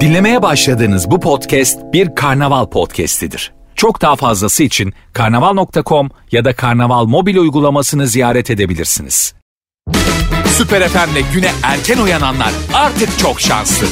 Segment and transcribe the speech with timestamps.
[0.00, 3.52] Dinlemeye başladığınız bu podcast bir karnaval podcastidir.
[3.74, 9.34] Çok daha fazlası için karnaval.com ya da karnaval mobil uygulamasını ziyaret edebilirsiniz.
[10.46, 13.86] Süper FM'le güne erken uyananlar artık çok şanslı.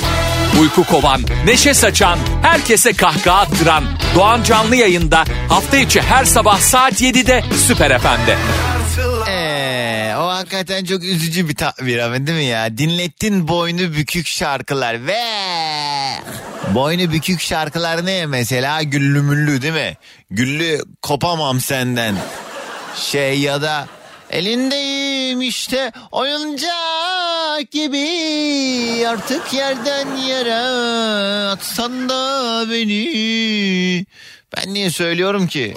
[0.60, 3.84] Uyku kovan, neşe saçan, herkese kahkaha attıran
[4.14, 8.36] Doğan Canlı yayında hafta içi her sabah saat 7'de Süper FM'de.
[9.30, 12.78] Ee, o hakikaten çok üzücü bir tabir ama değil mi ya?
[12.78, 15.18] Dinlettin boynu bükük şarkılar ve
[16.74, 18.82] boynu bükük şarkılar ne mesela?
[18.82, 19.96] Güllü müllü değil mi?
[20.30, 22.14] Güllü kopamam senden.
[22.96, 23.86] Şey ya da
[24.30, 28.08] elindeyim işte oyuncak gibi
[29.08, 30.56] artık yerden yere
[31.48, 34.06] atsan da beni.
[34.56, 35.74] Ben niye söylüyorum ki?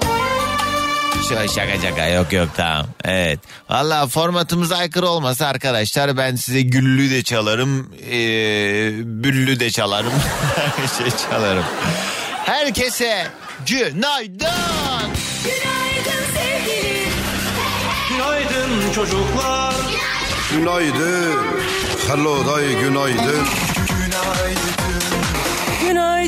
[1.30, 2.86] Şöyle şaka şaka yok yok tamam.
[3.06, 3.40] Evet.
[3.70, 7.92] Valla formatımıza aykırı olmasa arkadaşlar ben size güllü de çalarım.
[8.12, 8.92] Ee,
[9.24, 10.14] büllü de çalarım.
[10.98, 11.64] Şey çalarım.
[12.46, 13.28] Herkese
[13.68, 14.48] günaydın.
[18.10, 19.76] Günaydın çocuklar.
[20.52, 21.38] Günaydın.
[22.08, 23.48] Hello day günaydın.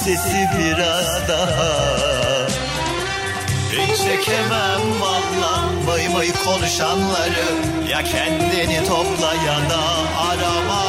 [0.09, 1.73] sesi biraz daha.
[3.73, 5.71] Hiç çekemem valla.
[5.87, 7.47] May may konuşanları.
[7.91, 9.81] Ya kendini topla ya da
[10.29, 10.88] arama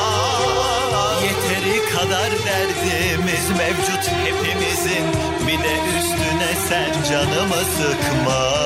[1.59, 5.05] Yeteri kadar derdimiz mevcut hepimizin
[5.47, 8.59] Bir de üstüne sen canımı sıkma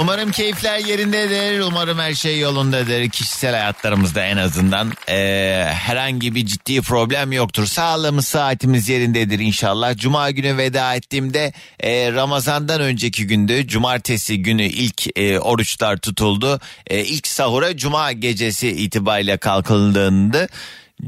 [0.00, 1.60] Umarım keyifler yerindedir.
[1.60, 3.08] Umarım her şey yolundadır.
[3.08, 7.66] Kişisel hayatlarımızda en azından Ee, herhangi bir ciddi problem yoktur.
[7.66, 9.96] Sağlığımız saatimiz yerindedir inşallah.
[9.96, 13.66] Cuma günü veda ettiğimde e, Ramazan'dan önceki gündü.
[13.66, 16.60] Cumartesi günü ilk e, oruçlar tutuldu.
[16.86, 20.48] E, ilk sahura Cuma gecesi itibariyle kalkıldığında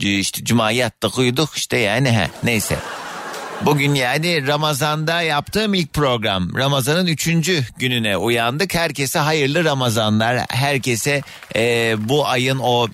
[0.01, 2.77] işte Cuma yattık uyuduk işte yani he, neyse.
[3.62, 6.56] Bugün yani Ramazan'da yaptığım ilk program.
[6.56, 8.75] Ramazan'ın üçüncü gününe uyandık.
[8.75, 10.39] Herkese hayırlı Ramazanlar.
[10.50, 11.23] Herkese
[11.56, 12.89] e, bu ayın o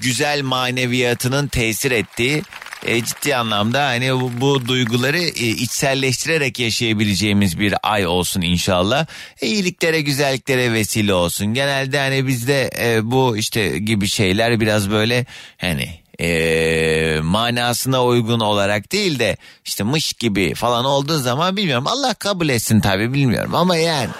[0.00, 2.42] güzel maneviyatının tesir ettiği
[2.86, 9.06] e, ciddi anlamda hani bu, bu duyguları e, içselleştirerek yaşayabileceğimiz bir ay olsun inşallah.
[9.40, 11.54] E, iyiliklere güzelliklere vesile olsun.
[11.54, 15.26] Genelde hani bizde e, bu işte gibi şeyler biraz böyle
[15.58, 21.86] hani e, manasına uygun olarak değil de işte mış gibi falan olduğu zaman bilmiyorum.
[21.86, 24.10] Allah kabul etsin tabii bilmiyorum ama yani.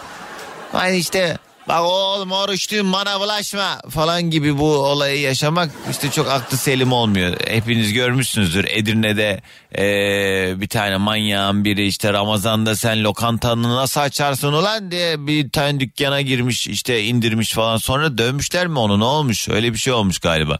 [0.72, 1.38] Hani işte
[1.68, 7.36] bak oğlum oruçluyum bana bulaşma falan gibi bu olayı yaşamak işte çok aklı selim olmuyor.
[7.46, 9.40] Hepiniz görmüşsünüzdür Edirne'de
[9.78, 9.84] e,
[10.60, 16.20] bir tane manyağın biri işte Ramazan'da sen lokantanı nasıl açarsın ulan diye bir tane dükkana
[16.20, 20.58] girmiş işte indirmiş falan sonra dövmüşler mi onu ne olmuş öyle bir şey olmuş galiba.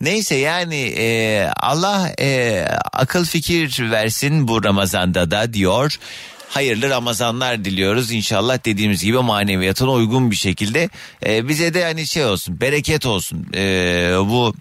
[0.00, 5.98] Neyse yani e, Allah e, akıl fikir versin bu Ramazan'da da diyor
[6.50, 8.12] hayırlı Ramazanlar diliyoruz.
[8.12, 10.88] İnşallah dediğimiz gibi maneviyatına uygun bir şekilde
[11.26, 13.46] e, bize de hani şey olsun bereket olsun.
[13.54, 14.54] E, bu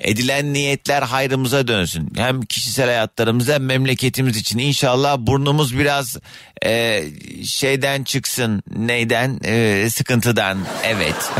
[0.00, 2.12] edilen niyetler hayrımıza dönsün.
[2.16, 6.16] Hem kişisel hayatlarımızda hem memleketimiz için inşallah burnumuz biraz
[6.64, 7.04] e,
[7.44, 11.30] şeyden çıksın neyden e, sıkıntıdan evet.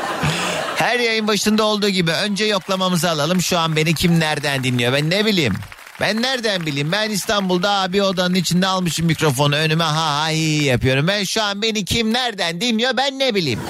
[0.76, 3.42] Her yayın başında olduğu gibi önce yoklamamızı alalım.
[3.42, 5.54] Şu an beni kim nereden dinliyor ben ne bileyim.
[6.00, 11.08] Ben nereden bileyim ben İstanbul'da abi odanın içinde almışım mikrofonu önüme ha ha hi yapıyorum.
[11.08, 13.60] Ben şu an beni kim nereden dinliyor ben ne bileyim.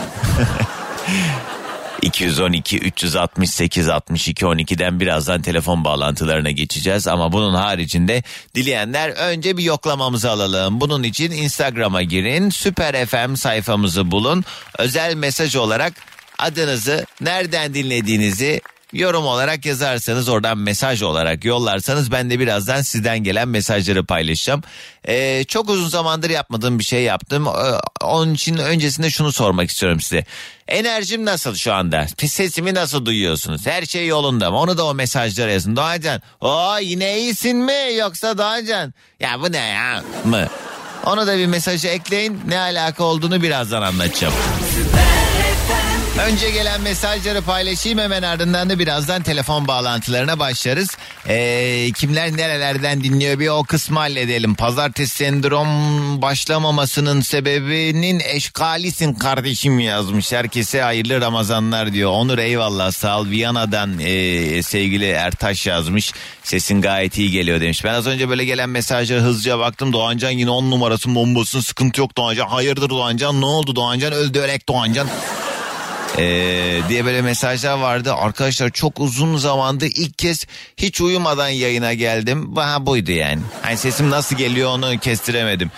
[2.03, 8.23] 212 368 62 12'den birazdan telefon bağlantılarına geçeceğiz ama bunun haricinde
[8.55, 10.81] dileyenler önce bir yoklamamızı alalım.
[10.81, 14.44] Bunun için Instagram'a girin, Süper FM sayfamızı bulun.
[14.79, 15.93] Özel mesaj olarak
[16.38, 18.61] adınızı, nereden dinlediğinizi
[18.94, 24.62] yorum olarak yazarsanız oradan mesaj olarak yollarsanız ben de birazdan sizden gelen mesajları paylaşacağım.
[25.08, 27.46] Ee, çok uzun zamandır yapmadığım bir şey yaptım.
[27.46, 30.25] Ee, onun için öncesinde şunu sormak istiyorum size.
[30.69, 32.06] Enerjim nasıl şu anda?
[32.26, 33.67] Sesimi nasıl duyuyorsunuz?
[33.67, 34.58] Her şey yolunda mı?
[34.58, 35.76] Onu da o mesajlara yazın.
[35.76, 40.49] Doğacan o yine iyisin mi yoksa Doğacan ya bu ne ya mı?
[41.06, 42.41] Onu da bir mesaja ekleyin.
[42.49, 44.35] Ne alaka olduğunu birazdan anlatacağım.
[46.19, 50.88] Önce gelen mesajları paylaşayım hemen ardından da birazdan telefon bağlantılarına başlarız.
[51.28, 54.55] Ee, kimler nerelerden dinliyor bir o kısmı halledelim.
[54.55, 55.69] Pazartesi sendrom
[56.22, 60.32] başlamamasının sebebinin eşkalisin kardeşim yazmış.
[60.32, 62.11] Herkese hayırlı Ramazanlar diyor.
[62.11, 63.26] Onur eyvallah sağ ol.
[63.28, 66.12] Viyana'dan e, sevgili Ertaş yazmış.
[66.43, 67.84] Sesin gayet iyi geliyor demiş.
[67.84, 69.93] Ben az önce böyle gelen mesajlara hızlıca baktım.
[69.93, 72.46] Doğancan yine on numarası bombasının sıkıntı yok Doğancan.
[72.46, 75.08] Hayırdır Doğancan ne oldu Doğancan öldü ölek Doğancan.
[76.19, 78.14] Ee, diye böyle mesajlar vardı.
[78.14, 80.46] Arkadaşlar çok uzun zamandır ilk kez
[80.76, 82.56] hiç uyumadan yayına geldim.
[82.56, 83.40] Ha buydu yani.
[83.62, 85.70] Hani sesim nasıl geliyor onu kestiremedim.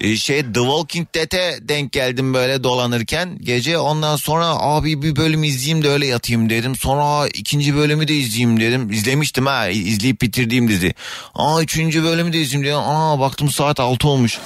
[0.00, 5.44] Ee, şey The Walking Dead'e denk geldim böyle dolanırken gece ondan sonra abi bir bölüm
[5.44, 6.76] izleyeyim de öyle yatayım dedim.
[6.76, 8.90] Sonra ikinci bölümü de izleyeyim dedim.
[8.90, 10.94] İzlemiştim ha izleyip bitirdiğim dizi.
[11.34, 12.78] Aa üçüncü bölümü de izleyeyim dedim.
[12.86, 14.38] Aa baktım saat altı olmuş.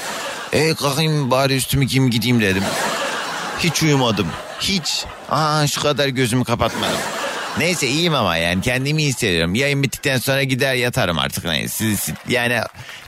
[0.52, 2.62] E kalkayım bari üstümü kim gideyim dedim.
[3.58, 4.26] Hiç uyumadım.
[4.60, 5.04] Hiç.
[5.30, 6.98] Aa şu kadar gözümü kapatmadım.
[7.58, 9.54] Neyse iyiyim ama yani kendimi iyi hissediyorum.
[9.54, 11.44] Yayın bittikten sonra gider yatarım artık.
[11.70, 12.60] Siz, siz- yani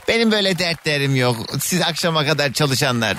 [0.07, 1.37] benim böyle dertlerim yok.
[1.61, 3.17] Siz akşama kadar çalışanlar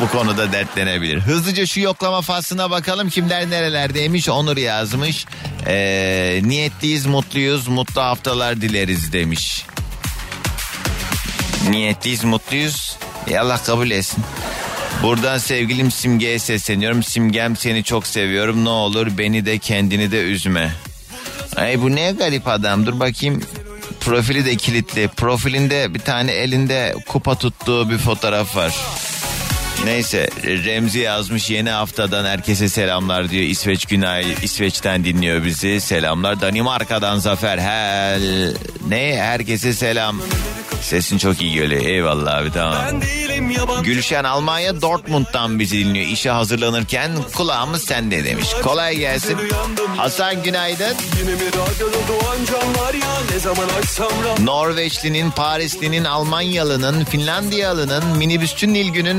[0.00, 1.20] bu konuda dertlenebilir.
[1.20, 5.26] Hızlıca şu yoklama faslına bakalım kimler nerelerdeymiş Onur yazmış.
[5.66, 9.66] Ee, niyetliyiz mutluyuz mutlu haftalar dileriz demiş.
[11.70, 12.96] Niyetliyiz mutluyuz.
[13.30, 14.24] E Allah kabul etsin.
[15.02, 17.02] Buradan sevgilim Simge'ye sesleniyorum.
[17.02, 18.64] Simgem seni çok seviyorum.
[18.64, 20.72] Ne olur beni de kendini de üzme.
[21.56, 22.86] Ay bu ne garip adam.
[22.86, 23.42] Dur bakayım.
[24.00, 25.08] Profili de kilitli.
[25.08, 28.74] Profilinde bir tane elinde kupa tuttuğu bir fotoğraf var.
[29.84, 33.44] Neyse Remzi yazmış yeni haftadan herkese selamlar diyor.
[33.44, 35.80] İsveç Günay İsveç'ten dinliyor bizi.
[35.80, 38.54] Selamlar Danimarka'dan Zafer Hel.
[38.88, 40.20] Ne herkese selam.
[40.82, 41.82] Sesin çok iyi geliyor.
[41.82, 42.76] Eyvallah abi tamam.
[43.82, 46.06] Gülşen Almanya Dortmund'dan bizi dinliyor.
[46.06, 48.48] İşe hazırlanırken kulağımız sende demiş.
[48.62, 49.38] Kolay gelsin.
[49.96, 50.96] Hasan günaydın.
[54.44, 59.16] Norveçlinin, Parislinin, Almanyalı'nın, Finlandiyalı'nın, minibüsçü Nilgün'ün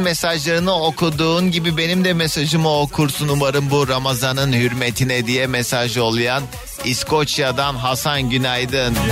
[0.53, 6.43] mesajlarını okuduğun gibi benim de mesajımı okursun umarım bu Ramazan'ın hürmetine diye mesaj yollayan
[6.85, 8.95] İskoçya'dan Hasan günaydın.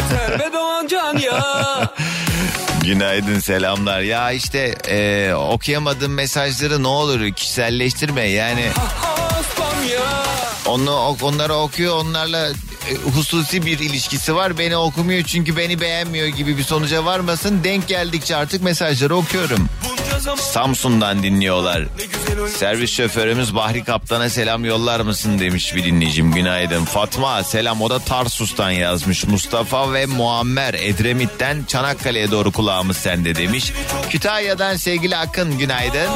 [2.83, 4.01] Günaydın selamlar.
[4.01, 8.65] Ya işte e, okuyamadığım mesajları ne olur kişiselleştirme yani.
[10.65, 14.57] Onu onları okuyor onlarla e, hususi bir ilişkisi var.
[14.57, 17.63] Beni okumuyor çünkü beni beğenmiyor gibi bir sonuca varmasın.
[17.63, 19.69] Denk geldikçe artık mesajları okuyorum.
[19.83, 20.00] Zaman
[20.37, 21.83] Samsun'dan dinliyorlar.
[22.57, 26.85] Servis şoförümüz Bahri Kaptan'a selam yollar mısın demiş bir dinleyicim günaydın.
[26.85, 29.27] Fatma selam o da Tarsus'tan yazmış.
[29.27, 33.73] Mustafa ve Muammer Edremit'ten Çanakkale'ye doğru kulağımız sende demiş.
[34.09, 36.09] Kütahya'dan sevgili Akın günaydın.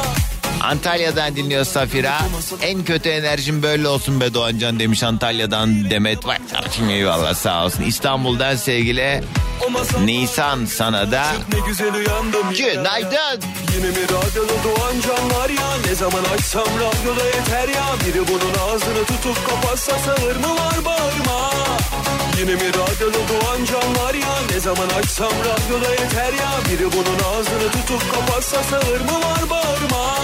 [0.62, 2.20] Antalya'dan dinliyor Safira.
[2.62, 6.26] En kötü enerjim böyle olsun be Doğancan demiş Antalya'dan Demet.
[6.26, 6.38] Vay
[6.90, 7.84] eyvallah sağ olsun.
[7.84, 9.24] İstanbul'dan sevgili
[10.06, 11.24] Nisan sana da
[12.76, 13.42] günaydın.
[13.76, 15.70] Yine mi radyoda doğan canlar ya?
[15.88, 17.86] Ne zaman açsam radyoda yeter ya?
[18.06, 21.52] Biri bunun ağzını tutup kapatsa sağır mı var bağırma?
[22.40, 24.36] Yine mi radyoda doğan canlar ya?
[24.52, 26.52] Ne zaman açsam radyoda yeter ya?
[26.70, 30.16] Biri bunun ağzını tutup kapatsa sağır mı var bağırma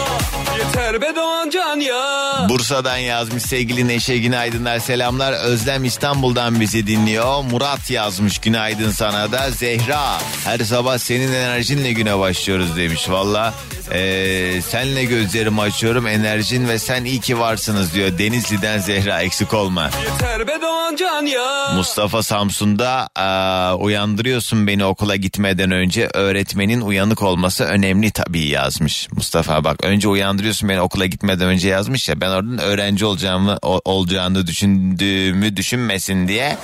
[0.62, 5.34] Yeter be doğan can ya Bursa'dan yazmış sevgili Neşe günaydınlar selamlar.
[5.34, 7.44] Özlem İstanbul'dan bizi dinliyor.
[7.52, 9.52] Murat yazmış günaydın sana da.
[9.52, 13.10] Zehra her sabah senin enerjinle güne başlıyoruz demiş.
[13.10, 13.54] Valla
[13.94, 18.18] eee, senle gözlerimi açıyorum enerjin ve sen iyi ki varsınız diyor.
[18.18, 19.90] Denizli'den Zehra eksik olma.
[20.12, 27.22] Yeter be doğan can ya Mustafa Samsun'da aa, uyandırıyorsun beni okula gitmeden önce öğretmenin uyanık
[27.22, 29.08] olması önemli tabii yazmış.
[29.12, 33.82] Mustafa bak önce uyandırıyorsun beni okula gitmeden önce yazmış ya ben oradan öğrenci olacağımı o-
[33.86, 36.58] olacağını düşündüğümü düşünmesin diye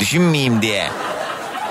[0.00, 0.88] düşünmeyeyim diye.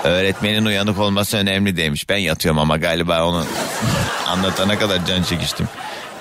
[0.06, 2.08] Öğretmenin uyanık olması önemli demiş.
[2.08, 3.46] Ben yatıyorum ama galiba onu
[4.26, 5.68] anlatana kadar can çekiştim.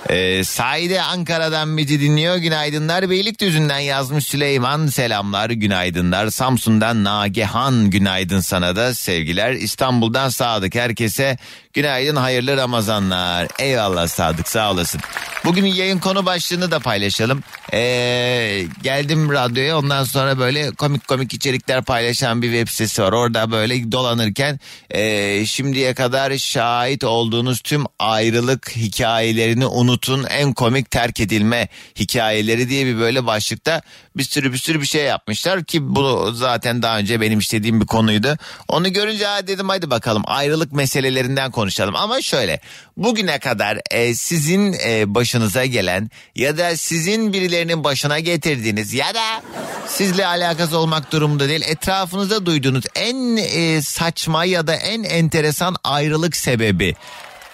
[0.10, 2.36] Ee, Saide Ankara'dan bizi dinliyor.
[2.36, 3.10] Günaydınlar.
[3.10, 4.88] Beylikdüzü'nden yazmış Süleyman.
[4.88, 6.30] Selamlar, günaydınlar.
[6.30, 9.52] Samsun'dan Nagihan günaydın sana da sevgiler.
[9.52, 11.38] İstanbul'dan Sadık herkese
[11.76, 13.48] Günaydın hayırlı Ramazanlar.
[13.60, 15.02] Eyvallah Sadık sağ olasın.
[15.46, 17.44] Bugünün yayın konu başlığını da paylaşalım.
[17.74, 23.12] Ee, geldim radyoya ondan sonra böyle komik komik içerikler paylaşan bir web sitesi var.
[23.12, 31.20] Orada böyle dolanırken e, şimdiye kadar şahit olduğunuz tüm ayrılık hikayelerini unutun en komik terk
[31.20, 31.68] edilme
[32.00, 33.82] hikayeleri diye bir böyle başlıkta
[34.18, 37.86] bir sürü bir sürü bir şey yapmışlar ki bu zaten daha önce benim istediğim bir
[37.86, 38.38] konuydu.
[38.68, 41.65] Onu görünce dedim hadi bakalım ayrılık meselelerinden konuşalım
[41.96, 42.60] ama şöyle
[42.98, 49.42] bugüne kadar e, sizin e, başınıza gelen ya da sizin birilerinin başına getirdiğiniz ya da
[49.88, 56.36] sizle alakası olmak durumunda değil etrafınızda duyduğunuz en e, saçma ya da en enteresan ayrılık
[56.36, 56.96] sebebi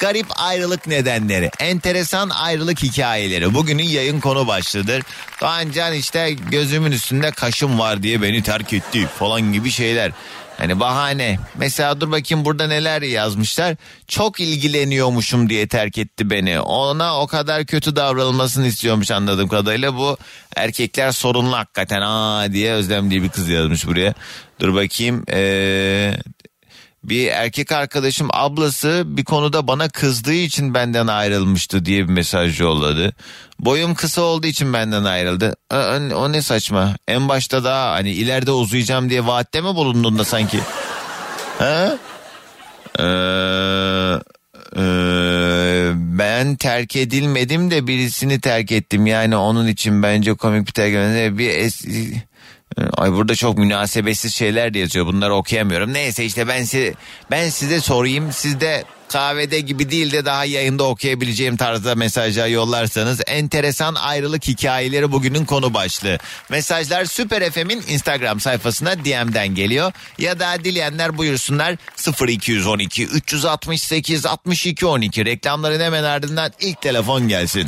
[0.01, 3.53] Garip ayrılık nedenleri, enteresan ayrılık hikayeleri.
[3.53, 5.03] Bugünün yayın konu başlığıdır.
[5.41, 10.11] Doğancan işte gözümün üstünde kaşım var diye beni terk etti falan gibi şeyler.
[10.61, 11.39] Hani bahane.
[11.57, 13.75] Mesela dur bakayım burada neler yazmışlar.
[14.07, 16.59] Çok ilgileniyormuşum diye terk etti beni.
[16.59, 19.95] Ona o kadar kötü davranılmasını istiyormuş anladığım kadarıyla.
[19.95, 20.17] Bu
[20.55, 24.13] erkekler sorunlu hakikaten aa diye Özlem diye bir kız yazmış buraya.
[24.59, 25.23] Dur bakayım.
[25.31, 26.13] Ee,
[27.03, 33.13] bir erkek arkadaşım ablası bir konuda bana kızdığı için benden ayrılmıştı diye bir mesaj yolladı.
[33.59, 35.55] Boyum kısa olduğu için benden ayrıldı.
[35.73, 35.75] O,
[36.15, 36.95] o ne saçma.
[37.07, 40.59] En başta daha hani ileride uzayacağım diye vaatte mi bulundun da sanki?
[41.59, 41.97] Ha?
[42.99, 43.03] Ee,
[44.77, 44.83] e,
[45.95, 49.07] ben terk edilmedim de birisini terk ettim.
[49.07, 51.37] Yani onun için bence komik bir terk.
[51.37, 51.85] Bir es
[52.97, 55.05] Ay burada çok münasebetsiz şeyler de yazıyor.
[55.05, 55.93] Bunları okuyamıyorum.
[55.93, 56.93] Neyse işte ben size
[57.31, 58.31] ben size sorayım.
[58.31, 65.11] Siz de kahvede gibi değil de daha yayında okuyabileceğim tarzda mesajlar yollarsanız enteresan ayrılık hikayeleri
[65.11, 66.17] bugünün konu başlığı.
[66.49, 71.75] Mesajlar Süper FM'in Instagram sayfasına DM'den geliyor ya da dileyenler buyursunlar
[72.27, 77.67] 0212 368 62 12 reklamların hemen ardından ilk telefon gelsin.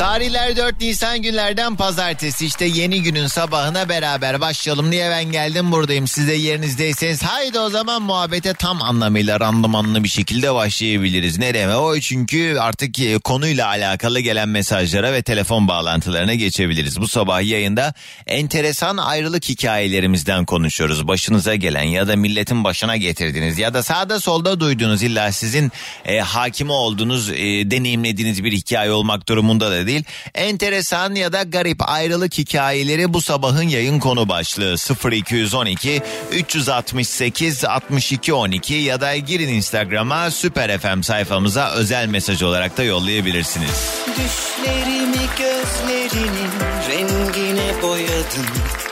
[0.00, 6.06] Tarihler 4 Nisan günlerden pazartesi işte yeni günün sabahına beraber başlayalım diye ben geldim buradayım.
[6.06, 11.38] Siz de yerinizdeyseniz haydi o zaman muhabbete tam anlamıyla randımanlı bir şekilde başlayabiliriz.
[11.38, 11.76] Nereye?
[11.76, 17.00] O çünkü artık e, konuyla alakalı gelen mesajlara ve telefon bağlantılarına geçebiliriz.
[17.00, 17.94] Bu sabah yayında
[18.26, 21.08] enteresan ayrılık hikayelerimizden konuşuyoruz.
[21.08, 25.72] Başınıza gelen ya da milletin başına getirdiğiniz ya da sağda solda duyduğunuz illa sizin
[26.04, 30.04] e, hakimi olduğunuz e, deneyimlediğiniz bir hikaye olmak durumunda da değil.
[30.34, 34.76] Enteresan ya da garip ayrılık hikayeleri bu sabahın yayın konu başlığı
[35.12, 42.82] 0212 368 62 12 ya da girin Instagram'a Süper FM sayfamıza özel mesaj olarak da
[42.82, 44.04] yollayabilirsiniz.
[44.06, 46.50] Düşlerimi gözlerinin
[46.88, 48.89] rengine boyadın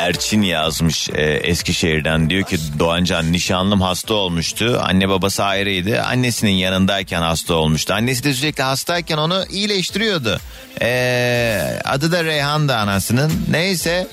[0.00, 4.80] Erçin yazmış e, Eskişehir'den diyor ki Doğancan nişanlım hasta olmuştu.
[4.84, 6.02] Anne babası ayrıydı.
[6.02, 7.94] Annesinin yanındayken hasta olmuştu.
[7.94, 10.40] Annesi de sürekli hastayken onu iyileştiriyordu.
[10.80, 13.32] E, adı da Reyhan da anasının.
[13.50, 14.06] Neyse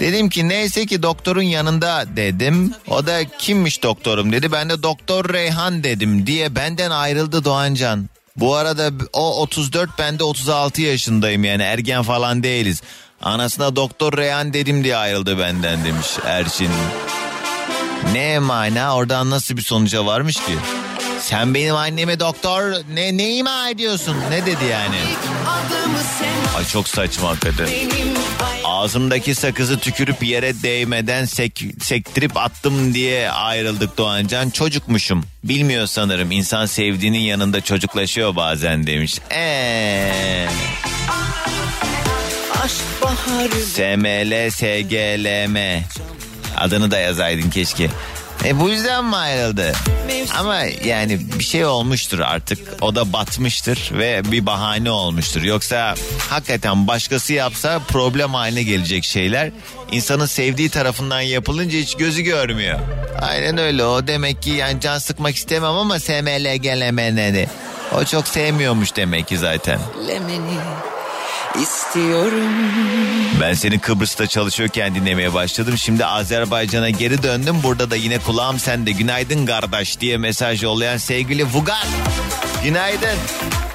[0.00, 2.74] dedim ki neyse ki doktorun yanında dedim.
[2.88, 4.52] O da kimmiş doktorum dedi.
[4.52, 8.08] Ben de doktor Reyhan dedim diye benden ayrıldı Doğancan.
[8.36, 12.82] Bu arada o 34 ben de 36 yaşındayım yani ergen falan değiliz.
[13.24, 16.70] Anasına doktor Reyhan dedim diye ayrıldı benden demiş Erçin.
[18.12, 20.52] Ne mana oradan nasıl bir sonuca varmış ki?
[21.20, 24.16] Sen benim anneme doktor ne, ne ima ediyorsun?
[24.30, 24.96] Ne dedi yani?
[26.56, 27.68] Ay çok saçma hakikaten.
[28.64, 34.50] Ağzımdaki sakızı tükürüp yere değmeden sek, sektirip attım diye ayrıldık Doğancan.
[34.50, 35.24] Çocukmuşum.
[35.44, 39.18] Bilmiyor sanırım insan sevdiğinin yanında çocuklaşıyor bazen demiş.
[39.30, 40.48] Eee...
[42.68, 45.82] SML SGLM
[46.56, 47.90] adını da yazaydın keşke.
[48.44, 49.72] E bu yüzden mi ayrıldı?
[50.38, 52.58] Ama yani bir şey olmuştur artık.
[52.80, 55.42] O da batmıştır ve bir bahane olmuştur.
[55.42, 55.94] Yoksa
[56.30, 59.50] hakikaten başkası yapsa problem haline gelecek şeyler.
[59.92, 62.80] insanın sevdiği tarafından yapılınca hiç gözü görmüyor.
[63.22, 67.46] Aynen öyle o demek ki yani can sıkmak istemem ama SML GLM'ni.
[67.94, 69.80] O çok sevmiyormuş demek ki zaten.
[70.08, 70.58] Lemeni
[71.62, 72.52] istiyorum.
[73.40, 75.78] Ben seni Kıbrıs'ta çalışıyorken dinlemeye başladım.
[75.78, 77.56] Şimdi Azerbaycan'a geri döndüm.
[77.62, 78.92] Burada da yine kulağım sende.
[78.92, 81.86] Günaydın kardeş diye mesaj yollayan sevgili Vugar.
[82.64, 83.18] Günaydın.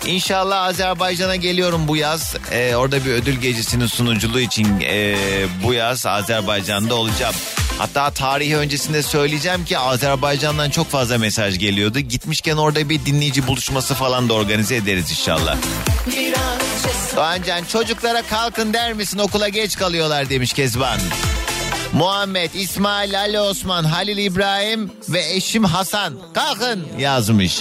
[0.05, 2.35] İnşallah Azerbaycan'a geliyorum bu yaz.
[2.51, 5.15] Ee, orada bir ödül gecesinin sunuculuğu için e,
[5.63, 7.35] bu yaz Azerbaycan'da olacağım.
[7.79, 11.99] Hatta tarihi öncesinde söyleyeceğim ki Azerbaycan'dan çok fazla mesaj geliyordu.
[11.99, 15.57] Gitmişken orada bir dinleyici buluşması falan da organize ederiz inşallah.
[17.15, 20.99] Doğancan çocuklara kalkın der misin okula geç kalıyorlar demiş Kezban.
[21.93, 26.13] Muhammed, İsmail, Ali Osman, Halil İbrahim ve eşim Hasan.
[26.33, 27.59] Kalkın yazmış.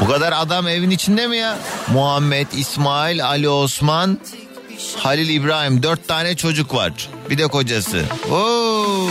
[0.00, 1.58] Bu kadar adam evin içinde mi ya?
[1.92, 4.18] Muhammed, İsmail, Ali Osman,
[4.96, 5.82] Halil İbrahim.
[5.82, 6.92] Dört tane çocuk var.
[7.30, 8.04] Bir de kocası.
[8.32, 9.08] Oo.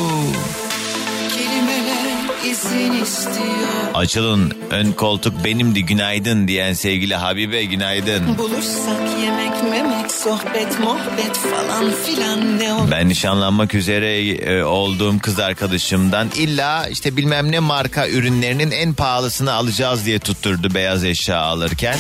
[3.93, 8.37] Açılın ön koltuk benimdi günaydın diyen sevgili Habibe günaydın.
[8.37, 15.39] Bulursak yemek memek sohbet muhabbet falan filan ne olur Ben nişanlanmak üzere e, olduğum kız
[15.39, 21.97] arkadaşımdan illa işte bilmem ne marka ürünlerinin en pahalısını alacağız diye tutturdu beyaz eşya alırken.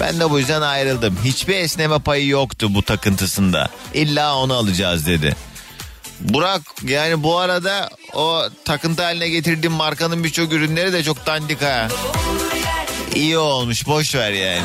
[0.00, 1.18] Ben de bu yüzden ayrıldım.
[1.24, 3.68] Hiçbir esneme payı yoktu bu takıntısında.
[3.94, 5.36] İlla onu alacağız dedi.
[6.20, 11.88] Burak yani bu arada o takıntı haline getirdiğim markanın birçok ürünleri de çok dandik ha.
[13.14, 14.62] İyi olmuş boş ver yani.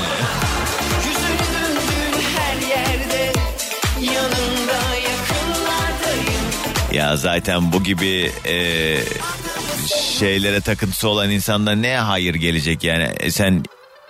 [6.91, 8.55] Ya zaten bu gibi e,
[10.19, 13.63] şeylere takıntısı olan insanda ne hayır gelecek yani E, sen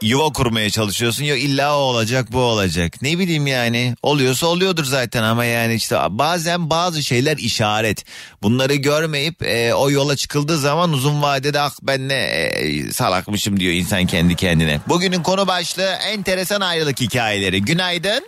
[0.03, 5.24] yuva kurmaya çalışıyorsun ya illa o olacak bu olacak ne bileyim yani oluyorsa oluyordur zaten
[5.24, 8.05] ama yani işte bazen bazı şeyler işaret
[8.41, 13.74] bunları görmeyip e, o yola çıkıldığı zaman uzun vadede ah ben ne e, salakmışım diyor
[13.74, 14.79] insan kendi kendine.
[14.88, 18.27] Bugünün konu başlığı enteresan ayrılık hikayeleri günaydın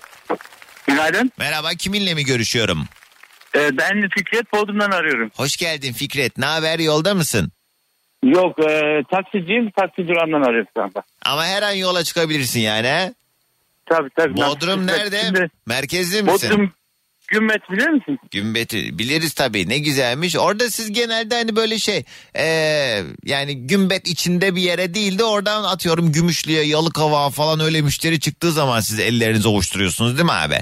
[0.87, 1.31] Günaydın.
[1.37, 2.85] merhaba kiminle mi görüşüyorum?
[3.55, 5.31] Ee, ben Fikret Bodrum'dan arıyorum.
[5.35, 6.37] Hoş geldin Fikret.
[6.37, 7.51] Ne haber yolda mısın?
[8.25, 9.71] Yok e, taksiciyim.
[9.71, 11.03] Taksi durağından arıyorum şu anda.
[11.25, 12.87] Ama her an yola çıkabilirsin yani.
[12.87, 13.13] he?
[13.85, 14.37] Tabii tabii.
[14.37, 15.21] Bodrum nerede?
[15.25, 16.49] Şimdi Merkezli misin?
[16.49, 16.71] Bodrum
[17.27, 18.19] Gümmet bilir misin?
[18.31, 20.37] Gümbet'i biliriz tabii ne güzelmiş.
[20.37, 22.03] Orada siz genelde hani böyle şey
[22.35, 28.19] eee, yani gümbet içinde bir yere değil de oradan atıyorum Gümüşlü'ye Yalıkava falan öyle müşteri
[28.19, 30.59] çıktığı zaman siz ellerinizi ovuşturuyorsunuz değil mi abi?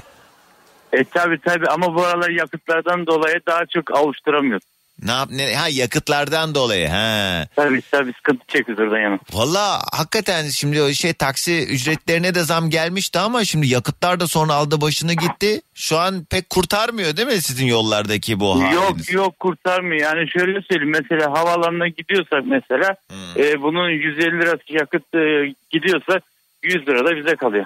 [0.92, 4.73] E tabii tabii ama bu aralar yakıtlardan dolayı daha çok avuşturamıyoruz.
[5.04, 7.46] Ne yap ne ha yakıtlardan dolayı ha.
[7.56, 9.18] Tabii tabii sıkıntı çekiyoruz oradan yana.
[9.32, 14.52] Valla hakikaten şimdi o şey taksi ücretlerine de zam gelmişti ama şimdi yakıtlar da sonra
[14.54, 15.60] aldı başını gitti.
[15.74, 18.74] Şu an pek kurtarmıyor değil mi sizin yollardaki bu haliniz?
[18.74, 20.02] Yok yok kurtarmıyor.
[20.02, 23.42] Yani şöyle söyleyeyim mesela havaalanına gidiyorsak mesela Hmm.
[23.42, 26.20] e, bunun 150 lirası yakıt e, gidiyorsa
[26.62, 27.64] 100 lira da bize kalıyor.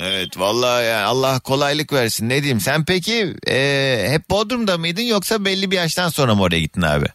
[0.00, 2.60] Evet vallahi yani Allah kolaylık versin ne diyeyim.
[2.60, 3.56] Sen peki e,
[4.08, 7.06] hep Bodrum'da mıydın yoksa belli bir yaştan sonra mı oraya gittin abi?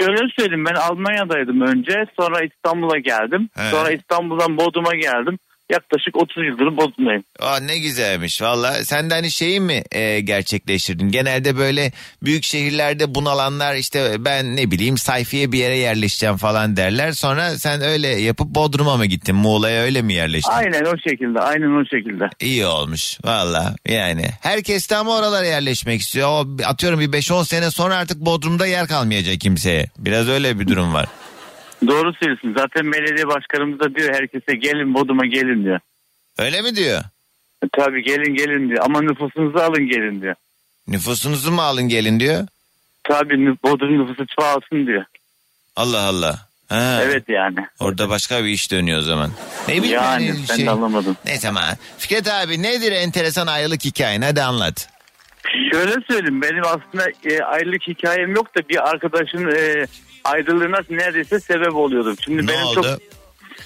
[0.00, 3.48] Şöyle söyleyeyim ben Almanya'daydım önce sonra İstanbul'a geldim.
[3.54, 3.70] He.
[3.70, 5.38] Sonra İstanbul'dan Bodrum'a geldim.
[5.72, 7.24] Yaklaşık 30 yıldır Bodrum'dayım.
[7.40, 8.72] Aa, ne güzelmiş valla.
[8.84, 11.08] Sen de hani şeyi mi e, gerçekleştirdin?
[11.08, 17.12] Genelde böyle büyük şehirlerde bunalanlar işte ben ne bileyim sayfiye bir yere yerleşeceğim falan derler.
[17.12, 19.36] Sonra sen öyle yapıp Bodrum'a mı gittin?
[19.36, 20.52] Muğla'ya öyle mi yerleştin?
[20.52, 22.24] Aynen o şekilde aynen o şekilde.
[22.40, 24.24] İyi olmuş valla yani.
[24.40, 26.28] Herkes de ama oralara yerleşmek istiyor.
[26.28, 29.86] O, atıyorum bir 5-10 sene sonra artık Bodrum'da yer kalmayacak kimseye.
[29.98, 31.06] Biraz öyle bir durum var.
[31.86, 32.54] Doğru söylüyorsun.
[32.58, 35.80] Zaten belediye başkanımız da diyor herkese gelin Bodrum'a gelin diyor.
[36.38, 37.00] Öyle mi diyor?
[37.64, 40.34] E, Tabii gelin gelin diyor ama nüfusunuzu alın gelin diyor.
[40.88, 42.46] Nüfusunuzu mu alın gelin diyor.
[43.04, 45.04] Tabii Bodrum nüfusu çoğalsın diyor.
[45.76, 46.38] Allah Allah.
[46.68, 47.56] Ha, Evet yani.
[47.80, 49.30] Orada başka bir iş dönüyor o zaman.
[49.68, 51.16] Ne bileyim Yani yani ben şey- de anlamadım.
[51.24, 51.62] Neyse ama
[51.98, 54.88] Fikret abi nedir enteresan ayrılık hikayen hadi anlat.
[55.72, 59.86] Şöyle söyleyeyim benim aslında e, ayrılık hikayem yok da bir arkadaşın e,
[60.24, 62.16] ayrılığına neredeyse sebep oluyordum.
[62.24, 62.74] Şimdi Ne benim oldu?
[62.74, 62.86] çok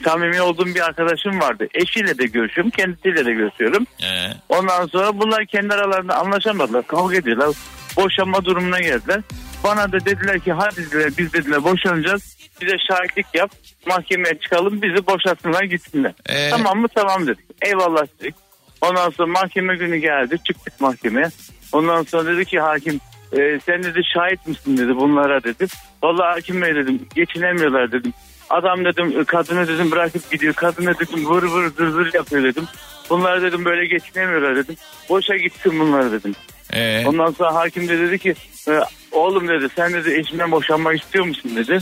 [0.04, 1.66] samimi olduğum bir arkadaşım vardı.
[1.74, 3.86] Eşiyle de görüşüyorum, kendisiyle de görüşüyorum.
[4.02, 4.06] Ee,
[4.48, 7.56] Ondan sonra bunlar kendi aralarında anlaşamadılar, kavga ediyorlar.
[7.96, 9.20] Boşanma durumuna geldiler.
[9.64, 12.36] Bana da dediler ki hadi dediler biz dediler boşanacağız.
[12.62, 13.50] Bize şahitlik yap,
[13.86, 16.12] mahkemeye çıkalım bizi boşatsınlar gitsinler.
[16.28, 16.50] Ee?
[16.50, 17.44] Tamam mı tamam dedik.
[17.62, 18.34] Eyvallah dedik.
[18.80, 21.28] Ondan sonra mahkeme günü geldi çıktık mahkemeye.
[21.72, 23.00] Ondan sonra dedi ki hakim
[23.32, 25.66] e, sen dedi şahit misin dedi bunlara dedi.
[26.02, 28.12] Vallahi hakim bey dedim geçinemiyorlar dedim.
[28.50, 30.54] Adam dedim kadını dedim bırakıp gidiyor.
[30.54, 32.64] Kadına dedim vır vır zır zır yapıyor dedim.
[33.10, 34.76] Bunlar dedim böyle geçinemiyorlar dedim.
[35.08, 36.34] Boşa gitsin bunlar dedim.
[36.72, 38.34] ee, Ondan sonra hakim de dedi ki
[38.68, 38.80] "E,
[39.12, 41.78] oğlum dedi sen dedi eşimden boşanmak istiyor musun dedi.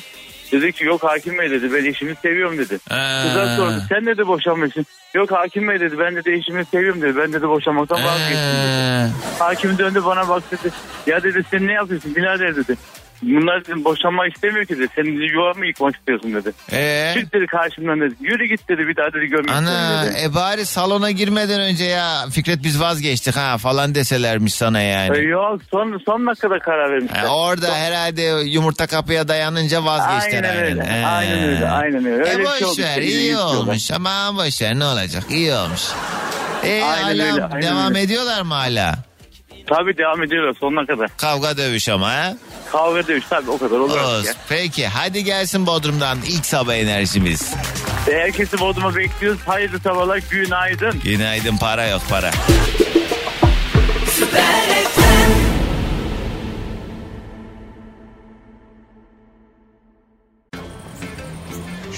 [0.52, 2.78] Dedi ki yok hakim bey dedi ben eşimi seviyorum dedi.
[3.22, 4.87] Kıza sordu sen dedi boşanmak için.
[5.14, 7.16] Yok hakim bey dedi ben dedi eşimi seviyorum dedi.
[7.16, 8.68] Ben dedi boşanmaktan vazgeçtim dedi.
[8.68, 10.72] ee, Hakim döndü bana bak dedi.
[11.07, 12.76] Ya dedi sen ne yapıyorsun birader dedi.
[13.26, 14.88] Bunlar dedim boşanmak istemiyor ki dedi.
[14.96, 16.52] Sen dedi yuva mı yıkmak istiyorsun dedi.
[16.72, 17.14] ee.
[17.14, 18.14] Çık dedi karşımdan dedi.
[18.20, 20.14] Yürü git dedi bir daha dedi görmek Ana dedi.
[20.22, 25.24] e bari salona girmeden önce ya Fikret biz vazgeçtik ha falan deselermiş sana E, yani.
[25.24, 27.18] yok son, son dakikada karar vermişler.
[27.18, 31.02] Ha, orada herhalde yumurta kapıya dayanınca vazgeçtiler Aynen öyle, aynen.
[31.04, 32.22] aynen öyle, aynen öyle.
[32.22, 33.58] Öyle e bir boş şey oldu ver iyi yolu.
[33.58, 35.80] olmuş ama boş ver ne olacak iyi olmuş.
[36.64, 38.00] E Aynen hala öyle, aynen devam öyle.
[38.00, 38.94] ediyorlar mı hala?
[39.66, 41.11] Tabii devam ediyorlar sonuna kadar.
[41.16, 42.37] Kavga dövüş ama ha?
[42.72, 43.98] Kavga dövüş tabii o kadar olur.
[43.98, 44.27] Olsun.
[44.27, 44.33] Ya.
[44.48, 47.55] Peki hadi gelsin Bodrum'dan ilk sabah enerjimiz.
[48.11, 49.40] Herkesi Bodrum'a bekliyoruz.
[49.46, 51.00] Hayırlı sabahlar günaydın.
[51.05, 52.31] Günaydın para yok para.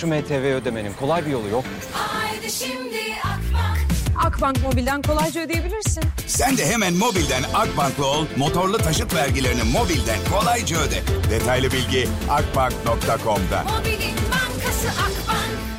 [0.01, 1.65] Şu MTV ödemenin kolay bir yolu yok.
[1.93, 2.97] Haydi şimdi
[4.25, 4.63] Akbank.
[4.63, 6.05] Mobil'den kolayca ödeyebilirsin.
[6.27, 11.03] Sen de hemen mobilden Akbank'lı ol, motorlu taşıt vergilerini mobilden kolayca öde.
[11.31, 13.63] Detaylı bilgi akbank.com'da.
[13.65, 15.76] Mobilin bankası Akbank.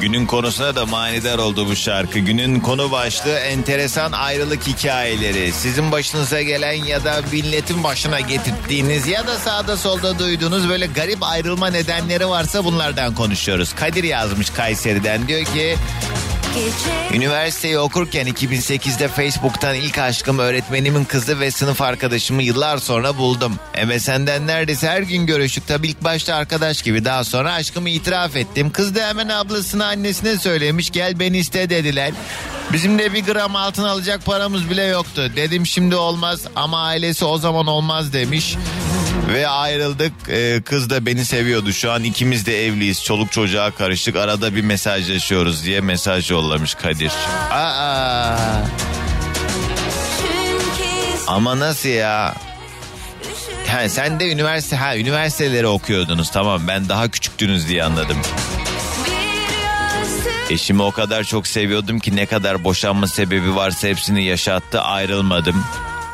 [0.00, 2.18] Günün konusuna da manidar oldu bu şarkı.
[2.18, 5.52] Günün konu başlığı enteresan ayrılık hikayeleri.
[5.52, 11.22] Sizin başınıza gelen ya da milletin başına getirdiğiniz ya da sağda solda duyduğunuz böyle garip
[11.22, 13.72] ayrılma nedenleri varsa bunlardan konuşuyoruz.
[13.72, 15.76] Kadir yazmış Kayseri'den diyor ki
[17.14, 23.54] Üniversiteyi okurken 2008'de Facebook'tan ilk aşkım öğretmenimin kızı ve sınıf arkadaşımı yıllar sonra buldum.
[23.86, 25.66] MSN'den neredeyse her gün görüştük.
[25.66, 28.70] Tabii ilk başta arkadaş gibi daha sonra aşkımı itiraf ettim.
[28.70, 32.12] Kız da hemen ablasına annesine söylemiş gel beni iste dediler.
[32.72, 35.32] Bizim de bir gram altın alacak paramız bile yoktu.
[35.36, 38.56] Dedim şimdi olmaz ama ailesi o zaman olmaz demiş.
[39.32, 40.12] Ve ayrıldık.
[40.28, 41.72] Ee, kız da beni seviyordu.
[41.72, 43.04] Şu an ikimiz de evliyiz.
[43.04, 44.16] Çoluk çocuğa karıştık.
[44.16, 47.12] Arada bir mesajlaşıyoruz diye mesaj yollamış Kadir.
[47.50, 48.36] Aa.
[51.26, 52.34] Ama nasıl ya?
[53.66, 58.16] Ha, sen de üniversite ha üniversiteleri okuyordunuz tamam ben daha küçüktünüz diye anladım.
[60.50, 65.64] Eşimi o kadar çok seviyordum ki ne kadar boşanma sebebi varsa hepsini yaşattı ayrılmadım.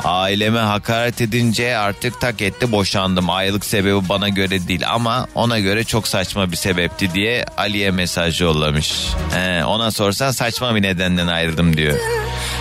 [0.07, 3.31] Aileme hakaret edince artık tak etti boşandım.
[3.31, 8.41] Ayrılık sebebi bana göre değil ama ona göre çok saçma bir sebepti diye Ali'ye mesaj
[8.41, 8.93] yollamış.
[9.35, 11.99] He, ona sorsan saçma bir nedenden ayrıldım diyor.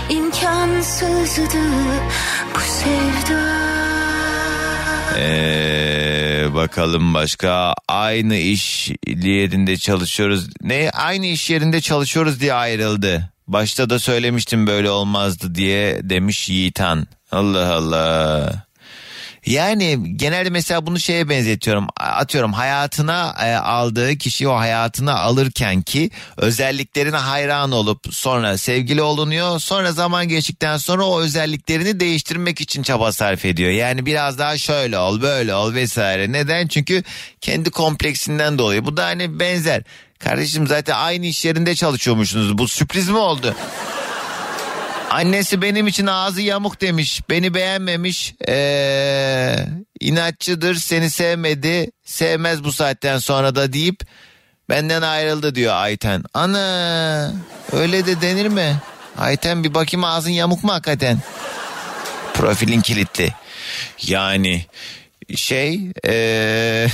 [0.09, 1.57] İmkansızdı
[2.55, 3.55] bu sevda.
[5.17, 10.49] Ee, bakalım başka aynı iş yerinde çalışıyoruz.
[10.61, 13.29] Ne aynı iş yerinde çalışıyoruz diye ayrıldı.
[13.47, 17.07] Başta da söylemiştim böyle olmazdı diye demiş Yiğitan.
[17.35, 18.65] Allah Allah.
[19.45, 21.87] Yani genelde mesela bunu şeye benzetiyorum.
[21.97, 29.59] Atıyorum hayatına e, aldığı kişi o hayatına alırken ki özelliklerine hayran olup sonra sevgili olunuyor.
[29.59, 33.71] Sonra zaman geçtikten sonra o özelliklerini değiştirmek için çaba sarf ediyor.
[33.71, 36.31] Yani biraz daha şöyle ol böyle ol vesaire.
[36.31, 36.67] Neden?
[36.67, 37.03] Çünkü
[37.41, 38.85] kendi kompleksinden dolayı.
[38.85, 39.83] Bu da hani benzer.
[40.19, 42.57] Kardeşim zaten aynı iş yerinde çalışıyormuşsunuz.
[42.57, 43.55] Bu sürpriz mi oldu?
[45.15, 47.21] Annesi benim için ağzı yamuk demiş.
[47.29, 48.35] Beni beğenmemiş.
[48.47, 49.55] Ee,
[49.99, 51.91] inatçıdır seni sevmedi.
[52.05, 53.99] Sevmez bu saatten sonra da deyip
[54.69, 56.23] benden ayrıldı diyor Ayten.
[56.33, 57.33] Ana
[57.71, 58.75] öyle de denir mi?
[59.17, 61.17] Ayten bir bakayım ağzın yamuk mu hakikaten?
[62.33, 63.33] Profilin kilitli.
[64.07, 64.65] Yani
[65.35, 66.87] şey ee,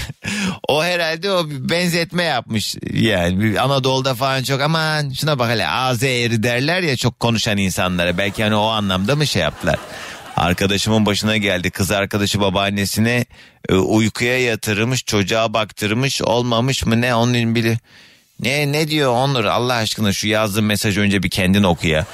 [0.68, 2.76] o herhalde o benzetme yapmış.
[2.92, 8.18] Yani Anadolu'da falan çok aman şuna bak hele ağzı eğri derler ya çok konuşan insanlara.
[8.18, 9.78] Belki hani o anlamda mı şey yaptılar?
[10.36, 13.24] Arkadaşımın başına geldi kız arkadaşı babaannesine
[13.68, 17.78] e, uykuya yatırmış çocuğa baktırmış olmamış mı ne onun bile
[18.40, 19.44] ne ne diyor Onur?
[19.44, 22.06] Allah aşkına şu yazdığın mesajı önce bir kendin oku ya.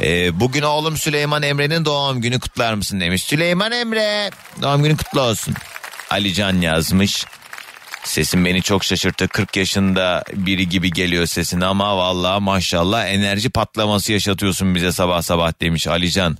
[0.00, 3.22] Ee, bugün oğlum Süleyman Emre'nin doğum günü kutlar mısın demiş.
[3.22, 4.30] Süleyman Emre
[4.62, 5.54] doğum günü kutlu olsun.
[6.10, 7.26] Alican yazmış.
[8.04, 9.28] Sesin beni çok şaşırttı.
[9.28, 15.52] 40 yaşında biri gibi geliyor sesin ama vallahi maşallah enerji patlaması yaşatıyorsun bize sabah sabah
[15.60, 16.38] demiş Alican.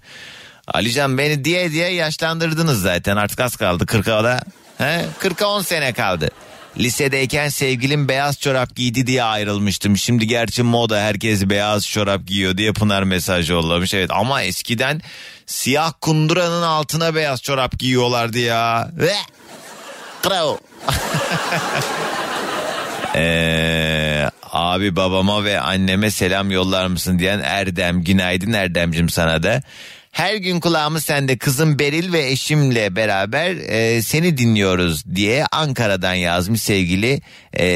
[0.67, 4.43] Alican beni diye diye yaşlandırdınız zaten artık az kaldı 40'a da.
[4.79, 5.05] He?
[5.21, 6.31] 40'a 10 sene kaldı.
[6.79, 9.97] Lisedeyken sevgilim beyaz çorap giydi diye ayrılmıştım.
[9.97, 13.95] Şimdi gerçi moda herkes beyaz çorap giyiyor diye Pınar mesaj yollamış.
[13.95, 15.01] Evet ama eskiden
[15.47, 18.91] siyah kunduranın altına beyaz çorap giyiyorlardı ya.
[18.93, 19.15] Ve
[20.23, 20.59] Krao.
[23.17, 28.05] Ee, abi babama ve anneme selam yollar mısın diyen Erdem.
[28.05, 29.63] Günaydın Erdemcim sana da.
[30.15, 36.63] Her gün kulağımız sende kızım Beril ve eşimle beraber e, seni dinliyoruz diye Ankara'dan yazmış
[36.63, 37.21] sevgili
[37.59, 37.67] e,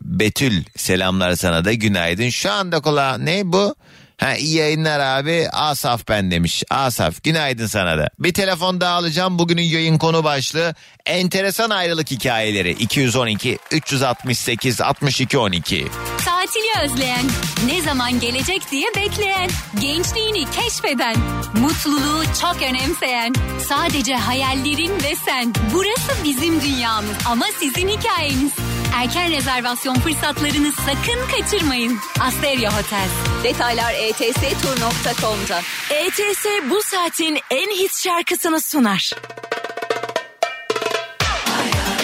[0.00, 0.64] Betül.
[0.76, 2.28] Selamlar sana da günaydın.
[2.28, 3.74] Şu anda kulağı ne bu?
[4.20, 6.62] Ha iyi yayınlar abi Asaf ben demiş.
[6.70, 8.08] Asaf günaydın sana da.
[8.18, 9.38] Bir telefon daha alacağım.
[9.38, 10.74] Bugünün yayın konu başlığı
[11.06, 12.70] enteresan ayrılık hikayeleri.
[12.70, 15.86] 212 368 62 12.
[16.24, 17.24] Tatili özleyen,
[17.66, 19.50] ne zaman gelecek diye bekleyen,
[19.80, 21.16] gençliğini keşfeden,
[21.60, 23.34] mutluluğu çok önemseyen,
[23.68, 25.54] sadece hayallerin ve sen.
[25.74, 28.52] Burası bizim dünyamız ama sizin hikayeniz.
[28.96, 31.98] Erken rezervasyon fırsatlarını sakın kaçırmayın.
[32.20, 33.08] Asteria Hotel.
[33.44, 35.60] Detaylar E etstur.com'da.
[35.90, 39.10] ETS bu saatin en hit şarkısını sunar.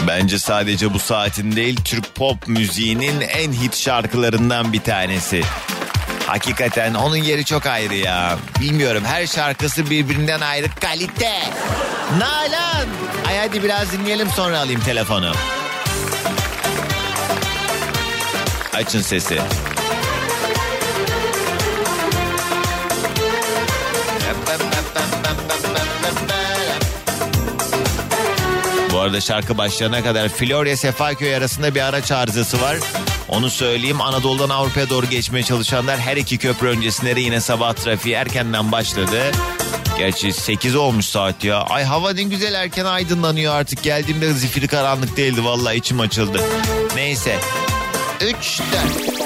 [0.07, 5.43] Bence sadece bu saatin değil Türk pop müziğinin en hit şarkılarından bir tanesi.
[6.27, 8.39] Hakikaten onun yeri çok ayrı ya.
[8.61, 11.41] Bilmiyorum her şarkısı birbirinden ayrı kalite.
[12.19, 12.87] Nalan.
[13.29, 15.33] Ay hadi biraz dinleyelim sonra alayım telefonu.
[18.73, 19.39] Açın sesi.
[28.93, 32.77] Bu arada şarkı başlayana kadar Florya Sefaköy arasında bir araç arızası var.
[33.29, 38.15] Onu söyleyeyim Anadolu'dan Avrupa'ya doğru geçmeye çalışanlar her iki köprü öncesinde de yine sabah trafiği
[38.15, 39.21] erkenden başladı.
[39.99, 41.61] Gerçi 8 olmuş saat ya.
[41.61, 43.83] Ay hava ne güzel erken aydınlanıyor artık.
[43.83, 45.45] Geldiğimde zifiri karanlık değildi.
[45.45, 46.41] Vallahi içim açıldı.
[46.95, 47.39] Neyse.
[48.23, 49.23] 3 4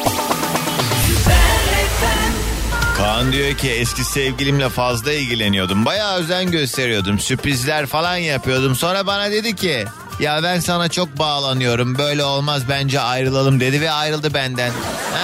[2.97, 5.85] Kaan diyor ki eski sevgilimle fazla ilgileniyordum.
[5.85, 7.19] Bayağı özen gösteriyordum.
[7.19, 8.77] Sürprizler falan yapıyordum.
[8.77, 9.85] Sonra bana dedi ki
[10.21, 11.99] ya ben sana çok bağlanıyorum.
[11.99, 14.73] Böyle olmaz bence ayrılalım dedi ve ayrıldı benden.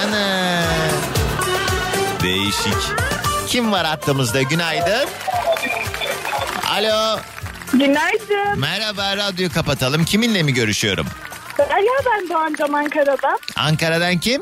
[0.03, 0.63] Ana.
[2.23, 2.77] Değişik.
[3.47, 4.41] Kim var hattımızda?
[4.41, 5.09] Günaydın.
[6.71, 7.19] Alo.
[7.73, 8.59] Günaydın.
[8.59, 10.05] Merhaba radyoyu kapatalım.
[10.05, 11.07] Kiminle mi görüşüyorum?
[11.57, 13.39] Derya ben Doğancan Ankara'dan.
[13.55, 14.41] Ankara'dan kim?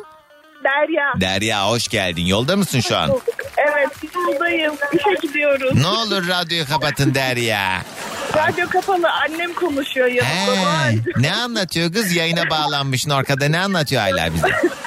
[0.63, 1.13] Derya.
[1.21, 2.25] Derya hoş geldin.
[2.25, 3.11] Yolda mısın şu an?
[3.57, 4.75] Evet yoldayım.
[4.93, 5.75] İşe gidiyoruz.
[5.75, 7.81] Ne olur radyoyu kapatın Derya.
[8.35, 10.55] Radyo kapalı annem konuşuyor yanımda.
[10.89, 12.15] He, ne anlatıyor kız?
[12.15, 14.47] Yayına bağlanmışsın arkada ne anlatıyor hala bize?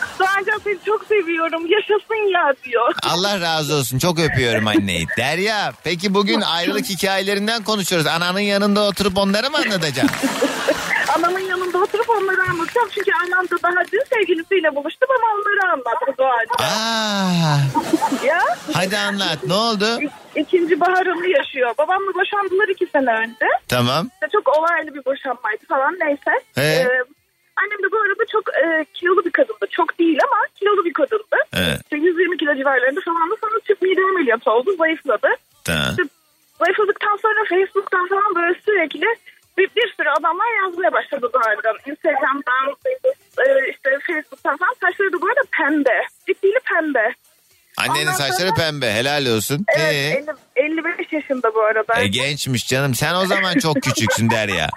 [0.64, 1.66] Seni çok seviyorum.
[1.66, 2.92] Yaşasın ya diyor.
[3.02, 5.06] Allah razı olsun çok öpüyorum anneyi.
[5.18, 8.06] Derya peki bugün ayrılık hikayelerinden konuşuyoruz.
[8.06, 10.28] Ananın yanında oturup onları mı anlatacaksın?
[11.18, 12.88] Anamın yanında oturup onları anlatacağım.
[12.94, 16.76] Çünkü annem de daha dün sevgilisiyle buluştu bana onları anlattı Doğancan.
[16.76, 17.58] Aa,
[18.26, 18.40] Ya
[18.72, 19.86] hadi anlat ne oldu?
[20.36, 21.74] ikinci baharını yaşıyor.
[21.78, 23.46] Babamla boşandılar iki sene önce.
[23.68, 24.06] Tamam.
[24.14, 26.30] İşte çok olaylı bir boşanmaydı falan neyse.
[26.54, 26.62] He.
[26.62, 26.88] Ee,
[27.56, 29.66] annem de bu arada çok e, kilolu bir kadındı.
[29.70, 31.36] Çok değil ama kilolu bir kadındı.
[31.52, 31.80] Evet.
[31.82, 34.76] İşte 120 kilo civarlarında falan da sonra tüp mide ameliyatı oldu.
[34.78, 35.28] Zayıfladı.
[35.64, 35.90] Tamam.
[35.90, 36.02] İşte
[36.58, 39.06] zayıfladıktan sonra Facebook'tan falan böyle sürekli
[39.58, 41.74] bir, bir sürü adamlar yazmaya başladı zaten.
[41.90, 42.76] Instagram'dan,
[43.38, 44.74] e, işte Facebook'tan falan.
[44.80, 46.00] Saçları da bu arada pembe.
[46.26, 47.14] Ciddiyle pembe.
[47.78, 49.66] Annenin Ondan saçları sonra- pembe helal olsun.
[49.76, 50.62] Evet Ee?
[50.62, 52.00] 50, 55 yaşında bu arada.
[52.00, 54.68] E, gençmiş canım sen o zaman çok küçüksün Derya.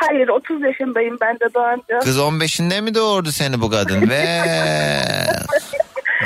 [0.00, 1.98] Hayır 30 yaşındayım ben de Doğanca.
[1.98, 4.10] Kız 15'inde mi doğurdu seni bu kadın?
[4.10, 4.24] Ve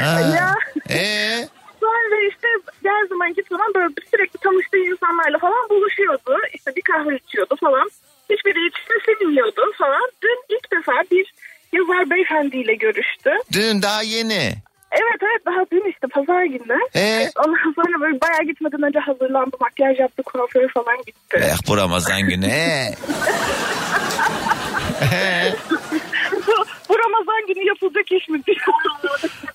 [0.00, 0.20] Ha.
[0.20, 0.54] Ya.
[0.90, 1.48] Ee?
[1.80, 2.48] Sonra işte
[2.84, 6.38] her zaman git zaman böyle sürekli tanıştığı insanlarla falan buluşuyordu.
[6.54, 7.90] İşte bir kahve içiyordu falan.
[8.30, 10.10] Hiçbiri içine sevinmiyordu falan.
[10.22, 11.34] Dün ilk defa bir
[11.72, 13.30] yazar beyefendiyle görüştü.
[13.52, 14.52] Dün daha yeni.
[14.92, 16.78] Evet evet daha dün işte pazar günü.
[16.96, 17.30] Ee?
[17.38, 19.56] Ondan sonra böyle bayağı gitmeden önce hazırlandı.
[19.60, 21.36] Makyaj yaptı kuaföre falan gitti.
[21.42, 22.46] Eh bu Ramazan günü.
[22.46, 22.94] Ee?
[26.46, 26.52] Bu,
[26.88, 28.42] bu Ramazan günü yapılacak iş mi.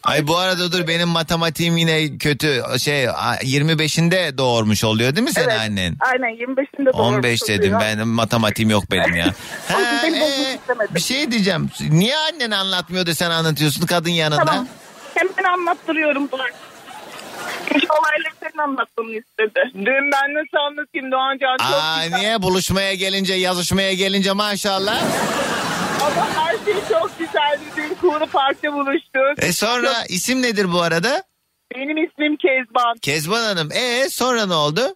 [0.04, 2.62] Ay bu arada dur benim matematiğim yine kötü.
[2.80, 5.96] Şey 25'inde doğurmuş oluyor değil mi senin Evet, annen?
[6.00, 7.82] Aynen 25'inde doğurmuş 15 dedim oluyor.
[8.00, 9.26] ben matematiğim yok benim ya.
[9.72, 10.96] Ha, istemedim.
[10.96, 11.70] bir şey diyeceğim.
[11.90, 14.46] Niye annen anlatmıyor da sen anlatıyorsun kadın yanında?
[14.46, 14.68] Tamam.
[15.16, 16.42] Hemen anlattırıyorum bunu.
[17.74, 19.72] Çünkü olayları senin anlatmamı istedi.
[19.76, 22.20] Dün ben nasıl anlatayım Doğancan çok Aa güzel.
[22.20, 25.02] niye buluşmaya gelince yazışmaya gelince maşallah.
[26.02, 27.62] Ama her şey çok güzeldi.
[27.78, 29.44] Dün Kuğulu Park'ta buluştuk.
[29.44, 31.24] E sonra isim nedir bu arada?
[31.76, 32.98] Benim ismim Kezban.
[33.02, 33.70] Kezban Hanım.
[33.72, 34.96] E sonra ne oldu?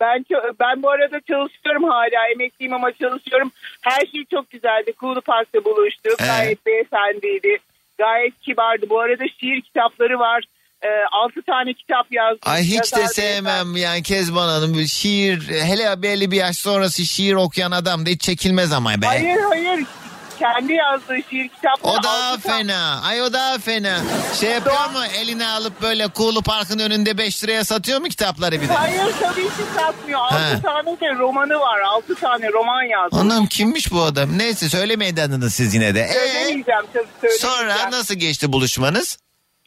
[0.00, 0.24] Ben
[0.60, 2.28] ben bu arada çalışıyorum hala.
[2.34, 3.52] Emekliyim ama çalışıyorum.
[3.80, 4.92] Her şey çok güzeldi.
[4.92, 6.20] Kuğulu Park'ta buluştuk.
[6.20, 6.26] Ee?
[6.26, 7.58] Gayet beyefendiydi.
[8.04, 8.86] Gayet kibardı.
[8.90, 10.44] Bu arada şiir kitapları var.
[10.82, 12.40] Ee, altı tane kitap yazdı.
[12.46, 14.86] Ay hiç de sevmem yani Kezban Hanım.
[14.86, 19.06] Şiir hele belli bir yaş sonrası şiir okuyan adam da hiç çekilmez ama be.
[19.06, 19.86] Hayır hayır.
[20.38, 21.98] Kendi yazdığı şiir kitapları.
[21.98, 23.00] O daha tane- fena.
[23.04, 24.00] Ay o daha fena.
[24.40, 28.68] Şey yapıyor mu eline alıp böyle Kuğulu Park'ın önünde 5 liraya satıyor mu kitapları bir
[28.68, 28.72] de?
[28.72, 30.20] Hayır tabii ki satmıyor.
[30.20, 30.62] Altı He.
[30.62, 31.80] tane de romanı var.
[31.80, 33.16] Altı tane roman yazdı.
[33.16, 34.38] Anam kimmiş bu adam?
[34.38, 36.00] Neyse söylemeyin adını siz yine de.
[36.00, 37.38] Ee, Söylemeyeceğim tabii söylemeyeceğim.
[37.78, 39.18] sonra nasıl geçti buluşmanız?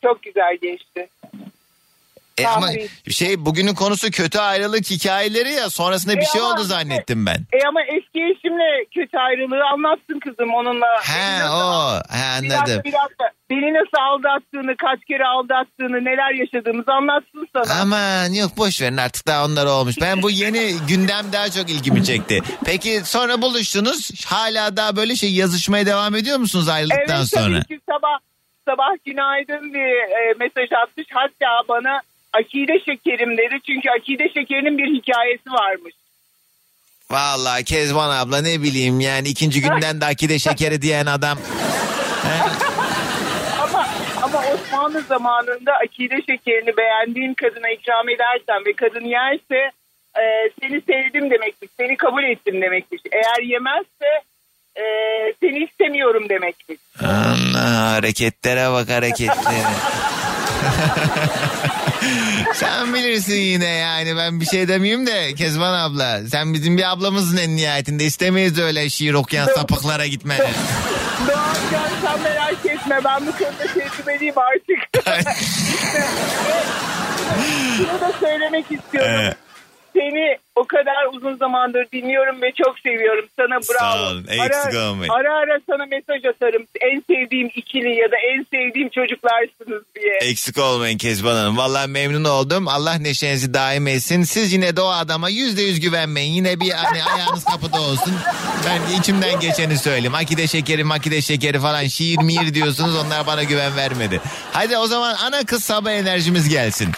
[0.04, 1.10] Çok güzel geçti.
[2.38, 2.68] E ama
[3.10, 7.36] şey bugünün konusu kötü ayrılık hikayeleri ya sonrasında bir E şey ama- oldu zannettim ben.
[7.54, 10.86] E ama eski eşimle kötü ayrılığı anlatsın kızım onunla.
[11.04, 12.82] He o he, Bir dakika, anladım.
[12.86, 13.26] bir dakika.
[13.50, 17.82] Beni nasıl aldattığını, kaç kere aldattığını, neler yaşadığımızı anlatsın sana.
[17.82, 19.96] Aman yok boş verin artık daha onlar olmuş.
[20.02, 22.40] Ben bu yeni gündem daha çok ilgimi çekti.
[22.66, 24.26] Peki sonra buluştunuz.
[24.26, 27.44] Hala daha böyle şey yazışmaya devam ediyor musunuz ayrıldıktan evet sonra?
[27.64, 28.18] tabii ki sabah
[28.70, 31.08] sabah günaydın bir e, mesaj atmış.
[31.14, 32.02] Hatta bana
[32.40, 33.60] akide şekerim dedi.
[33.68, 35.94] Çünkü akide şekerinin bir hikayesi varmış.
[37.12, 41.38] Vallahi Kezban abla ne bileyim yani ikinci günden de akide şekeri diyen adam.
[43.64, 43.88] ama
[44.24, 49.72] ama Osmanlı zamanında akide şekerini beğendiğin kadına ikram edersen ve kadın yerse
[50.16, 50.24] e,
[50.62, 51.70] seni sevdim demektir.
[51.80, 53.02] Seni kabul ettim demektir.
[53.12, 54.22] Eğer yemezse
[54.76, 54.84] e,
[55.40, 56.78] seni istemiyorum demektir.
[57.04, 59.66] Allah hareketlere bak hareketlere.
[62.56, 66.28] Sen bilirsin yine yani ben bir şey demeyeyim de Kezban abla.
[66.28, 70.40] Sen bizim bir ablamızın en nihayetinde istemeyiz öyle şiir okuyan sapıklara gitmeni.
[71.28, 75.06] Doğancan sen merak etme ben bu konuda tecrübeliyim artık.
[77.78, 79.12] Şunu da söylemek istiyorum.
[79.14, 79.38] Evet.
[79.96, 83.26] Seni o kadar uzun zamandır dinliyorum ve çok seviyorum.
[83.36, 83.96] Sana bravo.
[83.98, 85.14] Sağ olun, eksik ara, olmayın.
[85.14, 86.64] ara ara sana mesaj atarım.
[86.82, 90.14] En sevdiğim ikili ya da en sevdiğim çocuklarsınız diye.
[90.22, 91.58] Eksik olmayın Kezban Hanım.
[91.58, 92.68] Vallahi memnun oldum.
[92.68, 94.24] Allah neşenizi daim etsin.
[94.24, 96.34] Siz yine de o adama yüzde yüz güvenmeyin.
[96.34, 98.14] Yine bir hani ayağınız kapıda olsun.
[98.68, 100.16] Ben de içimden geçeni söyleyeyim.
[100.16, 102.96] Akide şekeri makide şekeri falan şiir miyir diyorsunuz.
[103.06, 104.22] Onlar bana güven vermedi.
[104.54, 106.90] Hadi o zaman ana kız sabah enerjimiz gelsin.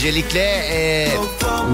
[0.00, 0.40] Öncelikle
[0.72, 1.08] e,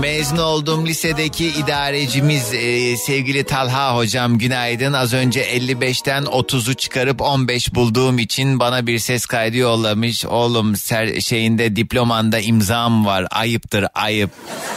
[0.00, 4.92] mezun olduğum lisedeki idarecimiz e, sevgili Talha hocam günaydın.
[4.92, 10.24] Az önce 55'ten 30'u çıkarıp 15 bulduğum için bana bir ses kaydı yollamış.
[10.24, 14.30] Oğlum ser, şeyinde diplomanda imzam var ayıptır ayıp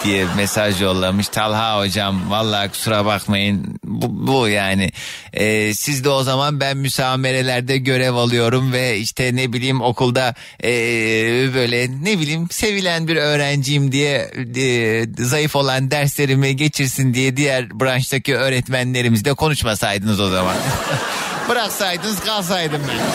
[0.03, 1.27] diye mesaj yollamış.
[1.27, 4.91] Talha hocam vallahi kusura bakmayın bu, bu yani.
[5.33, 10.33] E, siz de o zaman ben müsamerelerde görev alıyorum ve işte ne bileyim okulda
[10.63, 10.71] e,
[11.53, 18.36] böyle ne bileyim sevilen bir öğrenciyim diye e, zayıf olan derslerimi geçirsin diye diğer branştaki
[18.36, 20.56] öğretmenlerimizle konuşmasaydınız o zaman.
[21.49, 22.97] Bıraksaydınız kalsaydım ben.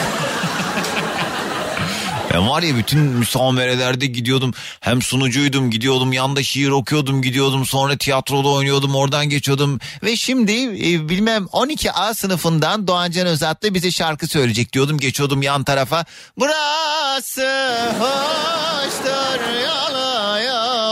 [2.35, 4.55] Ben var ya bütün müsamerelerde gidiyordum.
[4.81, 7.67] Hem sunucuydum gidiyordum yanda şiir okuyordum gidiyordum.
[7.67, 9.81] Sonra tiyatroda oynuyordum oradan geçiyordum.
[10.03, 14.99] Ve şimdi e, bilmem 12A sınıfından Doğancan Özatlı bize şarkı söyleyecek diyordum.
[14.99, 16.05] Geçiyordum yan tarafa.
[16.39, 20.04] Burası hoştur yola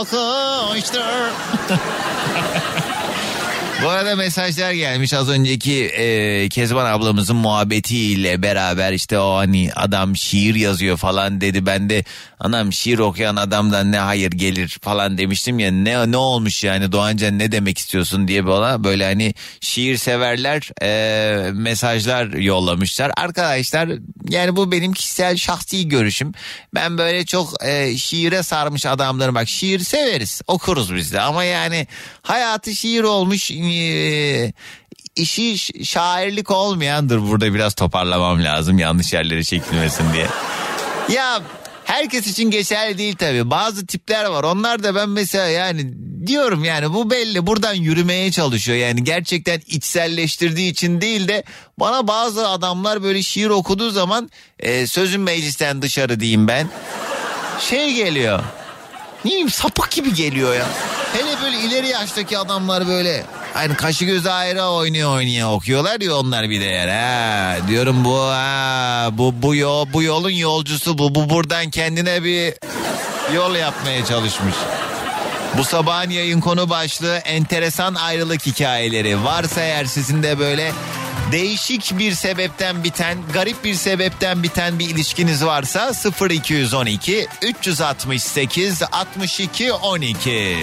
[0.05, 0.99] gehoorster.
[3.83, 10.15] Bu arada mesajlar gelmiş az önceki e, Kezban ablamızın muhabbetiyle beraber işte o hani adam
[10.15, 11.65] şiir yazıyor falan dedi.
[11.65, 12.03] Ben de
[12.39, 17.39] anam şiir okuyan adamdan ne hayır gelir falan demiştim ya ne ne olmuş yani Doğancan
[17.39, 23.11] ne demek istiyorsun diye bana böyle hani şiir severler e, mesajlar yollamışlar.
[23.17, 23.89] Arkadaşlar
[24.29, 26.31] yani bu benim kişisel şahsi görüşüm.
[26.75, 31.87] Ben böyle çok e, şiire sarmış adamlarım bak şiir severiz okuruz biz de ama yani
[32.21, 34.53] hayatı şiir olmuş e,
[35.15, 40.27] işi ş- şairlik olmayandır burada biraz toparlamam lazım yanlış yerlere çekilmesin diye.
[41.09, 41.41] Ya
[41.85, 43.49] herkes için geçerli değil tabii.
[43.49, 44.43] Bazı tipler var.
[44.43, 45.93] Onlar da ben mesela yani
[46.27, 47.47] diyorum yani bu belli.
[47.47, 48.77] Buradan yürümeye çalışıyor.
[48.77, 51.43] Yani gerçekten içselleştirdiği için değil de
[51.79, 56.67] bana bazı adamlar böyle şiir okuduğu zaman e, sözün meclisten dışarı diyeyim ben.
[57.69, 58.39] Şey geliyor.
[59.25, 60.65] Ne bileyim sapık gibi geliyor ya.
[61.13, 66.49] Hele böyle ileri yaştaki adamlar böyle hani kaşı gözü ayrı oynuyor oynuyor okuyorlar ya onlar
[66.49, 66.87] bir de yer.
[66.87, 72.53] Ha, diyorum bu ha, bu bu yol bu yolun yolcusu bu bu buradan kendine bir
[73.35, 74.55] yol yapmaya çalışmış.
[75.57, 79.23] Bu sabahın yayın konu başlığı enteresan ayrılık hikayeleri.
[79.23, 80.71] Varsa eğer sizin de böyle
[81.33, 85.91] değişik bir sebepten biten, garip bir sebepten biten bir ilişkiniz varsa
[86.29, 90.57] 0212 368 62 12.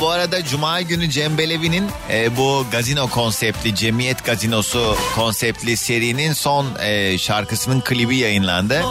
[0.00, 6.66] Bu arada Cuma günü Cem Belevi'nin e, bu gazino konseptli, cemiyet gazinosu konseptli serinin son
[6.80, 8.82] e, şarkısının klibi yayınlandı.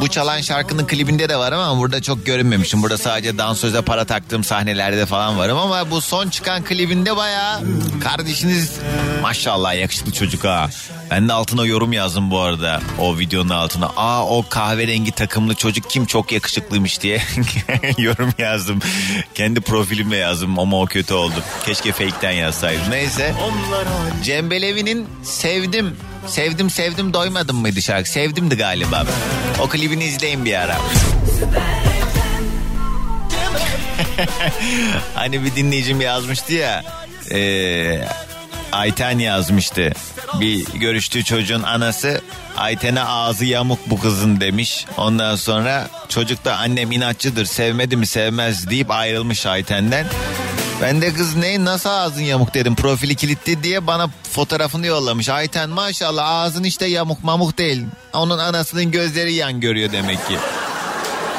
[0.00, 2.82] Bu çalan şarkının klibinde de var ama burada çok görünmemişim.
[2.82, 7.60] Burada sadece dansöze para taktığım sahnelerde falan varım ama bu son çıkan klibinde baya
[8.04, 8.72] kardeşiniz
[9.22, 10.70] maşallah yakışıklı çocuk ha.
[11.12, 13.86] Ben de altına yorum yazdım bu arada o videonun altına.
[13.96, 17.22] Aa o kahverengi takımlı çocuk kim çok yakışıklıymış diye
[17.98, 18.80] yorum yazdım.
[19.34, 21.34] Kendi profilimle yazdım ama o kötü oldu.
[21.66, 22.90] Keşke fake'ten yazsaydım.
[22.90, 23.34] Neyse.
[24.24, 25.96] Cem Belevi'nin Sevdim.
[26.26, 28.10] Sevdim sevdim doymadım mıydı şarkı?
[28.10, 29.06] Sevdimdi galiba.
[29.60, 30.76] O klibini izleyin bir ara.
[35.14, 36.84] hani bir dinleyicim yazmıştı ya.
[37.30, 37.38] E,
[38.72, 39.92] Ayten yazmıştı.
[40.40, 42.20] Bir görüştüğü çocuğun anası
[42.56, 44.86] Ayten'e ağzı yamuk bu kızın demiş.
[44.96, 50.06] Ondan sonra çocuk da annem inatçıdır sevmedi mi sevmez deyip ayrılmış Ayten'den.
[50.82, 55.28] Ben de kız ne nasıl ağzın yamuk dedim profili kilitli diye bana fotoğrafını yollamış.
[55.28, 57.86] Ayten maşallah ağzın işte yamuk mamuk değil.
[58.12, 60.36] Onun anasının gözleri yan görüyor demek ki.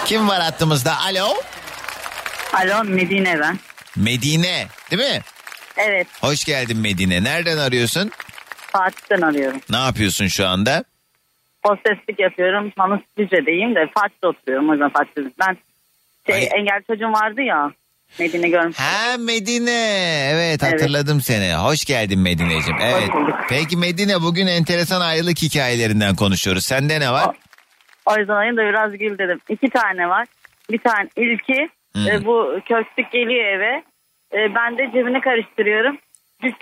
[0.05, 0.99] Kim var hattımızda?
[0.99, 1.33] Alo?
[2.53, 3.59] Alo Medine ben.
[3.95, 5.21] Medine değil mi?
[5.77, 7.23] Evet Hoş geldin Medine.
[7.23, 8.11] Nereden arıyorsun?
[8.71, 9.61] Fatih'ten arıyorum.
[9.69, 10.83] Ne yapıyorsun şu anda?
[11.65, 12.71] Hosteslik yapıyorum.
[12.77, 14.69] An Düzce'deyim de Fatih'te oturuyorum.
[14.69, 15.21] O yüzden Fatih'te.
[15.39, 15.57] Ben
[16.27, 17.71] şey, engelli çocuğum vardı ya.
[18.19, 18.79] Medine görmüş.
[18.79, 20.29] Ha Medine.
[20.33, 21.53] Evet hatırladım seni.
[21.55, 22.75] Hoş geldin Medine'cim.
[22.81, 23.09] Evet.
[23.49, 26.65] Peki Medine bugün enteresan ayrılık hikayelerinden konuşuyoruz.
[26.65, 27.35] Sende ne var?
[28.05, 29.39] O yüzden ayın da biraz gül dedim.
[29.49, 30.27] İki tane var.
[30.71, 32.07] Bir tane ilki Hmm.
[32.07, 33.83] e, bu köstük geliyor eve.
[34.33, 35.97] E, ben de cebini karıştırıyorum.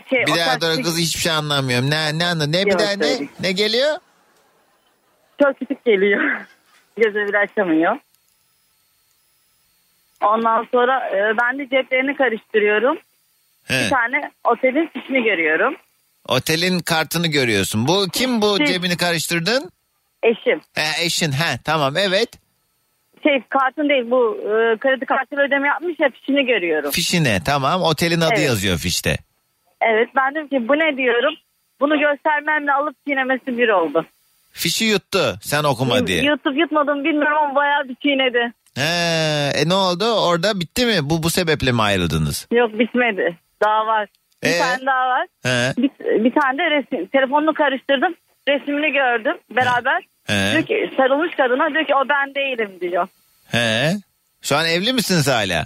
[0.09, 1.89] Şey, Bir daha köstük- kız hiçbir şey anlamıyorum.
[1.89, 3.97] Ne ne anla ne bir daha ne ne geliyor?
[5.43, 6.21] Köstük geliyor.
[6.97, 7.97] Gözü bile açamıyor.
[10.21, 12.97] Ondan sonra e, ben de ceplerini karıştırıyorum.
[13.63, 13.73] He.
[13.85, 15.75] Bir tane otelin fişini görüyorum.
[16.27, 17.87] Otelin kartını görüyorsun.
[17.87, 19.71] Bu kim bu Şey- cebini karıştırdın?
[20.23, 20.61] Eşim.
[20.73, 21.31] He, eşin.
[21.31, 22.29] He, tamam evet.
[23.23, 26.91] Şey kartın değil bu e, kredi kartıyla ödeme yapmış ya fişini görüyorum.
[26.91, 27.81] Fişine tamam.
[27.81, 28.45] Otelin adı Evet.
[28.47, 29.17] yazıyor fişte.
[29.81, 31.33] Evet ben dedim ki bu ne diyorum.
[31.79, 34.05] Bunu göstermemle alıp çiğnemesi bir oldu.
[34.53, 36.23] Fişi yuttu sen okuma diye.
[36.23, 38.53] Yutup yutmadım bilmiyorum ama bayağı bir çiğnedi.
[38.75, 40.05] He, e ne oldu?
[40.05, 40.93] Orada bitti mi?
[41.09, 42.47] Bu bu sebeple mi ayrıldınız?
[42.51, 43.37] Yok bitmedi.
[43.63, 44.07] Daha var.
[44.43, 44.57] Bir Ee?
[44.59, 45.27] tane daha var.
[45.43, 45.73] He.
[45.81, 45.89] Bir,
[46.23, 47.07] bir tane de resim.
[47.07, 48.15] Telefonunu karıştırdım.
[48.47, 50.03] Resmini gördüm beraber.
[50.31, 50.51] He.
[50.51, 53.07] Diyor ki sarılmış kadına diyor ki o ben değilim diyor.
[53.51, 53.91] He.
[54.41, 55.65] Şu an evli misiniz hala?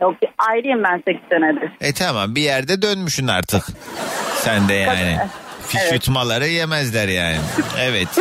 [0.00, 1.70] Yok ayrıyım ben 8 senedir.
[1.80, 3.62] E tamam bir yerde dönmüşsün artık.
[4.34, 5.16] Sen de yani.
[5.68, 5.92] Fiş Evet.
[5.92, 7.36] yutmaları yemezler yani.
[7.80, 8.08] Evet.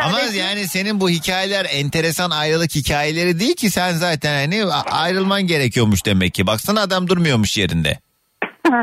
[0.00, 6.06] Ama yani senin bu hikayeler enteresan ayrılık hikayeleri değil ki sen zaten hani ayrılman gerekiyormuş
[6.06, 6.46] demek ki.
[6.46, 7.98] Baksana adam durmuyormuş yerinde.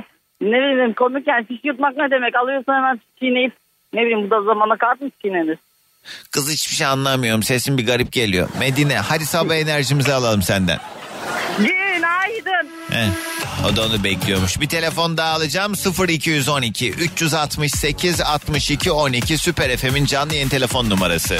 [0.41, 2.35] ne bileyim komik yani fiş yutmak ne demek?
[2.35, 3.53] Alıyorsun hemen çiğneyip
[3.93, 5.57] ne bileyim bu da zamana kart mı çiğnenir?
[6.31, 7.43] Kız hiçbir şey anlamıyorum.
[7.43, 8.49] Sesin bir garip geliyor.
[8.59, 10.79] Medine hadi sabah enerjimizi alalım senden.
[11.57, 12.69] Günaydın.
[12.91, 13.07] Heh,
[13.71, 14.59] o da onu bekliyormuş.
[14.61, 15.73] Bir telefon daha alacağım.
[16.07, 21.37] 0212 368 62 12 Süper FM'in canlı yayın telefon numarası.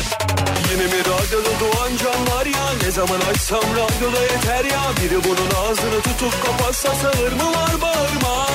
[0.71, 6.01] Yine mi radyoda doğan canlar ya Ne zaman açsam radyoda yeter ya Biri bunun ağzını
[6.01, 8.47] tutup kapatsa sağır mı var bağırma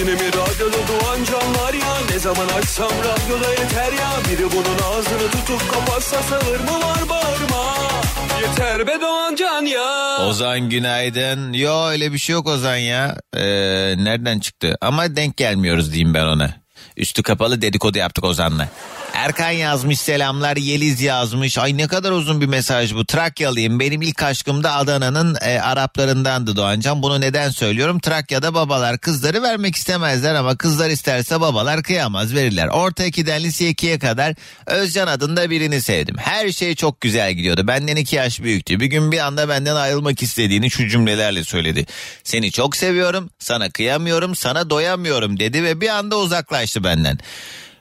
[0.00, 5.30] Yine mi radyoda doğan canlar ya Ne zaman açsam radyoda yeter ya Biri bunun ağzını
[5.30, 7.74] tutup kapatsa sağır mı var bağırma
[8.40, 11.52] Yeter be doğan can ya Ozan günaydın.
[11.52, 13.16] Yo öyle bir şey yok Ozan ya.
[13.36, 13.42] Ee,
[13.98, 14.76] nereden çıktı?
[14.80, 16.50] Ama denk gelmiyoruz diyeyim ben ona.
[16.96, 18.68] Üstü kapalı dedikodu yaptık Ozan'la.
[19.20, 20.56] Erkan yazmış selamlar.
[20.56, 21.58] Yeliz yazmış.
[21.58, 23.04] Ay ne kadar uzun bir mesaj bu.
[23.04, 23.80] Trakyalıyım.
[23.80, 27.02] Benim ilk aşkım da Adana'nın e, Araplarındandı Doğancan.
[27.02, 28.00] Bunu neden söylüyorum?
[28.00, 32.68] Trakya'da babalar kızları vermek istemezler ama kızlar isterse babalar kıyamaz verirler.
[32.68, 34.34] Orta 2'den lise 2'ye kadar
[34.66, 36.16] Özcan adında birini sevdim.
[36.18, 37.66] Her şey çok güzel gidiyordu.
[37.66, 38.80] Benden iki yaş büyüktü.
[38.80, 41.86] Bir gün bir anda benden ayrılmak istediğini şu cümlelerle söyledi.
[42.24, 47.18] Seni çok seviyorum, sana kıyamıyorum, sana doyamıyorum dedi ve bir anda uzaklaştı benden.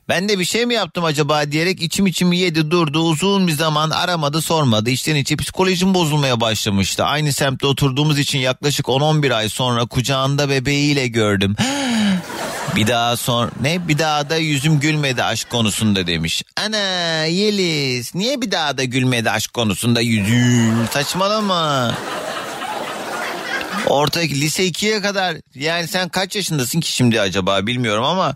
[0.09, 3.89] Ben de bir şey mi yaptım acaba diyerek içim içimi yedi durdu uzun bir zaman
[3.89, 7.03] aramadı sormadı içten içe psikolojim bozulmaya başlamıştı.
[7.03, 11.55] Aynı semtte oturduğumuz için yaklaşık 10-11 ay sonra kucağında bebeğiyle gördüm.
[12.75, 16.43] Bir daha son ne bir daha da yüzüm gülmedi aşk konusunda demiş.
[16.57, 21.95] Ana Yeliz niye bir daha da gülmedi aşk konusunda yüzüm saçmalama.
[23.85, 28.35] Orta lise 2'ye kadar yani sen kaç yaşındasın ki şimdi acaba bilmiyorum ama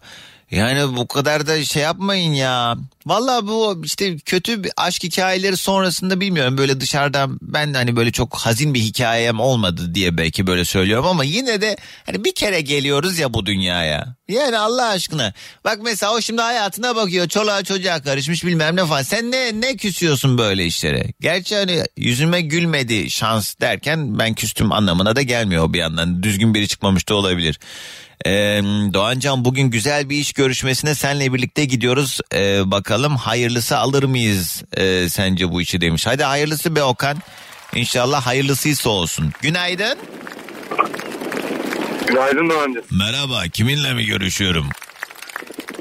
[0.52, 2.78] yani bu kadar da şey yapmayın ya.
[3.06, 8.74] Valla bu işte kötü aşk hikayeleri sonrasında bilmiyorum böyle dışarıdan ben hani böyle çok hazin
[8.74, 13.34] bir hikayem olmadı diye belki böyle söylüyorum ama yine de hani bir kere geliyoruz ya
[13.34, 14.16] bu dünyaya.
[14.28, 15.34] Yani Allah aşkına.
[15.66, 19.02] Bak mesela o şimdi hayatına bakıyor çoluğa çocuğa karışmış bilmem ne falan.
[19.02, 21.14] Sen ne ne küsüyorsun böyle işlere?
[21.20, 26.24] Gerçi hani yüzüme gülmedi şans derken ben küstüm anlamına da gelmiyor bir yandan.
[26.24, 27.60] Düzgün biri çıkmamış da olabilir.
[28.26, 28.62] Ee,
[28.94, 32.20] Doğancan bugün güzel bir iş görüşmesine senle birlikte gidiyoruz.
[32.34, 36.08] Ee, bakalım hayırlısı alır mıyız ee, sence bu işi demiş.
[36.08, 37.18] Hadi hayırlısı be Okan.
[37.76, 39.32] İnşallah hayırlısıysa olsun.
[39.42, 39.98] Günaydın.
[42.08, 42.82] Günaydın Doğancı.
[42.92, 44.70] Merhaba kiminle mi görüşüyorum?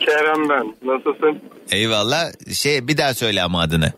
[0.07, 0.75] Kerem ben.
[0.85, 1.43] Nasılsın?
[1.71, 2.33] Eyvallah.
[2.55, 3.93] Şey bir daha söyle ama adını.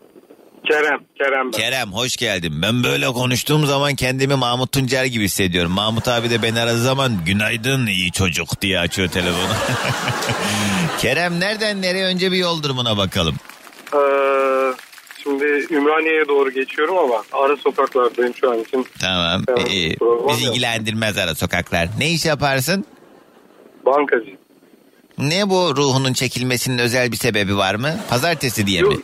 [0.69, 0.99] Kerem.
[1.17, 1.51] Kerem ben.
[1.51, 2.61] Kerem hoş geldin.
[2.61, 5.71] Ben böyle konuştuğum zaman kendimi Mahmut Tuncer gibi hissediyorum.
[5.71, 9.53] Mahmut abi de beni aradığı zaman günaydın iyi çocuk diye açıyor telefonu.
[10.99, 13.35] Kerem nereden nereye önce bir yol durumuna bakalım.
[13.93, 13.97] Ee,
[15.23, 18.85] şimdi Ümraniye'ye doğru geçiyorum ama ara sokaklardayım şu an için.
[19.01, 19.43] Tamam.
[19.47, 21.87] Tamam, Ee, problem bizi ilgilendirmez ara sokaklar.
[21.99, 22.85] Ne iş yaparsın?
[23.85, 24.35] Bankacı.
[25.17, 27.89] Ne bu ruhunun çekilmesinin özel bir sebebi var mı?
[28.09, 28.95] Pazartesi diye mi?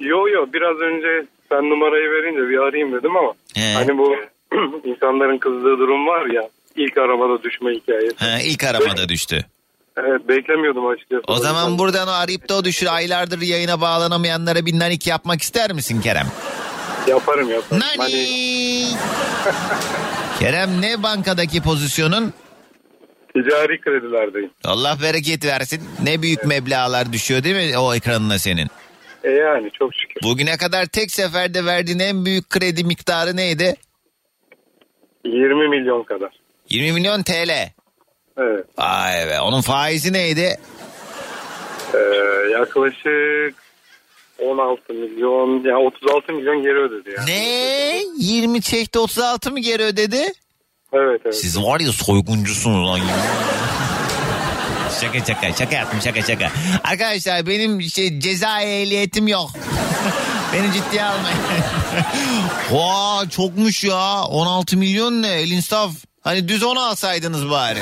[0.00, 3.72] Yo yo biraz önce sen numarayı verince bir arayayım dedim ama He.
[3.74, 4.14] hani bu
[4.84, 8.16] insanların kızdığı durum var ya ilk arabada düşme hikayesi.
[8.16, 9.46] Ha, ilk aramada düştü.
[9.96, 11.22] Evet beklemiyordum açıkçası.
[11.28, 15.72] O zaman buradan o arayıp da o düşür aylardır yayına bağlanamayanlara bir nanik yapmak ister
[15.72, 16.26] misin Kerem?
[17.08, 17.82] Yaparım yaparım.
[17.98, 18.26] Hani
[20.40, 22.32] Kerem ne bankadaki pozisyonun?
[23.34, 24.50] ticari kredilerdeyim.
[24.64, 25.82] Allah bereket versin.
[26.02, 28.68] Ne büyük meblağlar düşüyor değil mi o ekranına senin?
[29.24, 30.20] E yani çok şükür.
[30.22, 33.76] Bugüne kadar tek seferde verdiğin en büyük kredi miktarı neydi?
[35.24, 36.30] 20 milyon kadar.
[36.70, 37.50] 20 milyon TL.
[38.38, 38.64] Evet.
[38.78, 40.58] Vay be onun faizi neydi?
[41.94, 41.98] Ee,
[42.52, 43.54] yaklaşık
[44.44, 47.30] 16 milyon ya 36 milyon geri ödedi yani.
[47.30, 48.02] Ne?
[48.18, 50.32] 20 çekti 36 mı geri ödedi?
[50.92, 51.34] Evet evet.
[51.36, 53.00] Siz var ya soyguncusunuz lan.
[55.00, 56.50] şaka şaka şaka yaptım şaka şaka.
[56.84, 59.50] Arkadaşlar benim şey ceza ehliyetim yok.
[60.52, 61.38] Beni ciddiye almayın.
[62.70, 64.22] Vaa çokmuş ya.
[64.22, 65.28] 16 milyon ne?
[65.28, 65.90] El insaf.
[66.20, 67.78] Hani düz onu alsaydınız bari.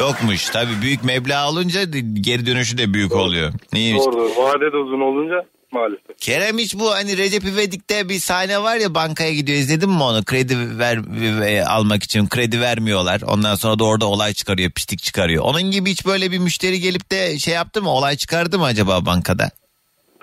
[0.00, 0.50] Çokmuş.
[0.50, 1.84] Tabii büyük meblağ olunca
[2.14, 3.52] geri dönüşü de büyük oluyor.
[3.72, 4.04] Neymiş?
[4.04, 4.30] Doğru.
[4.36, 5.34] Vade de uzun olunca
[5.72, 6.18] maalesef.
[6.20, 10.24] Kerem hiç bu hani Recep İvedik'te bir sahne var ya bankaya gidiyor izledin mi onu?
[10.24, 10.98] Kredi ver,
[11.40, 13.20] ve- almak için kredi vermiyorlar.
[13.26, 15.44] Ondan sonra da orada olay çıkarıyor, pislik çıkarıyor.
[15.44, 17.90] Onun gibi hiç böyle bir müşteri gelip de şey yaptı mı?
[17.90, 19.50] Olay çıkardı mı acaba bankada?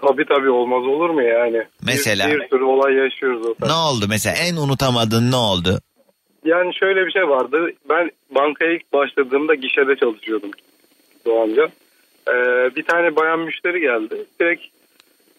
[0.02, 1.58] Tabii tabii olmaz olur mu yani?
[1.82, 2.28] Mesela?
[2.28, 3.72] Bir, bir sürü olay yaşıyoruz o tarz.
[3.72, 4.36] Ne oldu mesela?
[4.36, 5.80] En unutamadığın ne oldu?
[6.46, 7.72] Yani şöyle bir şey vardı.
[7.90, 10.52] Ben bankaya ilk başladığımda gişede çalışıyordum
[11.26, 11.68] Doğanca.
[12.30, 12.36] Ee,
[12.76, 14.26] bir tane bayan müşteri geldi.
[14.40, 14.64] Direkt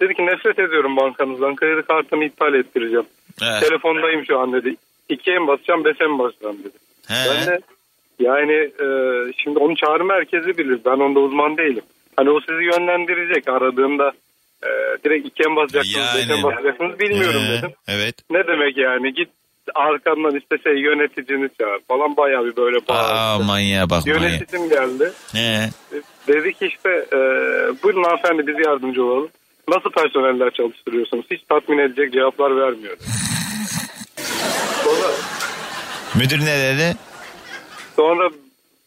[0.00, 1.56] dedi ki nefret ediyorum bankanızdan.
[1.56, 3.06] Kredi kartımı iptal ettireceğim.
[3.42, 3.68] Evet.
[3.68, 4.76] Telefondayım şu an dedi.
[5.08, 6.76] İkiye mi basacağım beşe mi basacağım dedi.
[7.10, 7.58] Ben de
[8.18, 8.86] yani e,
[9.42, 10.80] şimdi onu çağrı merkezi bilir.
[10.84, 11.82] Ben onda uzman değilim.
[12.16, 14.12] Hani o sizi yönlendirecek aradığında
[14.62, 14.68] e,
[15.04, 17.70] direkt ikiye mi basacaksınız beşe mi basacaksınız bilmiyorum Ee, dedim.
[17.88, 18.14] Evet.
[18.30, 19.28] Ne demek yani git
[19.74, 23.12] arkandan işte şey yöneticini çağır falan bayağı bir böyle bağırdı.
[23.12, 24.26] Aa manyağa bak manyağa.
[24.26, 25.12] Yöneticim geldi.
[25.32, 25.68] He.
[26.28, 27.18] Dedi ki işte e,
[27.82, 29.28] buyurun hanımefendi biz yardımcı olalım.
[29.68, 31.26] Nasıl personeller çalıştırıyorsunuz?
[31.30, 32.96] Hiç tatmin edecek cevaplar vermiyor.
[34.84, 35.12] Sonra,
[36.14, 36.96] Müdür ne dedi?
[37.96, 38.30] sonra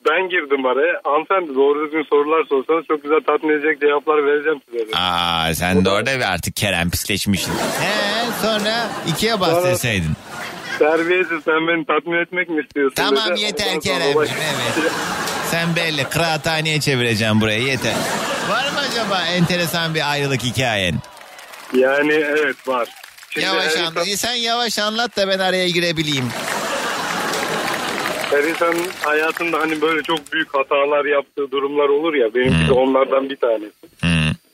[0.09, 1.01] ben girdim araya.
[1.03, 4.79] Hanımefendi doğru düzgün sorular sorsanız çok güzel tatmin edecek cevaplar vereceğim size.
[4.85, 4.97] dedi.
[4.97, 7.53] Aa sen de orada artık Kerem pisleşmişsin.
[7.53, 10.03] He sonra ikiye bas Sonra-.
[10.85, 12.95] Terbiyesiz sen beni tatmin etmek mi istiyorsun?
[12.95, 13.41] Tamam dedi.
[13.41, 13.65] yeter
[14.15, 14.91] olay- evet.
[15.51, 17.93] Sen belli kıraathaneye çevireceğim burayı yeter.
[18.49, 20.95] Var mı acaba enteresan bir ayrılık hikayen?
[21.73, 22.87] Yani evet var.
[23.29, 24.07] Şimdi yavaş her anlat.
[24.07, 26.25] Sen yavaş anlat da ben araya girebileyim.
[28.31, 32.35] Her insanın hayatında hani böyle çok büyük hatalar yaptığı durumlar olur ya.
[32.35, 33.71] Benimki de onlardan bir tanesi.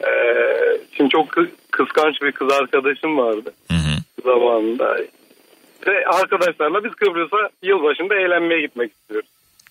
[0.02, 0.08] Ee,
[0.98, 3.54] şimdi çok kı- kıskanç bir kız arkadaşım vardı.
[4.26, 4.98] Zamanında.
[5.88, 9.30] Ve arkadaşlarla biz Kıbrıs'a yılbaşında eğlenmeye gitmek istiyoruz.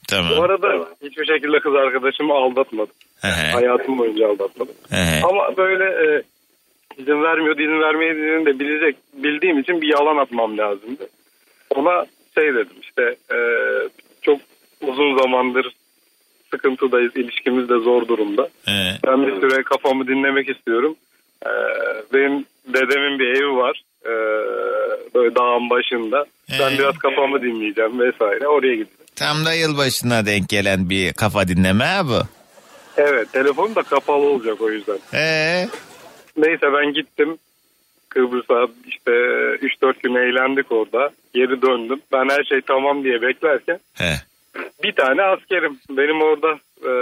[0.09, 0.33] Tamam.
[0.37, 2.95] Bu arada hiçbir şekilde kız arkadaşımı aldatmadım.
[3.53, 4.75] Hayatım boyunca aldatmadım.
[5.25, 6.23] Ama böyle e,
[6.99, 11.09] izin vermiyordu, izin vermediğini de bilecek, bildiğim için bir yalan atmam lazımdı.
[11.75, 13.39] Ona şey dedim işte e,
[14.23, 14.41] çok
[14.81, 15.73] uzun zamandır
[16.51, 18.49] sıkıntıdayız, ilişkimiz de zor durumda.
[19.07, 20.97] Ben bir süre kafamı dinlemek istiyorum.
[21.47, 21.51] E,
[22.15, 23.83] benim dedemin bir evi var.
[25.17, 26.25] Böyle dağın başında.
[26.61, 28.47] Ben biraz kafamı dinleyeceğim vesaire.
[28.49, 29.07] Oraya gideceğim.
[29.17, 32.21] Tam da yılbaşına denk gelen bir kafa dinleme bu.
[32.97, 34.99] Evet telefon da kapalı olacak o yüzden.
[35.15, 35.69] Ee?
[36.37, 37.39] Neyse ben gittim.
[38.09, 41.11] Kıbrıs'a işte 3-4 gün eğlendik orada.
[41.35, 42.01] Geri döndüm.
[42.13, 44.13] Ben her şey tamam diye beklerken He.
[44.83, 45.79] bir tane askerim.
[45.91, 46.93] Benim orada e,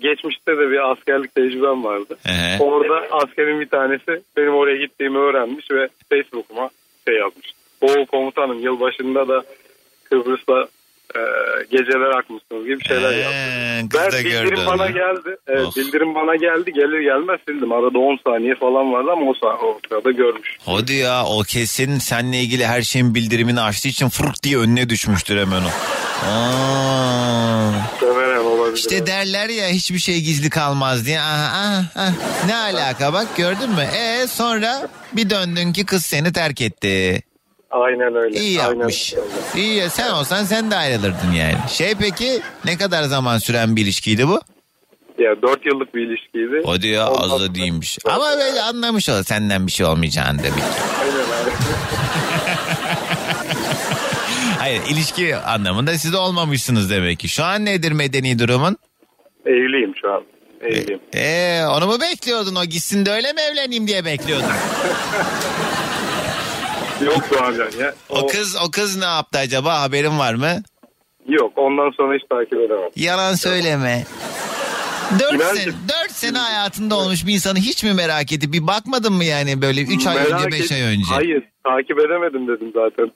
[0.00, 2.16] geçmişte de bir askerlik tecrübem vardı.
[2.24, 2.62] He.
[2.62, 6.70] Orada askerin bir tanesi benim oraya gittiğimi öğrenmiş ve Facebook'uma
[7.08, 7.52] şey yazmış.
[7.80, 9.44] O komutanım yılbaşında da
[10.10, 10.68] Kıbrıs'ta
[11.16, 11.20] e,
[11.70, 13.92] geceler akmışsınız gibi şeyler yazmış.
[13.92, 15.36] kız Ben bildirim gördü bana geldi.
[15.46, 15.76] Evet, Oh.
[15.76, 16.72] bildirim bana geldi.
[16.72, 17.72] Gelir gelmez sildim.
[17.72, 20.56] Arada 10 saniye falan vardı ama o, sa- o sırada görmüş.
[20.66, 25.36] Hadi ya o kesin seninle ilgili her şeyin bildirimini açtığı için fırk diye önüne düşmüştür
[25.36, 25.70] hemen o.
[26.30, 27.72] Aa.
[28.68, 28.78] Olabilir.
[28.78, 31.20] İşte derler ya hiçbir şey gizli kalmaz diye.
[31.20, 32.12] Aha, aha, aha.
[32.46, 33.82] Ne alaka bak gördün mü?
[33.82, 37.22] E sonra bir döndün ki kız seni terk etti.
[37.70, 38.40] Aynen öyle.
[38.40, 39.14] İyi Aynen yapmış.
[39.14, 39.62] öyle.
[39.64, 41.56] İyi ya sen olsan sen de ayrılırdın yani.
[41.70, 44.40] Şey peki ne kadar zaman süren bir ilişkiydi bu?
[45.18, 46.62] Ya 4 yıllık bir ilişkiydi.
[46.66, 47.98] Hadi ya az da değilmiş.
[48.04, 50.48] Ama böyle anlamış ol senden bir şey olmayacağını ki.
[51.00, 51.52] Aynen aynen.
[54.68, 57.28] Hayır ilişki anlamında siz olmamışsınız demek ki.
[57.28, 58.76] Şu an nedir medeni durumun?
[59.46, 60.22] Evliyim şu an.
[60.60, 61.00] Evliyim.
[61.14, 64.46] Ee, onu mu bekliyordun o gitsin de öyle mi evleneyim diye bekliyordun?
[67.04, 67.94] Yok Doğancan ya.
[68.08, 70.62] O kız o kız ne yaptı acaba haberin var mı?
[71.28, 72.90] Yok ondan sonra hiç takip edemem.
[72.96, 74.04] Yalan söyleme.
[75.20, 79.24] Dört sene, dört sene hayatında olmuş bir insanı hiç mi merak edip bir bakmadın mı
[79.24, 81.04] yani böyle üç ay Merak önce beş et- ay önce?
[81.14, 83.10] Hayır takip edemedim dedim zaten.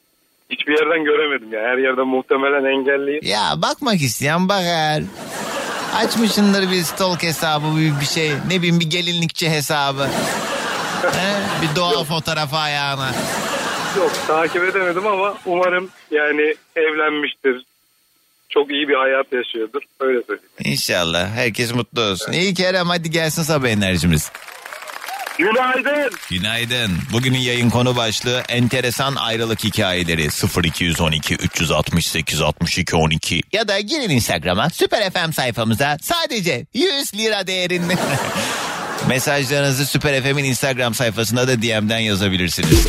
[0.52, 1.60] Hiçbir yerden göremedim ya.
[1.60, 3.20] Her yerden muhtemelen engelliyim.
[3.22, 5.02] Ya bakmak isteyen bakar.
[5.94, 10.04] Açmışındır bir stalk hesabı bir, bir şey ne bileyim bir gelinlikçi hesabı.
[11.02, 11.32] He?
[11.62, 13.10] Bir doğal fotoğrafı ayağına.
[13.96, 17.64] Yok takip edemedim ama umarım yani evlenmiştir.
[18.48, 19.82] Çok iyi bir hayat yaşıyordur.
[20.00, 20.50] Öyle söyleyeyim.
[20.64, 22.32] İnşallah herkes mutlu olsun.
[22.32, 24.32] İyi Kerem hadi gelsin sabah enerjimiz.
[25.42, 26.10] Günaydın.
[26.30, 26.90] Günaydın.
[27.12, 30.28] Bugünün yayın konu başlığı enteresan ayrılık hikayeleri
[30.64, 37.94] 0212 368 62 12 ya da girin Instagram'a Süper FM sayfamıza sadece 100 lira değerinde.
[39.08, 42.86] Mesajlarınızı Süper FM'in Instagram sayfasına da DM'den yazabilirsiniz.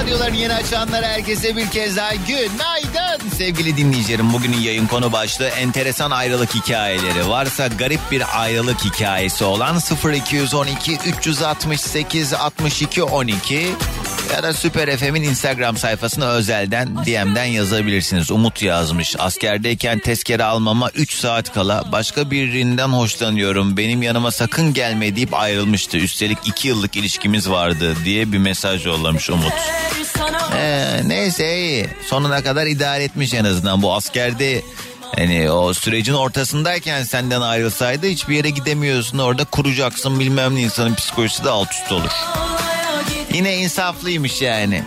[0.00, 4.32] Radyoların yeni açanlara herkese bir kez daha günaydın sevgili dinleyicilerim.
[4.32, 7.28] Bugünün yayın konu başlığı enteresan ayrılık hikayeleri.
[7.28, 13.68] Varsa garip bir ayrılık hikayesi olan 0212 368 62 12
[14.34, 18.30] ya da Süper FM'in Instagram sayfasına özelden DM'den yazabilirsiniz.
[18.30, 19.16] Umut yazmış.
[19.18, 23.76] Askerdeyken tezkere almama 3 saat kala başka birinden hoşlanıyorum.
[23.76, 25.96] Benim yanıma sakın gelme deyip ayrılmıştı.
[25.96, 29.52] Üstelik 2 yıllık ilişkimiz vardı diye bir mesaj yollamış Umut.
[30.56, 31.86] Ee, neyse iyi.
[32.06, 33.82] Sonuna kadar idare etmiş en azından.
[33.82, 34.62] Bu askerde
[35.16, 39.18] hani o sürecin ortasındayken senden ayrılsaydı hiçbir yere gidemiyorsun.
[39.18, 42.12] Orada kuracaksın bilmem ne insanın psikolojisi de alt üst olur.
[43.34, 44.82] Yine insaflıymış yani.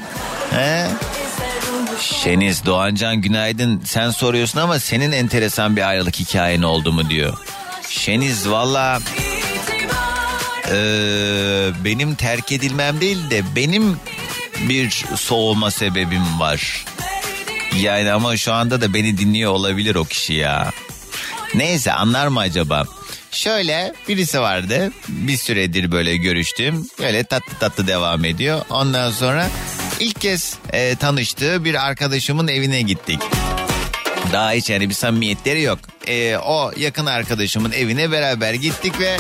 [0.52, 0.88] He?
[2.24, 3.82] Şeniz Doğancan günaydın.
[3.86, 7.38] Sen soruyorsun ama senin enteresan bir ayrılık hikayen oldu mu diyor.
[7.90, 9.00] Şeniz valla
[10.72, 10.74] eee,
[11.86, 13.98] benim terk edilmem değil de benim
[14.70, 16.86] bir soğuma sebebim var.
[17.80, 20.72] Yani ama şu anda da beni dinliyor olabilir o kişi ya.
[21.56, 22.86] Neyse anlar mı acaba?
[23.32, 26.88] Şöyle birisi vardı bir süredir böyle görüştüm.
[27.00, 28.62] Böyle tatlı tatlı devam ediyor.
[28.70, 29.48] Ondan sonra
[30.00, 33.20] ilk kez e, tanıştığı bir arkadaşımın evine gittik.
[34.34, 35.80] Daha hiç yani bir samimiyetleri yok.
[36.08, 39.18] E, o yakın arkadaşımın evine beraber gittik ve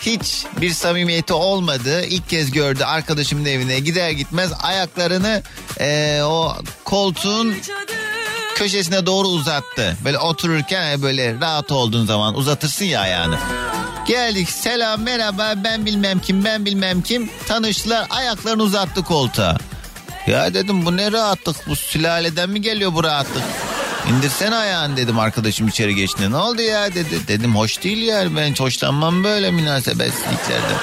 [0.00, 2.04] hiç bir samimiyeti olmadı.
[2.04, 5.42] İlk kez gördü arkadaşımın evine gider gitmez ayaklarını
[5.80, 7.54] e, o koltuğun
[8.54, 9.96] köşesine doğru uzattı.
[10.04, 13.38] Böyle otururken hani böyle rahat olduğun zaman uzatırsın ya ayağını.
[14.06, 19.56] Geldik selam merhaba ben bilmem kim ben bilmem kim tanıştılar ayaklarını uzattı koltuğa.
[20.26, 23.42] Ya dedim bu ne rahatlık bu sülaleden mi geliyor bu rahatlık?
[24.10, 26.30] İndirsene ayağını dedim arkadaşım içeri geçti.
[26.30, 27.28] Ne oldu ya dedi.
[27.28, 30.78] Dedim hoş değil yani ben hiç hoşlanmam böyle münasebetsizliklerden.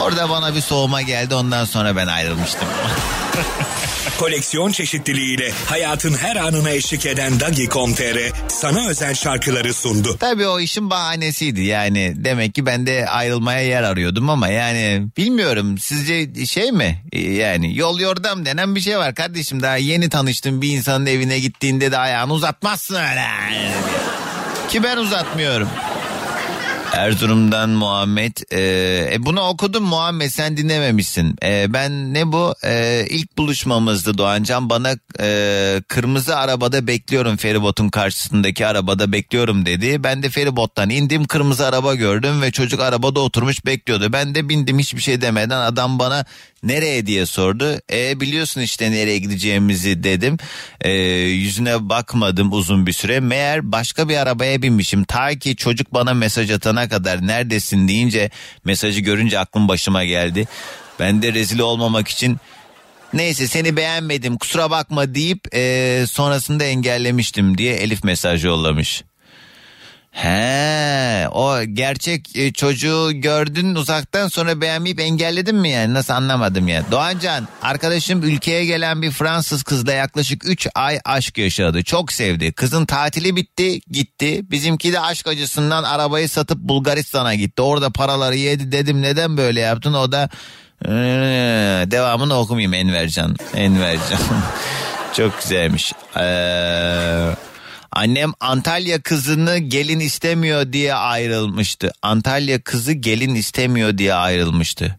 [0.00, 2.68] Orada bana bir soğuma geldi ondan sonra ben ayrılmıştım.
[4.18, 10.16] Koleksiyon çeşitliliğiyle hayatın her anına eşlik eden Dagi.com.tr sana özel şarkıları sundu.
[10.20, 11.62] Tabii o işin bahanesiydi.
[11.62, 15.78] Yani demek ki ben de ayrılmaya yer arıyordum ama yani bilmiyorum.
[15.78, 17.02] Sizce şey mi?
[17.12, 19.62] Ee, yani yol yordam denen bir şey var kardeşim.
[19.62, 23.26] Daha yeni tanıştığın bir insanın evine gittiğinde de ayağını uzatmazsın öyle.
[24.68, 25.68] Ki ben uzatmıyorum.
[26.94, 28.36] Erzurum'dan Muhammed.
[28.52, 31.36] Ee, e, bunu okudum Muhammed sen dinlememişsin.
[31.42, 32.54] Ee, ben ne bu?
[32.64, 34.70] Ee, ilk buluşmamızdı Doğancan.
[34.70, 40.04] Bana e, kırmızı arabada bekliyorum feribotun karşısındaki arabada bekliyorum dedi.
[40.04, 44.12] Ben de feribottan indim kırmızı araba gördüm ve çocuk arabada oturmuş bekliyordu.
[44.12, 46.24] Ben de bindim hiçbir şey demeden adam bana
[46.64, 47.78] nereye diye sordu.
[47.92, 50.36] E biliyorsun işte nereye gideceğimizi dedim.
[50.80, 53.20] E, yüzüne bakmadım uzun bir süre.
[53.20, 55.04] Meğer başka bir arabaya binmişim.
[55.04, 58.30] Ta ki çocuk bana mesaj atana kadar neredesin deyince
[58.64, 60.48] mesajı görünce aklım başıma geldi.
[61.00, 62.36] Ben de rezil olmamak için
[63.12, 69.04] neyse seni beğenmedim kusura bakma deyip e, sonrasında engellemiştim diye Elif mesaj yollamış.
[70.14, 75.94] He, o gerçek e, çocuğu gördün uzaktan sonra beğenmeyip engelledin mi yani?
[75.94, 76.82] Nasıl anlamadım ya.
[76.90, 81.82] Doğancan, arkadaşım ülkeye gelen bir Fransız kızla yaklaşık 3 ay aşk yaşadı.
[81.82, 82.52] Çok sevdi.
[82.52, 84.50] Kızın tatili bitti, gitti.
[84.50, 87.62] Bizimki de aşk acısından arabayı satıp Bulgaristan'a gitti.
[87.62, 89.92] Orada paraları yedi dedim neden böyle yaptın?
[89.94, 90.28] O da
[90.86, 90.90] "Ee,
[91.90, 93.36] devamını okumayayım Envercan.
[93.54, 94.20] Envercan.
[95.16, 95.92] Çok güzelmiş.
[96.16, 97.26] Eee...
[97.94, 101.92] Annem Antalya kızını gelin istemiyor diye ayrılmıştı.
[102.02, 104.98] Antalya kızı gelin istemiyor diye ayrılmıştı.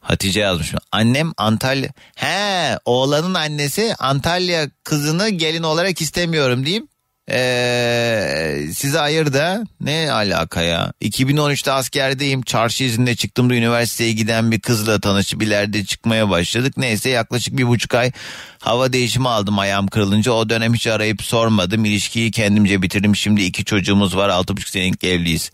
[0.00, 0.74] Hatice yazmış.
[0.92, 1.88] Annem Antalya...
[2.14, 6.88] He oğlanın annesi Antalya kızını gelin olarak istemiyorum diyeyim.
[7.30, 9.62] Ee, size ayırdı.
[9.80, 10.92] Ne alaka ya?
[11.02, 12.42] 2013'te askerdeyim.
[12.42, 16.76] Çarşı izinde çıktığımda üniversiteye giden bir kızla tanışıp ileride çıkmaya başladık.
[16.76, 18.12] Neyse yaklaşık bir buçuk ay
[18.60, 20.32] hava değişimi aldım ayağım kırılınca.
[20.32, 21.84] O dönem hiç arayıp sormadım.
[21.84, 23.16] İlişkiyi kendimce bitirdim.
[23.16, 24.28] Şimdi iki çocuğumuz var.
[24.28, 25.50] Altı buçuk senelik evliyiz.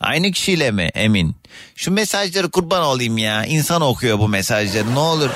[0.00, 1.36] Aynı kişiyle mi Emin?
[1.76, 3.44] Şu mesajları kurban olayım ya.
[3.44, 5.30] İnsan okuyor bu mesajları ne olur.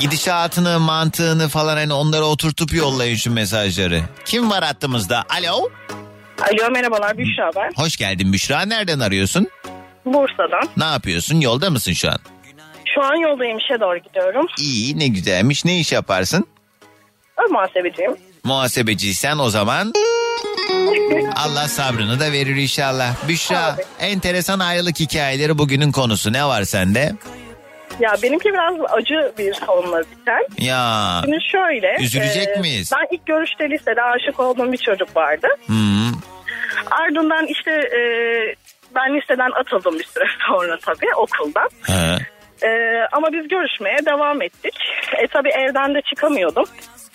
[0.00, 4.02] Gidişatını, mantığını falan hani onları oturtup yollayın şu mesajları.
[4.24, 5.24] Kim var hattımızda?
[5.40, 5.68] Alo.
[6.42, 7.82] Alo merhabalar Büşra ben.
[7.82, 8.62] Hoş geldin Büşra.
[8.62, 9.48] Nereden arıyorsun?
[10.04, 10.68] Bursa'dan.
[10.76, 11.40] Ne yapıyorsun?
[11.40, 12.18] Yolda mısın şu an?
[12.94, 14.46] Şu an yoldayım işe doğru gidiyorum.
[14.58, 15.64] İyi ne güzelmiş.
[15.64, 16.46] Ne iş yaparsın?
[17.36, 18.16] Ön muhasebeciyim.
[18.44, 19.92] Muhasebeciysen o zaman
[21.36, 23.28] Allah sabrını da verir inşallah.
[23.28, 26.32] Büşra enteresan ayrılık hikayeleri bugünün konusu.
[26.32, 27.12] Ne var sende?
[28.00, 30.46] Ya benimki biraz acı bir sonla biten.
[30.58, 31.96] Ya Şimdi şöyle.
[32.00, 32.92] Üzülecek e, miyiz?
[32.96, 35.46] Ben ilk görüşte lisede aşık olduğum bir çocuk vardı.
[35.66, 36.12] Hmm.
[36.90, 38.00] Ardından işte e,
[38.94, 41.68] ben liseden atıldım bir süre sonra tabii okuldan.
[41.86, 42.16] He.
[42.66, 42.70] E,
[43.12, 44.74] ama biz görüşmeye devam ettik.
[45.22, 46.64] E tabii evden de çıkamıyordum.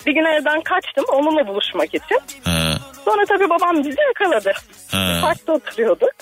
[0.06, 2.18] Bir gün evden kaçtım onunla buluşmak için.
[2.44, 2.72] He.
[3.04, 4.52] Sonra tabii babam bizi yakaladı.
[4.90, 5.20] He.
[5.20, 6.12] Parkta oturuyorduk.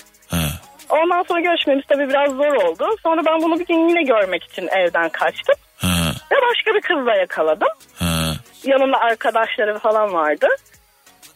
[0.90, 2.86] Ondan sonra görüşmemiz tabii biraz zor oldu.
[3.02, 5.54] Sonra ben bunu bir gün yine görmek için evden kaçtım.
[6.32, 7.68] Ve başka bir kızla yakaladım.
[8.64, 10.46] Yanında arkadaşları falan vardı.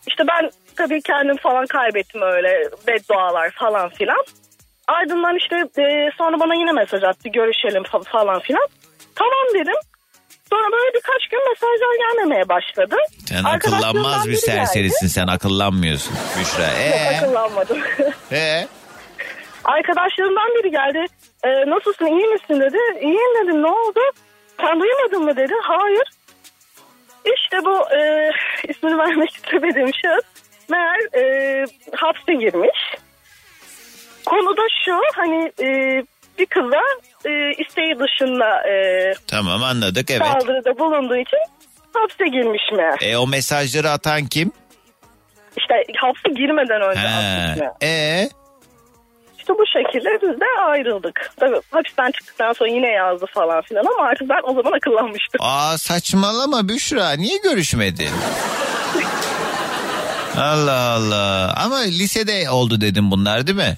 [0.06, 4.24] İşte ben tabii kendim falan kaybettim öyle beddualar falan filan.
[4.88, 8.68] Ardından işte e, sonra bana yine mesaj attı görüşelim fa- falan filan.
[9.14, 9.74] Tamam dedim.
[10.50, 12.96] Sonra böyle birkaç gün mesajlar gelmemeye başladı.
[13.28, 14.46] Sen akıllanmaz bir biri geldi.
[14.46, 16.62] serserisin sen akıllanmıyorsun Büşra.
[16.62, 17.16] Yok, Ee?
[17.18, 17.78] akıllanmadım.
[18.32, 18.66] Ee?
[19.64, 21.04] Arkadaşlarımdan biri geldi.
[21.44, 22.78] E, nasılsın iyi misin dedi.
[23.00, 24.00] İyiyim dedim ne oldu?
[24.60, 25.52] Sen duymadın mı dedi.
[25.62, 26.08] Hayır.
[27.36, 28.30] İşte bu e,
[28.68, 30.24] ismini vermek istemediğim şahıs
[30.70, 31.64] meğer e,
[31.96, 32.78] hapse girmiş.
[34.26, 35.68] Konu da şu hani e,
[36.38, 36.80] bir kıza
[37.24, 38.74] e, isteği dışında e,
[39.26, 40.26] Tamam anladık evet.
[40.26, 41.38] saldırıda bulunduğu için
[41.94, 42.98] hapse girmiş meğer.
[43.02, 44.52] E o mesajları atan kim?
[45.56, 47.06] İşte hapse girmeden önce He.
[47.08, 47.72] atmış meğer.
[47.82, 48.28] E
[49.44, 51.30] İşte bu şekilde biz de ayrıldık.
[51.40, 55.40] Tabii hapisten çıktıktan sonra yine yazdı falan filan ama artık ben o zaman akıllanmıştım.
[55.40, 58.08] Aa saçmalama Büşra niye görüşmedin?
[60.38, 61.54] Allah Allah.
[61.64, 63.76] Ama lisede oldu dedim bunlar değil mi?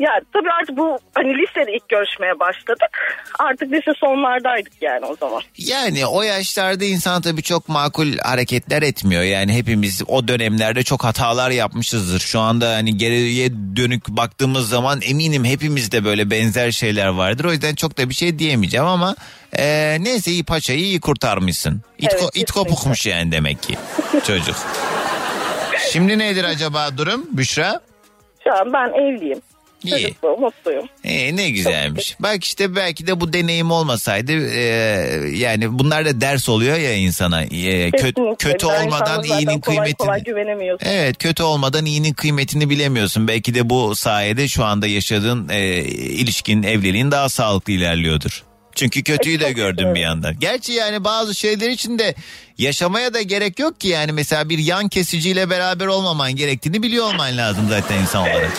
[0.00, 2.98] Ya tabii artık bu hani lisede ilk görüşmeye başladık.
[3.38, 5.40] Artık lise sonlardaydık yani o zaman.
[5.58, 9.22] Yani o yaşlarda insan tabii çok makul hareketler etmiyor.
[9.22, 12.20] Yani hepimiz o dönemlerde çok hatalar yapmışızdır.
[12.20, 17.44] Şu anda hani geriye dönük baktığımız zaman eminim hepimizde böyle benzer şeyler vardır.
[17.44, 19.14] O yüzden çok da bir şey diyemeyeceğim ama
[19.58, 21.82] e, neyse iyi paçayı iyi kurtarmışsın.
[21.98, 23.76] İt, Evet, ko- it kopukmuş yani demek ki
[24.26, 24.56] çocuk.
[25.92, 27.80] Şimdi nedir acaba durum Büşra?
[28.44, 29.38] Şu an ben evliyim.
[29.84, 29.90] İyi.
[29.90, 30.84] Çocuklu, mutluyum.
[31.04, 32.16] Ee, ne güzelmiş.
[32.20, 34.60] Bak işte belki de bu deneyim olmasaydı e,
[35.36, 37.42] yani bunlar da ders oluyor ya insana.
[37.42, 37.46] E,
[37.90, 39.94] kö- kötü Ben olmadan iyinin kolay kıymetini.
[39.94, 40.86] kolay güvenemiyorsun.
[40.86, 43.28] Evet kötü olmadan iyinin kıymetini bilemiyorsun.
[43.28, 48.42] Belki de bu sayede şu anda yaşadığın e, ilişkin, evliliğin daha sağlıklı ilerliyordur.
[48.74, 50.38] Çünkü kötüyü de gördüm bir yandan.
[50.38, 52.14] Gerçi yani bazı şeyler için de
[52.58, 57.36] yaşamaya da gerek yok ki yani mesela bir yan kesiciyle beraber olmaman gerektiğini biliyor olman
[57.36, 58.52] lazım zaten insan olarak.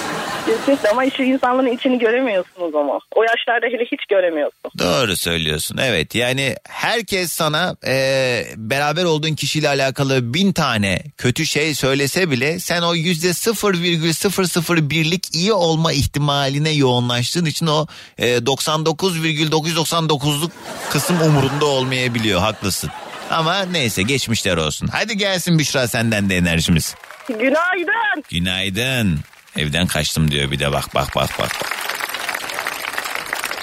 [0.45, 2.99] Kesinlikle ama şu insanların içini göremiyorsunuz ama.
[3.15, 4.71] O yaşlarda hele hiç göremiyorsun.
[4.79, 5.77] Doğru söylüyorsun.
[5.81, 12.59] Evet yani herkes sana e, beraber olduğun kişiyle alakalı bin tane kötü şey söylese bile
[12.59, 17.87] sen o yüzde 0,001'lik iyi olma ihtimaline yoğunlaştığın için o
[18.17, 20.51] e, 99,999'luk
[20.89, 22.39] kısım umurunda olmayabiliyor.
[22.39, 22.89] Haklısın.
[23.29, 24.87] Ama neyse geçmişler olsun.
[24.87, 26.95] Hadi gelsin Büşra senden de enerjimiz.
[27.27, 28.23] Günaydın.
[28.29, 29.19] Günaydın.
[29.57, 31.51] Evden kaçtım diyor bir de bak bak bak bak.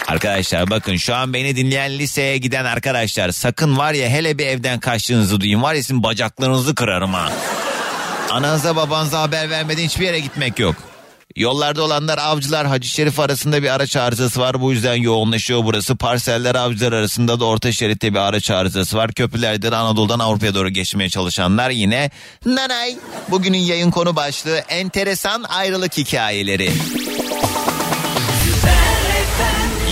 [0.08, 4.80] Arkadaşlar bakın şu an beni dinleyen liseye giden arkadaşlar sakın var ya hele bir evden
[4.80, 7.32] kaçtığınızı duyun var ya sizin bacaklarınızı kırarım ha.
[8.30, 10.76] Ananıza babanıza haber vermeden hiçbir yere gitmek yok.
[11.36, 14.60] Yollarda olanlar avcılar Hacı Şerif arasında bir araç arızası var.
[14.60, 15.96] Bu yüzden yoğunlaşıyor burası.
[15.96, 19.12] Parseller avcılar arasında da orta şeritte bir araç arızası var.
[19.12, 22.10] Köprülerde de Anadolu'dan Avrupa'ya doğru geçmeye çalışanlar yine
[22.46, 22.96] nanay.
[23.30, 26.72] Bugünün yayın konu başlığı enteresan ayrılık hikayeleri.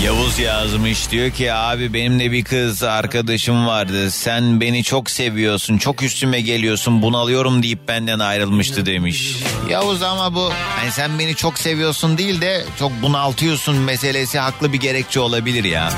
[0.06, 4.10] Yavuz yazmış diyor ki abi benim de bir kız arkadaşım vardı.
[4.10, 9.36] Sen beni çok seviyorsun çok üstüme geliyorsun bunalıyorum deyip benden ayrılmıştı demiş.
[9.70, 14.80] Yavuz ama bu hani sen beni çok seviyorsun değil de çok bunaltıyorsun meselesi haklı bir
[14.80, 15.92] gerekçe olabilir ya.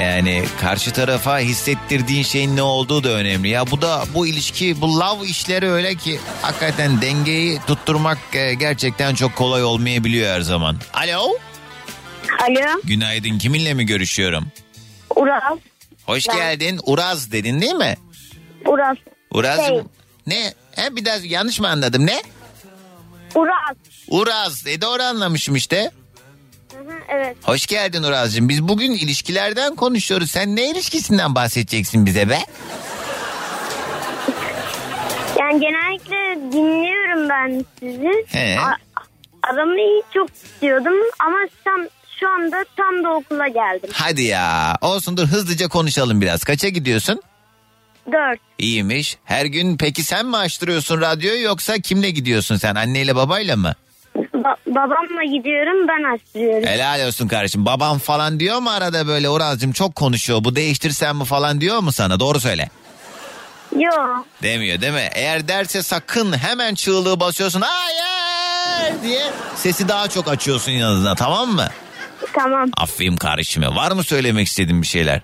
[0.00, 3.48] Yani karşı tarafa hissettirdiğin şeyin ne olduğu da önemli.
[3.48, 9.14] Ya bu da bu ilişki bu love işleri öyle ki hakikaten dengeyi tutturmak e, gerçekten
[9.14, 10.76] çok kolay olmayabiliyor her zaman.
[10.94, 11.32] Alo?
[12.48, 12.80] Alo.
[12.84, 14.46] Günaydın kiminle mi görüşüyorum?
[15.16, 15.58] Uraz.
[16.06, 16.80] Hoş Ben- geldin.
[16.86, 17.96] Uraz dedin değil mi?
[18.66, 18.96] Uraz.
[19.30, 19.80] Uraz Şey,
[20.26, 20.52] ne?
[20.76, 22.22] He, bir daha yanlış mı anladım ne?
[23.34, 23.76] Uraz.
[24.08, 24.66] Uraz.
[24.66, 25.90] E doğru anlamışım işte.
[26.74, 27.36] Hı hı, evet.
[27.42, 28.48] Hoş geldin Uraz'cığım.
[28.48, 30.30] Biz bugün ilişkilerden konuşuyoruz.
[30.30, 32.38] Sen ne ilişkisinden bahsedeceksin bize be?
[35.38, 38.24] Yani genellikle dinliyorum ben sizi.
[38.28, 38.56] He.
[38.60, 38.76] A-
[39.52, 41.80] aramayı çok istiyordum ama tam
[42.20, 43.90] şu anda tam da okula geldim.
[43.92, 44.76] Hadi ya.
[44.80, 46.44] Olsun dur hızlıca konuşalım biraz.
[46.44, 47.20] Kaça gidiyorsun?
[48.12, 48.38] Dört.
[48.58, 49.18] İyiymiş.
[49.24, 52.74] Her gün peki sen mi açtırıyorsun radyoyu yoksa kimle gidiyorsun sen?
[52.74, 53.74] Anneyle babayla mı?
[54.16, 56.68] Ba- babamla gidiyorum ben açtırıyorum.
[56.68, 57.66] Helal olsun kardeşim.
[57.66, 60.44] Babam falan diyor mu arada böyle Uraz'cığım çok konuşuyor.
[60.44, 62.20] Bu değiştirsen mi falan diyor mu sana?
[62.20, 62.68] Doğru söyle.
[63.76, 64.26] Yok.
[64.42, 65.08] Demiyor değil mi?
[65.14, 67.60] Eğer derse sakın hemen çığlığı basıyorsun.
[67.64, 69.22] Hayır diye
[69.56, 71.68] sesi daha çok açıyorsun yanına tamam mı?
[72.32, 72.70] Tamam.
[72.76, 73.66] Aferin kardeşime.
[73.68, 75.20] Var mı söylemek istediğin bir şeyler?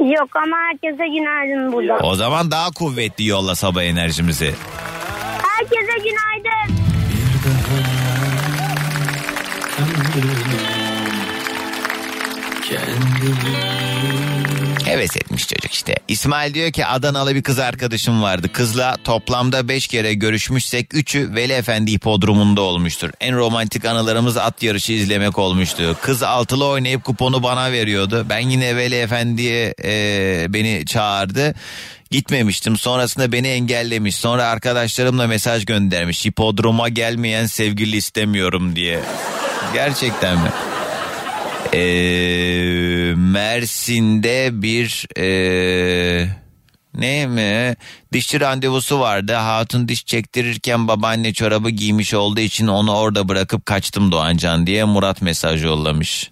[0.00, 1.96] Yok ama herkese günaydın burada.
[2.06, 4.54] O zaman daha kuvvetli yolla sabah enerjimizi.
[5.42, 6.76] Herkese günaydın.
[14.96, 15.94] Heves etmiş çocuk işte.
[16.08, 18.48] İsmail diyor ki Adanalı bir kız arkadaşım vardı.
[18.52, 23.10] Kızla toplamda beş kere görüşmüşsek üçü Veli Efendi hipodromunda olmuştur.
[23.20, 25.96] En romantik anılarımız at yarışı izlemek olmuştu.
[26.02, 28.26] Kız altılı oynayıp kuponu bana veriyordu.
[28.28, 31.54] Ben yine Veli Efendi'ye e, beni çağırdı.
[32.10, 32.76] Gitmemiştim.
[32.76, 34.16] Sonrasında beni engellemiş.
[34.16, 36.24] Sonra arkadaşlarımla mesaj göndermiş.
[36.24, 39.00] Hipodroma gelmeyen sevgili istemiyorum diye.
[39.74, 40.48] Gerçekten mi?
[41.74, 41.78] Ee,
[43.14, 46.28] Mersin'de bir ee,
[46.94, 47.76] ne mi
[48.12, 49.32] dişçi randevusu vardı.
[49.32, 55.22] Hatun diş çektirirken babaanne çorabı giymiş olduğu için onu orada bırakıp kaçtım Doğancan diye Murat
[55.22, 56.30] mesaj yollamış.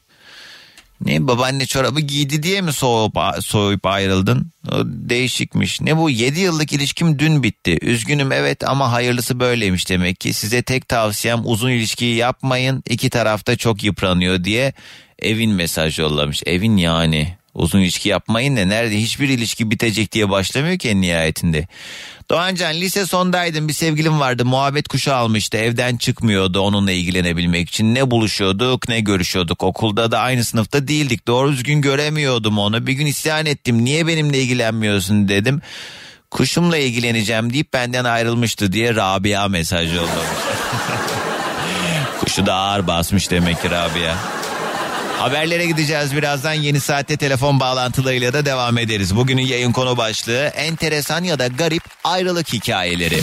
[1.01, 4.53] Ne babaanne çorabı giydi diye mi soğup, soğuyup ayrıldın?
[4.72, 5.80] O değişikmiş.
[5.80, 7.78] Ne bu 7 yıllık ilişkim dün bitti.
[7.82, 10.32] Üzgünüm evet ama hayırlısı böyleymiş demek ki.
[10.32, 12.82] Size tek tavsiyem uzun ilişkiyi yapmayın.
[12.90, 14.72] İki tarafta çok yıpranıyor diye
[15.18, 16.42] Evin mesaj yollamış.
[16.47, 17.36] Evin yani.
[17.55, 21.68] Uzun ilişki yapmayın da nerede hiçbir ilişki bitecek diye başlamıyor ki en nihayetinde.
[22.30, 28.10] Doğancan lise sondaydım bir sevgilim vardı muhabbet kuşu almıştı evden çıkmıyordu onunla ilgilenebilmek için ne
[28.10, 33.46] buluşuyorduk ne görüşüyorduk okulda da aynı sınıfta değildik doğru düzgün göremiyordum onu bir gün isyan
[33.46, 35.62] ettim niye benimle ilgilenmiyorsun dedim
[36.34, 40.10] kuşumla ilgileneceğim deyip benden ayrılmıştı diye Rabia mesaj yollamış.
[42.20, 44.14] Kuşu da ağır basmış demek ki Rabia.
[45.24, 49.16] Haberlere gideceğiz birazdan yeni saatte telefon bağlantılarıyla da devam ederiz.
[49.16, 53.20] Bugünün yayın konu başlığı enteresan ya da garip ayrılık hikayeleri.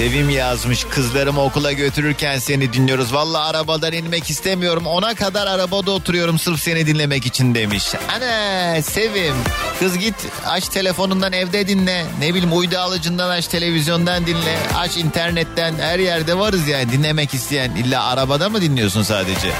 [0.00, 3.14] Sevim yazmış kızlarımı okula götürürken seni dinliyoruz.
[3.14, 4.86] Valla arabadan inmek istemiyorum.
[4.86, 7.94] Ona kadar arabada oturuyorum sırf seni dinlemek için demiş.
[8.16, 9.34] Ana Sevim
[9.78, 10.14] kız git
[10.46, 12.06] aç telefonundan evde dinle.
[12.20, 14.58] Ne bileyim uydu alıcından aç televizyondan dinle.
[14.76, 17.70] Aç internetten her yerde varız yani dinlemek isteyen.
[17.70, 19.52] İlla arabada mı dinliyorsun sadece?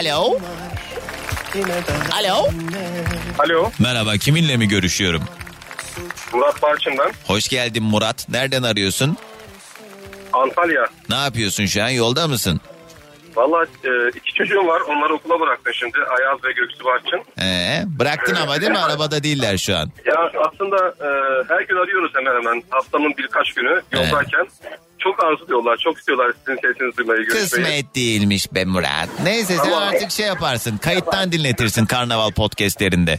[0.00, 0.38] Alo?
[2.12, 2.48] Alo?
[3.38, 3.70] Alo.
[3.78, 5.22] Merhaba kiminle mi görüşüyorum?
[6.32, 7.12] Murat Barçın'dan.
[7.26, 8.28] Hoş geldin Murat.
[8.28, 9.16] Nereden arıyorsun?
[10.32, 10.86] Antalya.
[11.08, 12.60] Ne yapıyorsun şu an yolda mısın?
[13.36, 14.80] Valla e, iki çocuğum var.
[14.80, 15.98] Onları okula bıraktım şimdi.
[16.18, 17.22] Ayaz ve Göksu Barçın.
[17.42, 18.78] Ee, bıraktın ama değil mi?
[18.78, 19.90] Arabada değiller şu an.
[20.06, 20.14] Ya
[20.46, 21.08] aslında e,
[21.48, 22.62] her gün arıyoruz hemen hemen.
[22.70, 24.46] Haftanın birkaç günü yoldayken.
[24.98, 27.48] Çok arzuluyorlar, çok istiyorlar sizin sesinizi duymayı, görüşmeyi.
[27.50, 29.08] Kısmet değilmiş be Murat.
[29.24, 30.76] Neyse sen Ama- artık şey yaparsın.
[30.78, 33.18] Kayıttan dinletirsin karnaval podcastlerinde.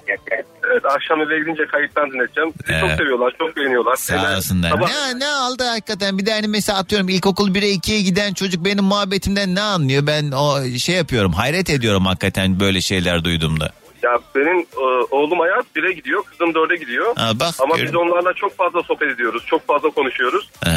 [0.73, 2.53] Evet, akşam eve gidince kayıttan dinleteceğim.
[2.61, 2.79] Sizi Ee.
[2.79, 3.95] çok seviyorlar, çok beğeniyorlar.
[3.95, 4.69] Sağ Hele olsunlar.
[4.69, 8.65] sabah- Ne, ne aldı hakikaten bir de hani mesela atıyorum ilkokul 1'e 2'ye giden çocuk
[8.65, 10.07] benim muhabbetimden ne anlıyor?
[10.07, 13.71] Ben o şey yapıyorum hayret ediyorum hakikaten böyle şeyler duyduğumda.
[14.03, 17.15] Ya benim e, oğlum Ayaz 1'e gidiyor, kızım 4'e gidiyor.
[17.17, 20.49] Ha, bak, Ama biz onlarla çok fazla sohbet ediyoruz, çok fazla konuşuyoruz.
[20.67, 20.69] Ee,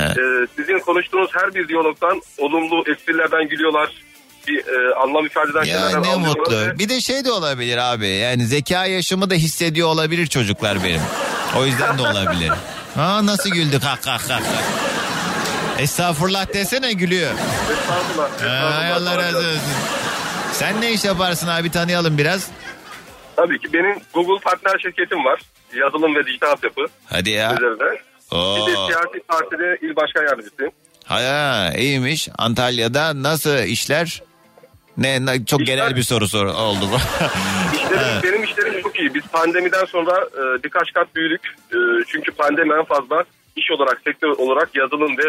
[0.56, 3.90] sizin konuştuğunuz her bir diyalogdan olumlu esprilerden gülüyorlar.
[4.48, 6.56] Bir e, anlam ifade eden ya şeylerden ne mutlu.
[6.60, 8.08] ve- Bir de şey de olabilir abi.
[8.08, 11.02] Yani zeka yaşımı da hissediyor olabilir çocuklar benim.
[11.58, 12.52] O yüzden de olabilir.
[12.96, 14.40] Ha nasıl güldük ha ha ha.
[15.78, 17.30] Estağfurullah desene gülüyor.
[17.72, 18.80] Estağfurullah.
[18.80, 19.60] Ay Allah razı olsun.
[20.52, 22.46] Sen ne iş yaparsın abi tanıyalım biraz.
[23.36, 25.40] Tabii ki benim Google partner şirketim var.
[25.74, 27.54] Yazılım ve dijital altyapı Hadi ya.
[27.54, 28.00] üzerinde.
[28.30, 28.56] Oo.
[28.56, 30.72] Bir de siyasi partide il başkan yardımcısıyım.
[31.04, 32.28] Ha iyiymiş.
[32.38, 34.22] Antalya'da nasıl işler?
[34.98, 36.96] Ne, ne- çok genel bir soru sor oldu bu.
[37.76, 39.14] İşlerim, benim işlerim çok iyi.
[39.14, 41.56] Biz pandemiden sonra e, birkaç kat büyüdük.
[41.72, 41.76] E,
[42.06, 43.24] çünkü pandemi en fazla
[43.56, 45.22] iş olarak, sektör olarak yazılım ve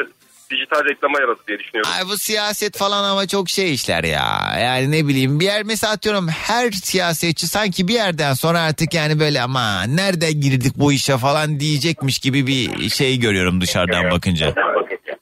[0.51, 1.91] dijital reklama yaradı diye düşünüyorum.
[1.97, 4.57] Ay bu siyaset falan ama çok şey işler ya.
[4.59, 9.19] Yani ne bileyim bir yer mesela atıyorum her siyasetçi sanki bir yerden sonra artık yani
[9.19, 14.53] böyle ama nerede girdik bu işe falan diyecekmiş gibi bir şey görüyorum dışarıdan bakınca.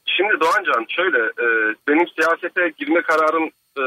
[0.06, 3.84] Şimdi Doğancan şöyle e, benim siyasete girme kararım e,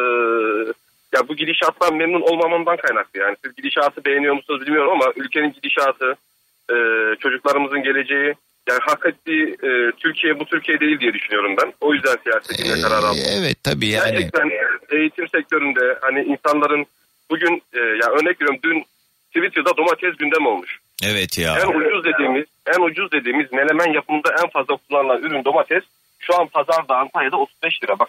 [1.15, 3.21] ya bu gidişattan memnun olmamamdan kaynaklı.
[3.21, 6.17] Yani siz gidişatı beğeniyor musunuz bilmiyorum ama ülkenin gidişatı,
[6.71, 6.77] e,
[7.21, 8.35] çocuklarımızın geleceği
[8.69, 11.73] yani hak ettiği e, Türkiye bu Türkiye değil diye düşünüyorum ben.
[11.81, 13.23] O yüzden siyasete girme kararı aldım.
[13.39, 14.11] Evet tabii yani.
[14.11, 14.51] Gerçekten
[14.91, 16.87] eğitim sektöründe hani insanların
[17.31, 18.85] bugün e, ya örnek veriyorum dün
[19.35, 20.79] Twitter'da domates gündem olmuş.
[21.05, 21.59] Evet ya.
[21.59, 25.85] En ucuz dediğimiz en ucuz dediğimiz menemen yapımında en fazla kullanılan ürün domates
[26.19, 28.09] şu an pazarda Antalya'da 35 lira bak.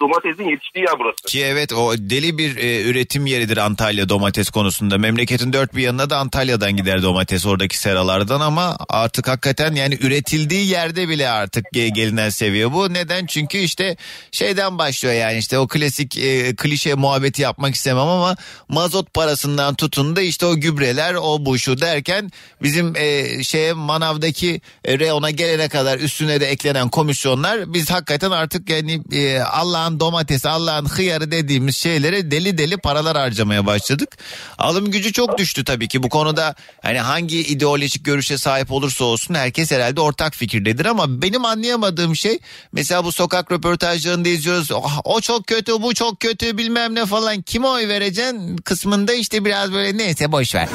[0.00, 1.16] Domatesin yetiştiği yer burası.
[1.26, 4.98] Ki evet o deli bir e, üretim yeridir Antalya domates konusunda.
[4.98, 10.68] Memleketin dört bir yanına da Antalya'dan gider domates oradaki seralardan ama artık hakikaten yani üretildiği
[10.68, 12.94] yerde bile artık ge- gelinen seviye bu.
[12.94, 13.26] Neden?
[13.26, 13.96] Çünkü işte
[14.32, 18.36] şeyden başlıyor yani işte o klasik e, klişe muhabbeti yapmak istemem ama
[18.68, 22.30] mazot parasından tutun da işte o gübreler o bu şu derken
[22.62, 28.70] bizim e, şeye manavdaki e, reyona gelene kadar üstüne de eklenen komisyonlar biz hakikaten artık
[28.70, 34.16] yani e, Allah'ın domatesi Allah'ın hıyarı dediğimiz şeylere deli deli paralar harcamaya başladık.
[34.58, 39.34] Alım gücü çok düştü tabii ki bu konuda hani hangi ideolojik görüşe sahip olursa olsun
[39.34, 42.38] herkes herhalde ortak fikirdedir ama benim anlayamadığım şey
[42.72, 47.42] mesela bu sokak röportajlarında izliyoruz "Ah, o çok kötü bu çok kötü bilmem ne falan
[47.42, 50.68] kime oy vereceksin kısmında işte biraz böyle neyse boş ver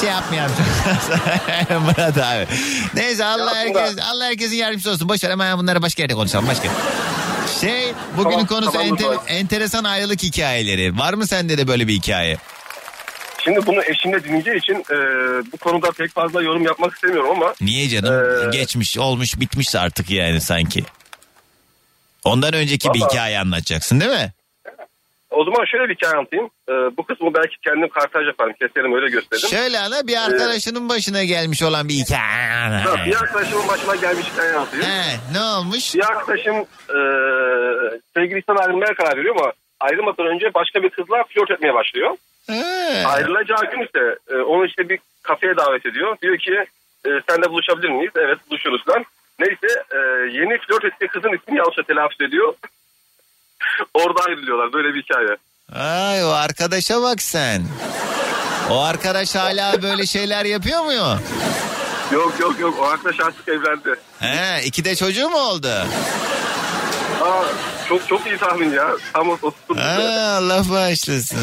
[0.00, 0.54] şey yapmayalım.
[1.84, 2.46] Murat abi.
[2.94, 5.08] Neyse Allah herkes Allah herkesin yardımcısı olsun.
[5.08, 6.46] Boş ver hemen bunları başka yerde konuşalım.
[6.48, 6.68] Başka.
[7.60, 9.24] Şey bugünün Tamam, konusu tamam, enter- tamam.
[9.28, 10.98] enteresan ayrılık hikayeleri.
[10.98, 12.36] Var mı sende de böyle bir hikaye?
[13.44, 14.96] Şimdi bunu eşimle dinleyeceği için e,
[15.52, 18.14] bu konuda pek fazla yorum yapmak istemiyorum ama Niye canım?
[18.14, 20.84] Ee, Geçmiş, olmuş, bitmiş artık yani sanki.
[22.24, 24.32] Ondan önceki bir Vallahi- hikaye anlatacaksın değil mi?
[25.32, 26.50] O zaman şöyle bir hikaye anlatayım.
[26.68, 28.52] E, bu kısmı belki kendim kartaj yaparım.
[28.60, 29.48] Keserim öyle gösteririm.
[29.48, 33.06] Şöyle ana bir arkadaşının başına gelmiş olan bir hikaye.
[33.06, 34.84] Bir arkadaşımın başıma gelmiş hikaye anlatayım.
[34.86, 35.02] He,
[35.32, 35.94] ne olmuş?
[35.94, 36.56] Bir arkadaşım
[36.96, 36.98] e,
[38.14, 42.16] sevgilisinden ayrılmaya karar veriyor ama ayrılmadan önce başka bir kızla flört etmeye başlıyor.
[42.46, 43.06] He.
[43.06, 46.16] Ayrılacağı gün ise e, onu işte bir kafeye davet ediyor.
[46.22, 46.54] Diyor ki
[47.06, 48.12] e, senle buluşabilir miyiz?
[48.16, 49.04] Evet buluşuruz lan.
[49.40, 49.98] Neyse e,
[50.38, 52.54] yeni flört ettiği kızın ismini yanlışla telaffuz ediyor.
[53.94, 55.36] Orada ayrılıyorlar böyle bir hikaye.
[55.74, 57.62] Ay o arkadaşa bak sen.
[58.70, 61.18] O arkadaş hala böyle şeyler yapıyor mu?
[62.12, 63.94] Yok yok yok o arkadaş artık evlendi.
[64.20, 65.68] He, iki de çocuğu mu oldu?
[67.22, 67.44] Aa,
[67.92, 68.90] çok çok iyi tahmin ya.
[69.12, 71.38] Tam o, o Ha, Allah bağışlasın.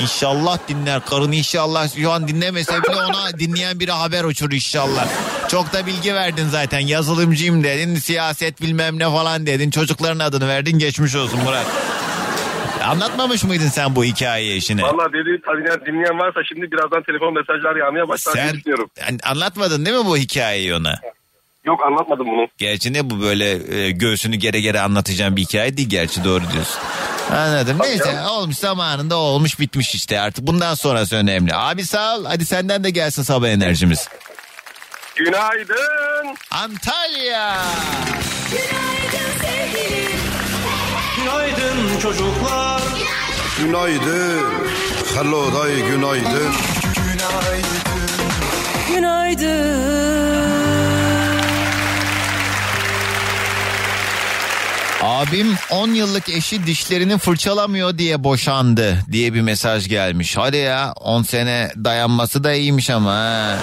[0.00, 5.06] İnşallah dinler karın inşallah şu an dinlemese bile ona dinleyen biri haber uçur inşallah.
[5.48, 10.78] Çok da bilgi verdin zaten yazılımcıyım dedin siyaset bilmem ne falan dedin çocukların adını verdin
[10.78, 11.66] geçmiş olsun Murat.
[12.84, 14.82] Anlatmamış mıydın sen bu hikayeyi eşine?
[14.82, 18.90] Valla dedi dinleyen, dinleyen varsa şimdi birazdan telefon mesajlar yağmaya başlar diye Sen düşünüyorum.
[19.00, 20.94] Yani anlatmadın değil mi bu hikayeyi ona?
[21.64, 22.48] Yok anlatmadım bunu.
[22.58, 26.80] Gerçi ne bu böyle e, göğsünü gere gere anlatacağım bir hikaye değil gerçi doğru diyorsun.
[27.32, 27.78] Anladım.
[27.80, 30.46] Neyse olmuş zamanında olmuş bitmiş işte artık.
[30.46, 31.54] Bundan sonrası önemli.
[31.54, 32.24] Abi sağ ol.
[32.24, 34.08] Hadi senden de gelsin sabah enerjimiz.
[35.16, 36.36] Günaydın.
[36.50, 37.56] Antalya.
[38.50, 40.08] Günaydın sevgili
[41.16, 42.82] Günaydın çocuklar.
[43.58, 44.42] Günaydın.
[45.14, 46.52] Hello day günaydın.
[48.88, 50.59] Günaydın.
[55.02, 60.36] Abim 10 yıllık eşi dişlerini fırçalamıyor diye boşandı diye bir mesaj gelmiş.
[60.36, 63.56] Hadi ya 10 sene dayanması da iyiymiş ama.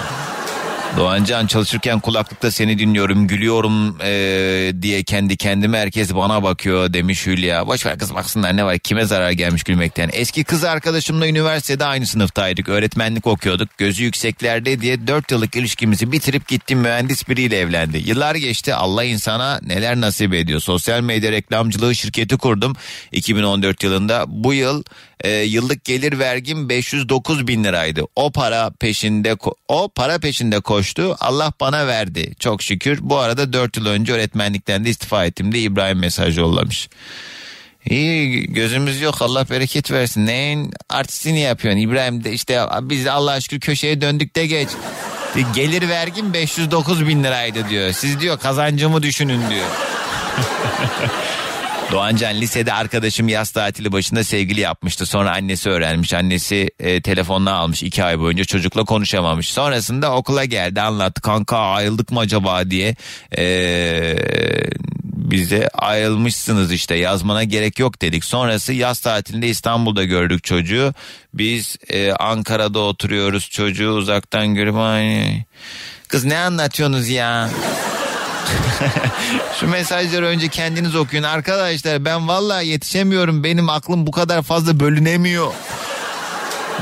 [0.96, 7.66] Doğancan çalışırken kulaklıkta seni dinliyorum gülüyorum ee, diye kendi kendime herkes bana bakıyor demiş Hülya.
[7.66, 10.10] Boş ver kız baksınlar ne var kime zarar gelmiş gülmekten.
[10.12, 13.68] Eski kız arkadaşımla üniversitede aynı sınıftaydık öğretmenlik okuyorduk.
[13.78, 17.98] Gözü yükseklerde diye 4 yıllık ilişkimizi bitirip gittim mühendis biriyle evlendi.
[17.98, 20.60] Yıllar geçti Allah insana neler nasip ediyor.
[20.60, 22.76] Sosyal medya reklamcılığı şirketi kurdum
[23.12, 24.24] 2014 yılında.
[24.28, 24.82] Bu yıl
[25.24, 28.02] e, yıllık gelir vergim 509 bin liraydı.
[28.16, 29.36] O para peşinde
[29.68, 31.16] o para peşinde koştu.
[31.20, 32.34] Allah bana verdi.
[32.38, 32.98] Çok şükür.
[33.02, 36.88] Bu arada 4 yıl önce öğretmenlikten de istifa ettim de İbrahim mesaj yollamış.
[37.86, 40.26] İyi gözümüz yok Allah bereket versin.
[40.26, 44.68] Neyin artistini yapıyorsun İbrahim de işte biz Allah'a şükür köşeye döndük de geç.
[45.54, 47.92] Gelir vergim 509 bin liraydı diyor.
[47.92, 49.66] Siz diyor kazancımı düşünün diyor.
[51.92, 55.06] Doğancan lisede arkadaşım yaz tatili başında sevgili yapmıştı.
[55.06, 56.14] Sonra annesi öğrenmiş.
[56.14, 59.52] Annesi e, telefonla almış iki ay boyunca çocukla konuşamamış.
[59.52, 61.20] Sonrasında okula geldi anlattı.
[61.20, 62.96] Kanka ayrıldık mı acaba diye.
[63.38, 63.44] E,
[65.04, 68.24] bize ayrılmışsınız işte yazmana gerek yok dedik.
[68.24, 70.94] Sonrası yaz tatilinde İstanbul'da gördük çocuğu.
[71.34, 75.24] Biz e, Ankara'da oturuyoruz çocuğu uzaktan görüp ay
[76.08, 77.50] kız ne anlatıyorsunuz ya?
[79.60, 82.04] Şu mesajları önce kendiniz okuyun arkadaşlar.
[82.04, 83.44] Ben vallahi yetişemiyorum.
[83.44, 85.52] Benim aklım bu kadar fazla bölünemiyor.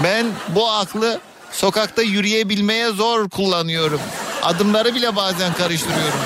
[0.04, 1.20] Ben bu aklı
[1.52, 4.00] sokakta yürüyebilmeye zor kullanıyorum.
[4.42, 6.20] Adımları bile bazen karıştırıyorum.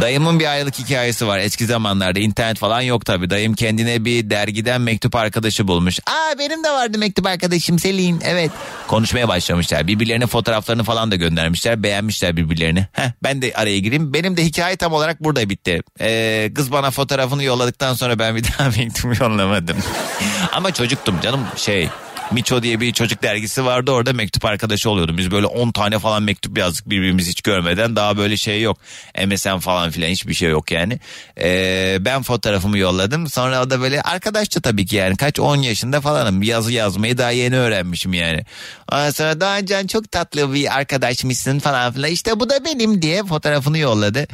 [0.00, 4.80] Dayımın bir aylık hikayesi var eski zamanlarda internet falan yok tabi dayım kendine bir dergiden
[4.80, 5.98] mektup arkadaşı bulmuş.
[6.06, 8.50] Aa benim de vardı mektup arkadaşım Selin evet.
[8.88, 12.86] Konuşmaya başlamışlar birbirlerine fotoğraflarını falan da göndermişler beğenmişler birbirlerini.
[12.92, 15.80] Heh, ben de araya gireyim benim de hikaye tam olarak burada bitti.
[16.00, 19.76] Ee, kız bana fotoğrafını yolladıktan sonra ben bir daha mektup yollamadım.
[20.52, 21.88] Ama çocuktum canım şey
[22.30, 25.18] Miço diye bir çocuk dergisi vardı orada mektup arkadaşı oluyordum.
[25.18, 27.96] Biz böyle 10 tane falan mektup yazdık birbirimizi hiç görmeden.
[27.96, 28.78] Daha böyle şey yok.
[29.26, 30.98] MSN falan filan hiçbir şey yok yani.
[31.40, 33.28] Ee, ben fotoğrafımı yolladım.
[33.28, 36.42] Sonra o da böyle arkadaşça tabii ki yani kaç 10 yaşında falanım.
[36.42, 38.44] Yazı yazmayı daha yeni öğrenmişim yani.
[38.92, 42.10] Ondan sonra Doğancan çok tatlı bir arkadaşmışsın falan filan.
[42.10, 44.26] İşte bu da benim diye fotoğrafını yolladı.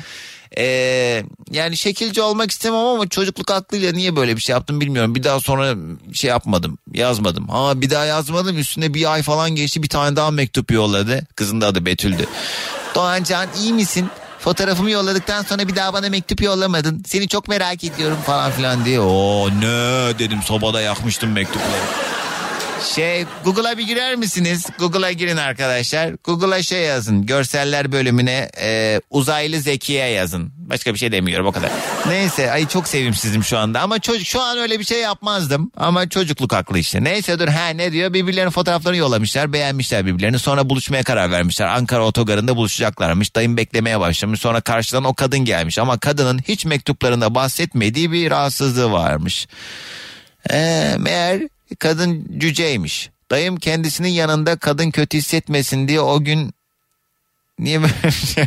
[0.59, 5.15] Ee, yani şekilci olmak istemem ama çocukluk aklıyla niye böyle bir şey yaptım bilmiyorum.
[5.15, 5.75] Bir daha sonra
[6.13, 7.49] şey yapmadım yazmadım.
[7.49, 11.27] Ha bir daha yazmadım üstüne bir ay falan geçti bir tane daha mektup yolladı.
[11.37, 12.27] Kızın da adı Betül'dü.
[12.95, 14.09] Doğancan iyi misin?
[14.39, 17.03] Fotoğrafımı yolladıktan sonra bir daha bana mektup yollamadın.
[17.07, 19.01] Seni çok merak ediyorum falan filan diye.
[19.01, 21.83] Oo ne dedim sobada yakmıştım mektupları.
[22.85, 24.66] Şey Google'a bir girer misiniz?
[24.78, 26.12] Google'a girin arkadaşlar.
[26.24, 27.26] Google'a şey yazın.
[27.26, 30.53] Görseller bölümüne e, uzaylı Zekiye yazın.
[30.57, 31.70] Başka bir şey demiyorum o kadar.
[32.07, 33.80] Neyse ay çok sevimsizim şu anda.
[33.80, 35.70] Ama çocuk şu an öyle bir şey yapmazdım.
[35.76, 37.05] Ama çocukluk haklı işte.
[37.05, 38.12] Neyse dur ha ne diyor?
[38.12, 39.53] Birbirlerinin fotoğraflarını yollamışlar.
[39.53, 40.39] Beğenmişler birbirlerini.
[40.39, 41.66] Sonra buluşmaya karar vermişler.
[41.66, 43.37] Ankara otogarında buluşacaklarmış.
[43.37, 44.41] Dayım beklemeye başlamış.
[44.41, 45.78] Sonra karşıdan o kadın gelmiş.
[45.78, 49.47] Ama kadının hiç mektuplarında bahsetmediği bir rahatsızlığı varmış.
[50.51, 51.43] Ee, meğer
[51.79, 53.11] kadın cüceymiş.
[53.31, 56.55] Dayım kendisinin yanında kadın kötü hissetmesin diye o gün
[57.59, 58.45] niye böyle bir şey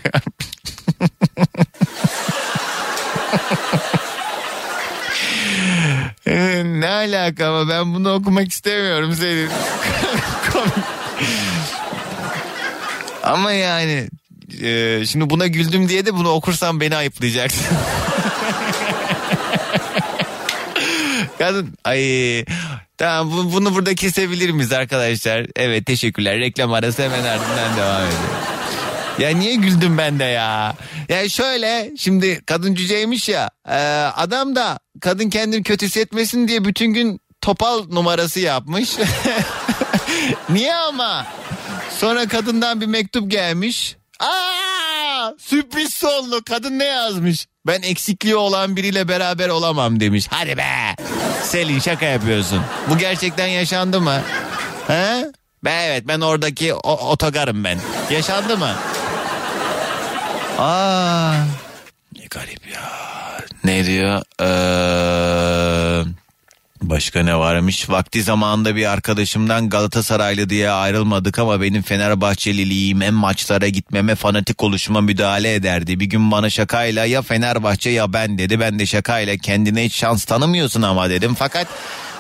[6.65, 9.49] ne alaka ama ben bunu okumak istemiyorum senin.
[13.23, 14.09] Ama yani
[14.61, 17.65] e, şimdi buna güldüm diye de bunu okursam beni ayıplayacaksın.
[21.38, 21.99] Kadın ay
[22.97, 25.45] tamam bu- bunu burada kesebilir miyiz arkadaşlar?
[25.55, 26.39] Evet teşekkürler.
[26.39, 28.19] Reklam arası hemen ardından devam edelim.
[29.19, 30.75] Ya niye güldüm ben de ya?
[31.09, 33.49] Ya şöyle şimdi kadın cüceymiş ya.
[33.69, 33.77] e,
[34.15, 38.89] adam da kadın kendini kötü hissetmesin diye bütün gün topal numarası yapmış.
[40.49, 41.25] niye ama?
[41.99, 43.95] Sonra kadından bir mektup gelmiş.
[44.19, 46.43] Aa, sürpriz sonlu.
[46.43, 47.47] Kadın ne yazmış?
[47.67, 50.25] Ben eksikliği olan biriyle beraber olamam demiş.
[50.29, 50.95] Hadi be.
[51.45, 52.61] Selin şaka yapıyorsun.
[52.89, 54.21] Bu gerçekten yaşandı mı?
[54.87, 55.25] He?
[55.63, 57.79] Ben evet ben oradaki o- otogarım ben.
[58.09, 58.71] Yaşandı mı?
[60.59, 61.33] Aa.
[62.19, 62.81] Ne garip ya.
[63.63, 64.21] Ne diyor?
[64.41, 66.05] Ee,
[66.89, 67.89] Başka ne varmış?
[67.89, 75.53] Vakti zamanında bir arkadaşımdan Galatasaraylı diye ayrılmadık ama benim Fenerbahçeliliğime, maçlara gitmeme, fanatik oluşuma müdahale
[75.53, 75.99] ederdi.
[75.99, 78.59] Bir gün bana şakayla ya Fenerbahçe ya ben dedi.
[78.59, 81.35] Ben de şakayla kendine hiç şans tanımıyorsun ama dedim.
[81.39, 81.68] Fakat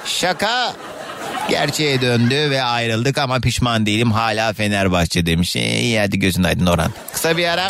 [0.05, 0.73] şaka
[1.49, 4.11] gerçeğe döndü ve ayrıldık ama pişman değilim.
[4.11, 5.55] Hala Fenerbahçe demiş.
[5.55, 6.91] İyi hadi gözün aydın Orhan.
[7.13, 7.67] Kısa bir ara.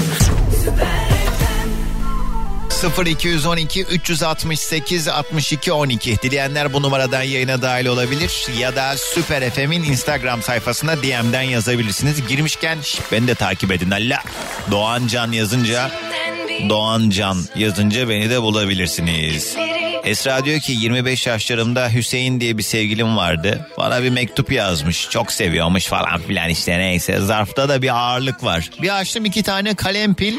[2.83, 10.41] 0212 368 62 12 dileyenler bu numaradan yayına dahil olabilir ya da Süper FM'in Instagram
[10.41, 12.27] sayfasına DM'den yazabilirsiniz.
[12.27, 12.77] Girmişken
[13.11, 14.23] beni de takip edin Allah.
[14.71, 15.91] Doğan Can yazınca
[16.69, 19.55] Doğan Can yazınca beni de bulabilirsiniz.
[20.05, 23.67] Esra diyor ki 25 yaşlarımda Hüseyin diye bir sevgilim vardı.
[23.77, 25.09] Bana bir mektup yazmış.
[25.09, 27.19] Çok seviyormuş falan filan işte neyse.
[27.19, 28.69] Zarfta da bir ağırlık var.
[28.81, 30.37] Bir açtım iki tane kalem pil.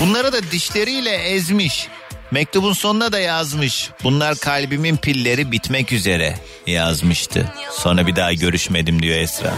[0.00, 1.88] Bunları da dişleriyle ezmiş.
[2.30, 3.90] Mektubun sonuna da yazmış.
[4.04, 7.52] Bunlar kalbimin pilleri bitmek üzere yazmıştı.
[7.70, 9.52] Sonra bir daha görüşmedim diyor Esra.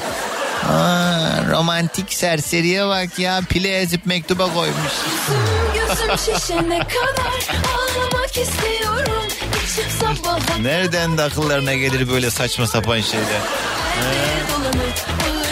[0.69, 4.93] Aa, romantik serseriye bak ya pile ezip mektuba koymuş.
[10.63, 13.41] Nereden de akıllarına gelir böyle saçma sapan şeyler?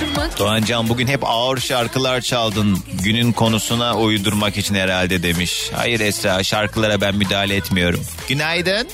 [0.00, 2.78] Bağırmak Doğancan bugün hep ağır şarkılar çaldın.
[3.04, 5.70] Günün konusuna uydurmak için herhalde demiş.
[5.74, 8.00] Hayır Esra şarkılara ben müdahale etmiyorum.
[8.28, 8.88] Günaydın.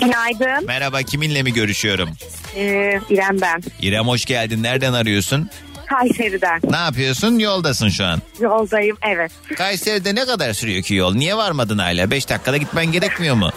[0.00, 0.66] Günaydın.
[0.66, 2.10] Merhaba kiminle mi görüşüyorum?
[2.56, 3.62] Ee, İrem ben.
[3.82, 4.62] İrem hoş geldin.
[4.62, 5.50] Nereden arıyorsun?
[5.86, 6.60] Kayseri'den.
[6.70, 7.38] Ne yapıyorsun?
[7.38, 8.22] Yoldasın şu an.
[8.40, 9.32] Yoldayım evet.
[9.56, 11.14] Kayseri'de ne kadar sürüyor ki yol?
[11.14, 12.10] Niye varmadın hala?
[12.10, 13.50] 5 dakikada gitmen gerekmiyor mu?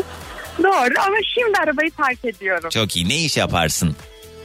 [0.64, 2.70] Doğru ama şimdi arabayı park ediyorum.
[2.70, 3.10] Çok iyi.
[3.10, 3.96] Ne iş yaparsın?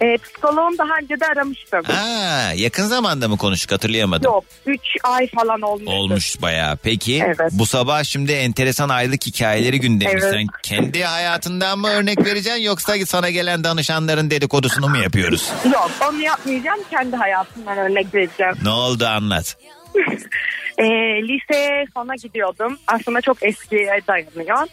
[0.03, 1.83] Ee, psikoloğum daha önce de aramıştım.
[1.89, 4.33] Aa, yakın zamanda mı konuştuk hatırlayamadım.
[4.33, 5.91] Yok 3 ay falan olmuştu.
[5.93, 6.77] Olmuş bayağı.
[6.77, 7.39] Peki Evet.
[7.53, 10.25] bu sabah şimdi enteresan aylık hikayeleri gündemimiz.
[10.25, 10.35] Evet.
[10.35, 15.53] Sen kendi hayatından mı örnek vereceksin yoksa sana gelen danışanların dedikodusunu mu yapıyoruz?
[15.73, 18.55] Yok onu yapmayacağım kendi hayatımdan örnek vereceğim.
[18.63, 19.57] Ne oldu anlat.
[20.79, 20.85] Ee,
[21.23, 22.79] lise sona gidiyordum.
[22.87, 24.67] Aslında çok eskiye dayanıyor.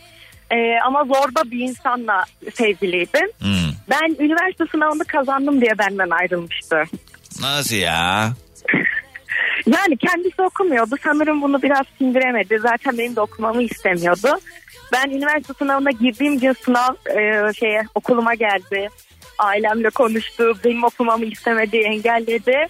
[0.51, 2.23] Ee, ama zorba bir insanla
[2.53, 3.27] sevgiliydim.
[3.39, 3.62] Hmm.
[3.89, 6.83] Ben üniversite sınavını kazandım diye benden ayrılmıştı.
[7.41, 8.33] Nasıl ya?
[9.65, 10.95] Yani kendisi okumuyordu.
[11.03, 12.59] Sanırım bunu biraz sindiremedi.
[12.61, 14.27] Zaten benim de okumamı istemiyordu.
[14.93, 18.87] Ben üniversite sınavına girdiğim gün sınav e, şeye okuluma geldi.
[19.39, 20.53] Ailemle konuştu.
[20.65, 22.67] Benim okumamı istemedi, engelledi.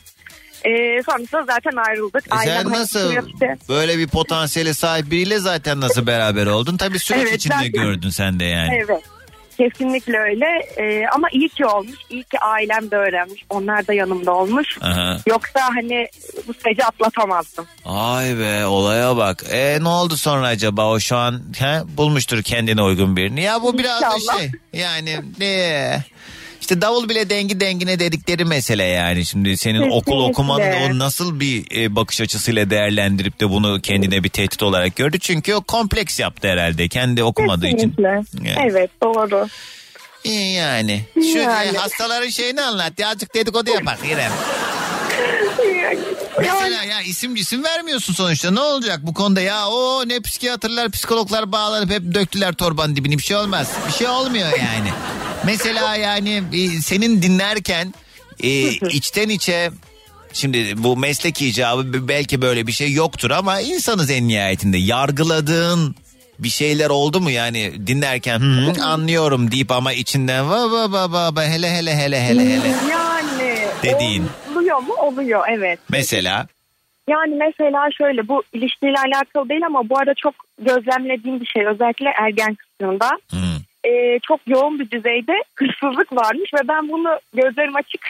[0.64, 2.23] E, sonrasında zaten ayrıldık.
[2.27, 3.48] E sen Ailem nasıl yaptı.
[3.69, 6.77] böyle bir potansiyeli sahip biriyle zaten nasıl beraber oldun?
[6.77, 8.81] Tabii süreç Evet, içinde zaten- gördün sen de yani.
[8.85, 9.03] Evet.
[9.69, 10.45] Kesinlikle öyle.
[10.77, 11.95] E, ama iyi ki olmuş.
[12.10, 13.45] İyi ki ailem de öğrenmiş.
[13.49, 14.77] Onlar da yanımda olmuş.
[14.81, 15.18] Aha.
[15.27, 16.07] Yoksa hani
[16.48, 17.68] bu süreci atlatamazdım.
[17.85, 19.44] Ay be olaya bak.
[19.52, 23.41] E ne oldu sonra acaba o şu an he, bulmuştur kendine uygun birini.
[23.44, 24.40] Ya bu biraz da İnşallah.
[24.40, 26.03] şey yani ne
[26.64, 29.26] işte davul bile dengi dengine dedikleri mesele yani.
[29.26, 34.30] Şimdi senin okul okumanın o nasıl bir e, bakış açısıyla değerlendirip de bunu kendine bir
[34.30, 35.19] tehdit olarak gördü.
[35.19, 37.77] Çünkü o kompleks yaptı herhalde kendi okumadığı için.
[37.77, 38.07] Kesinlikle.
[38.49, 38.69] Yani.
[38.72, 39.48] Evet doğru.
[40.23, 41.02] İyi yani.
[41.14, 41.68] Şu Yani.
[41.68, 42.94] e, hastaların şeyini anlat.
[43.06, 44.31] Azıcık dedikodu yapak İrem.
[46.39, 48.51] Mesela ya isim cisim vermiyorsun sonuçta.
[48.51, 49.41] Ne olacak bu konuda?
[49.41, 53.18] Ya o ne psikiyatrlar psikologlar bağlanıp hep döktüler torbanın dibini.
[53.18, 53.68] Bir şey olmaz.
[53.88, 54.89] Bir şey olmuyor yani.
[55.45, 57.93] Mesela yani e, senin dinlerken
[58.43, 59.72] e, içten içe
[60.34, 64.77] şimdi bu meslek icabı belki böyle bir şey yoktur ama insanız en nihayetinde.
[64.77, 65.95] Yargıladığın
[66.39, 67.31] bir şeyler oldu mu?
[67.31, 71.95] Yani dinlerken "Hı hı, anlıyorum deyip ama içinden va va va va va, hele hele
[71.95, 74.26] hele hele hele Yani Dediğin.
[74.64, 74.94] Oluyor mu?
[74.94, 75.80] Oluyor evet.
[75.91, 76.48] mesela
[77.10, 82.10] Yani mesela şöyle bu ilişkiyle alakalı değil ama bu arada çok gözlemlediğim bir şey özellikle
[82.22, 83.10] ergen kısmında.
[83.85, 88.02] Ee, çok yoğun bir düzeyde hırsızlık varmış ve ben bunu gözlerim açık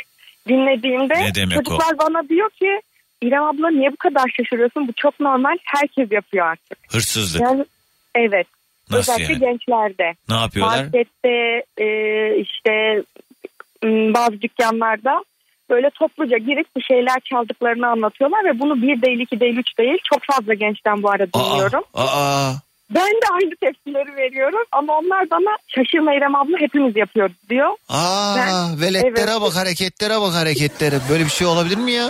[0.47, 1.63] dinlediğimde demek o?
[1.63, 2.81] çocuklar bana diyor ki
[3.21, 4.88] İrem abla niye bu kadar şaşırıyorsun?
[4.88, 5.57] Bu çok normal.
[5.63, 6.77] Herkes yapıyor artık.
[6.91, 7.65] hırsızlık Yani
[8.15, 8.47] evet.
[8.89, 9.39] Nasıl Özellikle yani?
[9.39, 10.13] gençlerde.
[10.30, 10.84] ne yapıyorlar?
[10.84, 11.88] Markette e,
[12.38, 13.03] işte
[13.91, 15.23] bazı dükkanlarda
[15.73, 19.97] böyle topluca girip bir şeyler çaldıklarını anlatıyorlar ve bunu bir değil iki değil üç değil
[20.03, 21.83] çok fazla gençten bu arada dinliyorum.
[21.93, 22.51] Aa
[22.89, 27.69] Ben de aynı tepkileri veriyorum ama onlar bana şaşırma İrem abla hepimiz yapıyoruz diyor.
[27.89, 29.41] Aa Ben- veletlere evet.
[29.41, 30.95] bak hareketlere bak hareketlere.
[31.09, 32.09] Böyle bir şey olabilir mi ya?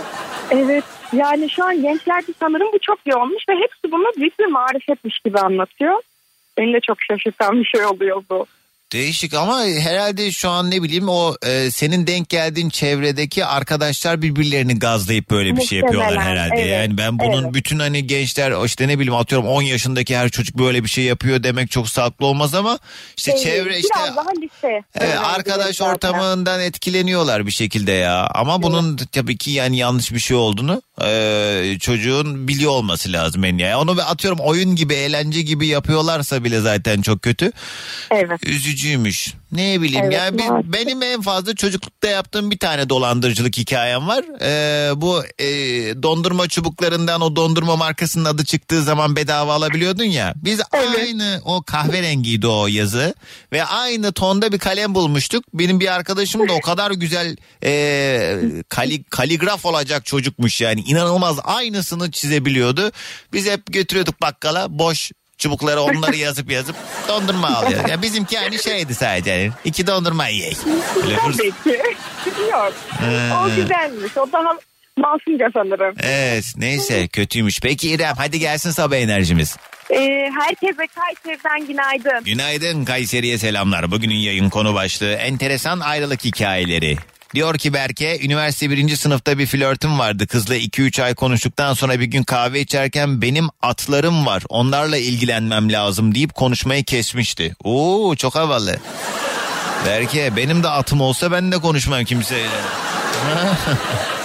[0.50, 5.18] Evet yani şu an gençlerde sanırım bu çok yoğunmuş ve hepsi bunu büyük bir marifetmiş
[5.18, 6.00] gibi anlatıyor.
[6.58, 8.46] Beni de çok şaşırtan bir şey oluyor bu.
[8.94, 14.78] Değişik ama herhalde şu an ne bileyim o e, senin denk geldiğin çevredeki arkadaşlar birbirlerini
[14.78, 16.54] gazlayıp böyle bir şey yapıyorlar herhalde.
[16.56, 17.54] evet, Yani ben bunun evet.
[17.54, 21.42] bütün hani gençler işte ne bileyim atıyorum 10 yaşındaki her çocuk böyle bir şey yapıyor
[21.42, 22.78] demek çok sağlıklı olmaz ama
[23.16, 24.82] işte Değil, çevre işte Biraz daha lise.
[24.94, 28.26] Evet, arkadaş ortamından etkileniyorlar bir şekilde ya.
[28.34, 33.58] Ama bunun tabii ki yani yanlış bir şey olduğunu e, çocuğun biliyor olması lazım en
[33.58, 33.80] ya.
[33.80, 37.52] Onu atıyorum oyun gibi, eğlence gibi yapıyorlarsa bile zaten çok kötü.
[38.10, 38.46] Evet.
[38.46, 39.34] Üzücüymüş.
[39.54, 40.72] Ne bileyim Evet, ya ben- maalesef.
[40.72, 44.24] benim en fazla çocuklukta yaptığım bir tane dolandırıcılık hikayem var.
[44.42, 45.46] Ee, bu e,
[46.02, 50.34] dondurma çubuklarından o dondurma markasının adı çıktığı zaman bedava alabiliyordun ya.
[50.36, 53.14] Biz aynı o kahverengiydi o yazı
[53.52, 55.44] ve aynı tonda bir kalem bulmuştuk.
[55.54, 62.10] Benim bir arkadaşım da o kadar güzel e, kali, kaligraf olacak çocukmuş yani inanılmaz aynısını
[62.10, 62.92] çizebiliyordu.
[63.32, 65.10] Biz hep götürüyorduk bakkala boş
[65.44, 66.76] çubukları onları yazıp yazıp
[67.08, 67.88] dondurma alıyor.
[67.88, 69.30] Yani bizimki yani şeydi sadece.
[69.30, 70.56] Yani iki dondurma yiyek.
[70.56, 71.82] Hırs- Tabii ki.
[72.52, 72.72] Yok.
[73.02, 73.30] Ee.
[73.44, 74.16] O güzelmiş.
[74.16, 74.56] O daha
[74.96, 75.94] masumca sanırım.
[76.02, 77.60] Evet neyse kötüymüş.
[77.60, 79.56] Peki İrem hadi gelsin sabah enerjimiz.
[79.90, 82.24] Ee, herkese Kayseri'den günaydın.
[82.24, 83.90] Günaydın Kayseri'ye selamlar.
[83.90, 86.96] Bugünün yayın konu başlığı enteresan ayrılık hikayeleri.
[87.34, 90.26] Diyor ki Berke üniversite birinci sınıfta bir flörtüm vardı.
[90.26, 96.14] Kızla 2-3 ay konuştuktan sonra bir gün kahve içerken benim atlarım var onlarla ilgilenmem lazım
[96.14, 97.54] deyip konuşmayı kesmişti.
[97.64, 98.76] Oo çok havalı.
[99.86, 102.48] Berke benim de atım olsa ben de konuşmam kimseyle.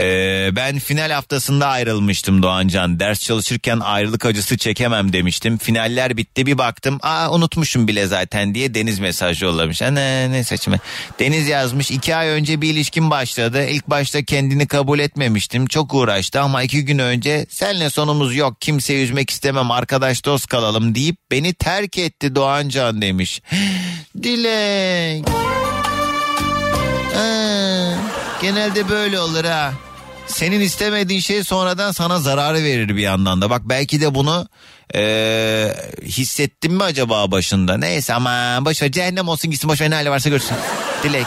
[0.00, 3.00] Ee, ben final haftasında ayrılmıştım Doğancan.
[3.00, 5.58] Ders çalışırken ayrılık acısı çekemem demiştim.
[5.58, 6.98] Finaller bitti bir baktım.
[7.02, 9.80] Aa unutmuşum bile zaten diye Deniz mesaj yollamış.
[9.80, 10.76] Ne ne saçma.
[11.18, 13.66] Deniz yazmış iki ay önce bir ilişkim başladı.
[13.66, 15.66] İlk başta kendini kabul etmemiştim.
[15.66, 18.60] Çok uğraştı ama iki gün önce senle sonumuz yok.
[18.60, 23.42] Kimseyi üzmek istemem arkadaş dost kalalım deyip beni terk etti Doğancan demiş.
[24.22, 25.26] Dilek.
[28.42, 29.72] Genelde böyle olur ha.
[30.26, 33.50] Senin istemediğin şey sonradan sana zararı verir bir yandan da.
[33.50, 34.48] Bak belki de bunu
[34.94, 37.76] eee hissettin mi acaba başında?
[37.78, 40.56] Neyse ama boş ver cehennem olsun gitsin boş ver ne hali varsa görsün.
[41.02, 41.26] Dilek.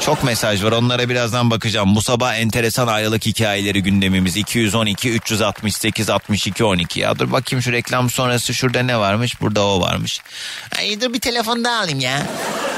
[0.00, 1.96] Çok mesaj var onlara birazdan bakacağım.
[1.96, 7.00] Bu sabah enteresan ayrılık hikayeleri gündemimiz 212 368 62 12.
[7.00, 9.40] Ya dur bakayım şu reklam sonrası şurada ne varmış?
[9.40, 10.20] Burada o varmış.
[10.78, 12.26] Ay dur bir telefon daha alayım ya.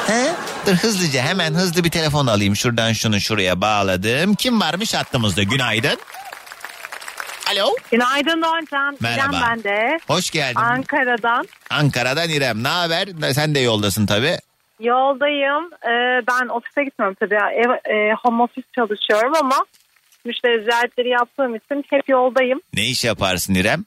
[0.06, 0.32] He?
[0.66, 2.56] Dur hızlıca hemen hızlı bir telefon alayım.
[2.56, 4.34] Şuradan şunu şuraya bağladım.
[4.34, 5.42] Kim varmış hattımızda?
[5.42, 5.98] Günaydın.
[7.52, 7.74] Alo.
[7.90, 8.96] Günaydın Doğancan.
[9.00, 9.36] Merhaba.
[9.36, 9.98] İrem ben de.
[10.06, 10.60] Hoş geldin.
[10.60, 11.48] Ankara'dan.
[11.70, 12.62] Ankara'dan İrem.
[12.64, 13.08] Ne haber?
[13.32, 14.36] Sen de yoldasın tabii.
[14.80, 15.64] Yoldayım.
[15.84, 17.34] Ee, ben ofise gitmiyorum tabii.
[17.34, 19.64] Ev, e, home office çalışıyorum ama
[20.24, 22.60] müşteri ziyaretleri yaptığım için hep yoldayım.
[22.74, 23.84] Ne iş yaparsın İrem?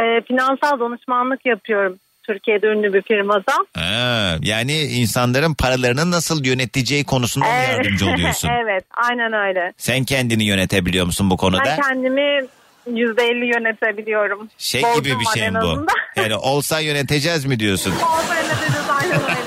[0.00, 1.98] Ee, finansal danışmanlık yapıyorum.
[2.26, 3.54] Türkiye'de ünlü bir firmada.
[3.76, 7.68] Ha, yani insanların paralarını nasıl yöneteceği konusunda Evet.
[7.68, 8.48] yardımcı oluyorsun?
[8.64, 9.72] evet aynen öyle.
[9.76, 11.62] Sen kendini yönetebiliyor musun bu konuda?
[11.64, 12.20] Ben kendimi
[12.90, 14.48] %50 yönetebiliyorum.
[14.58, 15.86] Şey Borcum gibi bir şey bu?
[16.16, 17.92] Yani olsa yöneteceğiz mi diyorsun?
[18.02, 19.45] Olsa yöneteceğiz aynen öyle.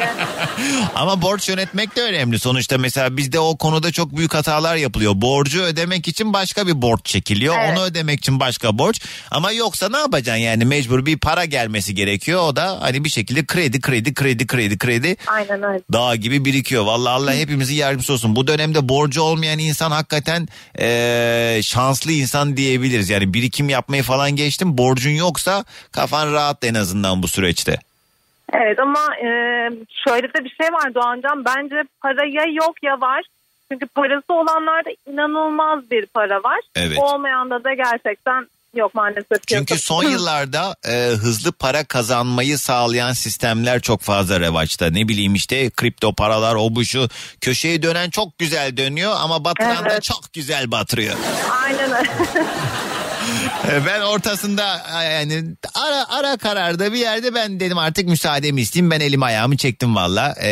[0.96, 2.40] Ama borç yönetmek de önemli.
[2.40, 5.12] Sonuçta mesela bizde o konuda çok büyük hatalar yapılıyor.
[5.16, 7.56] Borcu ödemek için başka bir borç çekiliyor.
[7.60, 7.78] Evet.
[7.78, 9.02] Onu ödemek için başka borç.
[9.32, 12.42] Ama yoksa ne yapacaksın yani mecbur bir para gelmesi gerekiyor.
[12.42, 15.82] O da hani bir şekilde kredi kredi kredi kredi kredi Aynen öyle.
[15.94, 16.84] dağ gibi birikiyor.
[16.86, 18.36] Vallahi Allah hepimizin yardımcısı olsun.
[18.36, 20.48] Bu dönemde borcu olmayan insan hakikaten
[20.80, 23.10] eee, şanslı insan diyebiliriz.
[23.10, 24.78] Yani birikim yapmayı falan geçtim.
[24.78, 27.80] Borcun yoksa kafan rahat en azından bu süreçte.
[28.54, 29.28] Evet ama e,
[30.08, 31.46] şöyle de bir şey var Doğancan.
[31.46, 33.24] Bence para ya yok ya var.
[33.72, 36.60] Çünkü parası olanlarda inanılmaz bir para var.
[36.76, 36.98] Evet.
[37.00, 39.48] Olmayanda da gerçekten yok maalesef.
[39.48, 39.84] Çünkü piyasa.
[39.84, 44.86] son yıllarda e, hızlı para kazanmayı sağlayan sistemler çok fazla revaçta.
[44.90, 47.08] Ne bileyim işte kripto paralar o bu şu
[47.42, 50.04] köşeyi dönen çok güzel dönüyor ama batıran da Evet.
[50.04, 51.16] çok güzel batırıyor.
[51.64, 52.10] Aynen öyle.
[53.86, 55.44] Ben ortasında yani
[55.76, 58.92] ara ara kararda bir yerde ben dedim artık müsaademi isteyeyim.
[58.92, 60.36] Ben elim ayağımı çektim valla.
[60.42, 60.50] E,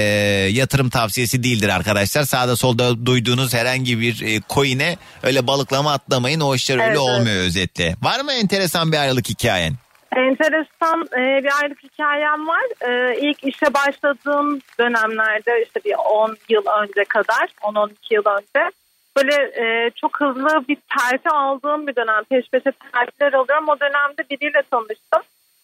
[0.51, 2.23] yatırım tavsiyesi değildir arkadaşlar.
[2.23, 6.39] Sağda solda duyduğunuz herhangi bir e, coin'e öyle balıklama atlamayın.
[6.39, 7.19] O işler öyle Evet, evet.
[7.19, 7.95] olmuyor özetle.
[8.01, 9.73] Var mı enteresan bir ayrılık hikayen?
[10.15, 12.63] Enteresan e, bir aylık hikayem var.
[12.89, 18.71] E, ilk işe başladığım dönemlerde işte bir 10 yıl önce kadar, 10-12 yıl önce
[19.17, 22.23] böyle e, çok hızlı bir terfi aldığım bir dönem.
[22.29, 23.69] Peş peşe terfiler alıyorum.
[23.69, 25.21] O dönemde biriyle tanıştım.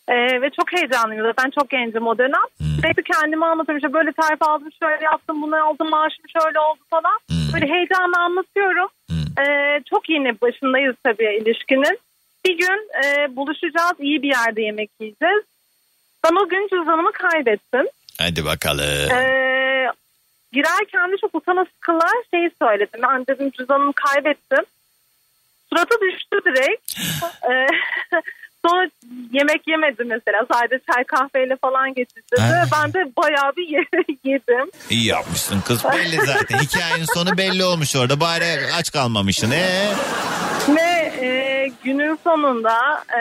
[0.07, 2.47] E, ve çok heyecanlıyım zaten çok gencim o dönem.
[2.75, 7.17] Sürekli kendimi anlatıyorum işte böyle terfi aldım şöyle yaptım bunu aldım maaşım şöyle oldu falan.
[7.53, 8.89] Böyle heyecanla anlatıyorum.
[9.41, 9.45] E,
[9.89, 11.99] çok yeni başındayız tabii ilişkinin.
[12.45, 15.43] Bir gün e, buluşacağız iyi bir yerde yemek yiyeceğiz.
[16.23, 17.85] Ben o gün cüzdanımı kaybettim.
[18.19, 19.11] Hadi bakalım.
[19.11, 19.62] Ee,
[20.53, 22.99] girerken de çok utana sıkıla şey söyledim.
[23.03, 24.65] Ben dedim cüzdanımı kaybettim.
[25.69, 26.93] Suratı düştü direkt.
[27.51, 27.67] Ee,
[28.65, 28.87] sonra
[29.31, 30.45] yemek yemedi mesela.
[30.53, 32.35] Sadece çay kahveyle falan getirdi.
[32.41, 32.63] Ha.
[32.73, 34.69] Ben de bayağı bir ye- yedim.
[34.89, 36.57] İyi yapmışsın kız belli zaten.
[36.57, 38.19] Hikayenin sonu belli olmuş orada.
[38.19, 38.45] Bari
[38.79, 39.51] aç kalmamışsın.
[39.51, 39.89] Ee?
[40.69, 43.19] Ve e, günün sonunda e,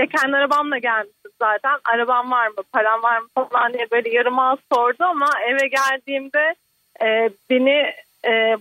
[0.00, 1.78] ya kendi arabamla gelmiştim zaten.
[1.84, 6.54] Arabam var mı, param var mı falan diye böyle yarım ağız sordu ama eve geldiğimde
[7.02, 7.92] e, beni
[8.26, 8.56] e,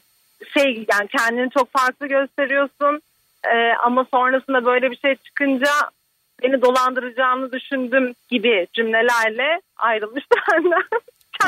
[0.53, 3.01] şey yani kendini çok farklı gösteriyorsun.
[3.53, 5.72] E, ama sonrasında böyle bir şey çıkınca
[6.43, 10.84] beni dolandıracağını düşündüm gibi cümlelerle ayrılmıştı benden.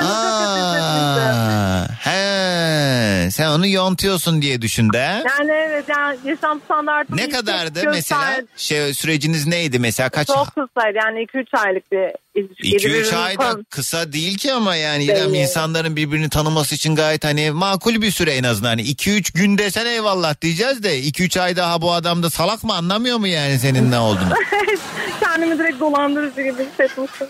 [0.01, 4.97] Aa, he, sen onu yontuyorsun diye düşün de.
[5.39, 8.41] Yani evet yani yaşam standartım Ne kadardı mesela?
[8.57, 10.27] Şey süreciniz neydi mesela kaç?
[10.27, 12.75] Çok kısaydı yani 2-3 aylık bir ilişkiydi.
[12.75, 15.43] 2-3 Birbirimizi ayda tan- kısa değil ki ama yani İrem Değil.
[15.43, 18.69] insanların birbirini tanıması için gayet hani makul bir süre en azından.
[18.69, 22.73] Hani 2-3 gün desen eyvallah diyeceğiz de 2-3 ay daha bu adam da salak mı
[22.73, 24.33] anlamıyor mu yani senin ne olduğunu?
[25.19, 27.27] Kendimi direkt dolandırıcı gibi hissetmiştim.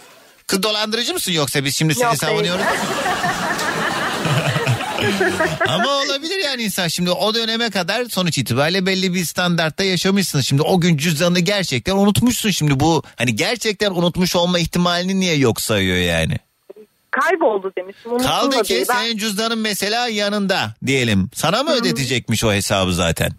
[0.47, 2.31] Kız dolandırıcı mısın yoksa biz şimdi seni Yok, değil.
[2.31, 2.65] savunuyoruz?
[5.67, 10.41] Ama olabilir yani insan şimdi o döneme kadar sonuç itibariyle belli bir standartta yaşamışsın.
[10.41, 15.61] Şimdi o gün cüzdanını gerçekten unutmuşsun şimdi bu hani gerçekten unutmuş olma ihtimalini niye yok
[15.61, 16.37] sayıyor yani?
[17.11, 18.17] Kayboldu demiştim.
[18.17, 21.29] Kaldı ki Ben- senin cüzdanın mesela yanında diyelim.
[21.35, 23.31] Sana mı ödetecekmiş o hesabı zaten?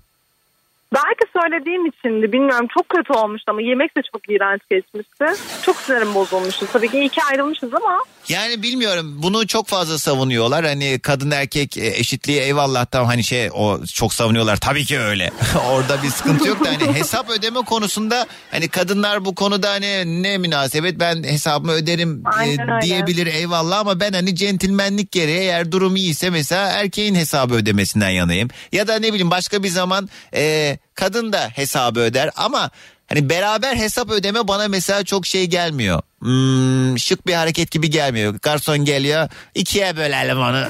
[0.95, 5.43] Belki söylediğim içindi bilmiyorum çok kötü olmuştu ama yemek de çok iğrenç geçmişti.
[5.63, 6.67] Çok sinirim bozulmuştu.
[6.73, 7.99] Tabii ki iyi ki ayrılmışız ama
[8.29, 10.65] Yani bilmiyorum bunu çok fazla savunuyorlar.
[10.65, 14.57] Hani kadın erkek e, eşitliği eyvallah tamam hani şey o çok savunuyorlar.
[14.57, 15.31] Tabii ki öyle.
[15.71, 20.39] Orada bir sıkıntı yok da hani hesap ödeme konusunda hani kadınlar bu konuda hani ne
[20.39, 22.83] münasebet ben hesabımı öderim e, öyle.
[22.83, 28.49] diyebilir eyvallah ama ben hani centilmenlik gereği eğer durum iyiyse mesela erkeğin hesabı ödemesinden yanayım.
[28.73, 32.71] Ya da ne bileyim başka bir zaman e, kadın da hesabı öder ama
[33.09, 36.03] Hani beraber hesap ödeme bana mesela çok şey gelmiyor.
[36.19, 38.35] Hmm, şık bir hareket gibi gelmiyor.
[38.43, 39.29] Garson geliyor.
[39.55, 40.65] ikiye bölelim onu.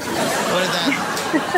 [0.54, 0.94] Oradan,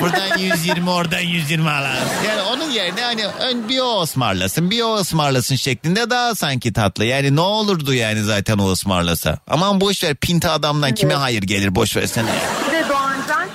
[0.00, 2.08] buradan 120 oradan 120 alalım.
[2.28, 7.04] Yani onun yerine hani ön bir o ısmarlasın bir o ısmarlasın şeklinde daha sanki tatlı.
[7.04, 9.38] Yani ne olurdu yani zaten o ısmarlasa.
[9.48, 12.30] Aman boş ver pinti adamdan kime hayır gelir boş versene.
[12.68, 12.75] bir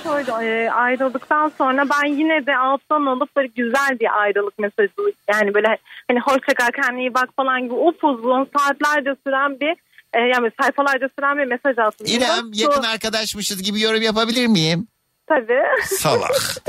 [0.04, 4.90] Doğancan şöyle e, ayrıldıktan sonra ben yine de alttan alıp böyle güzel bir ayrılık mesajı
[5.32, 5.78] yani böyle
[6.08, 9.76] hani hoşça kal kendine iyi bak falan gibi upuzun saatlerce süren bir
[10.14, 12.06] e, yani sayfalarca süren bir mesaj attım.
[12.06, 14.88] İrem yakın arkadaşmışız gibi yorum yapabilir miyim?
[15.26, 15.62] Tabii.
[15.84, 16.30] Salak.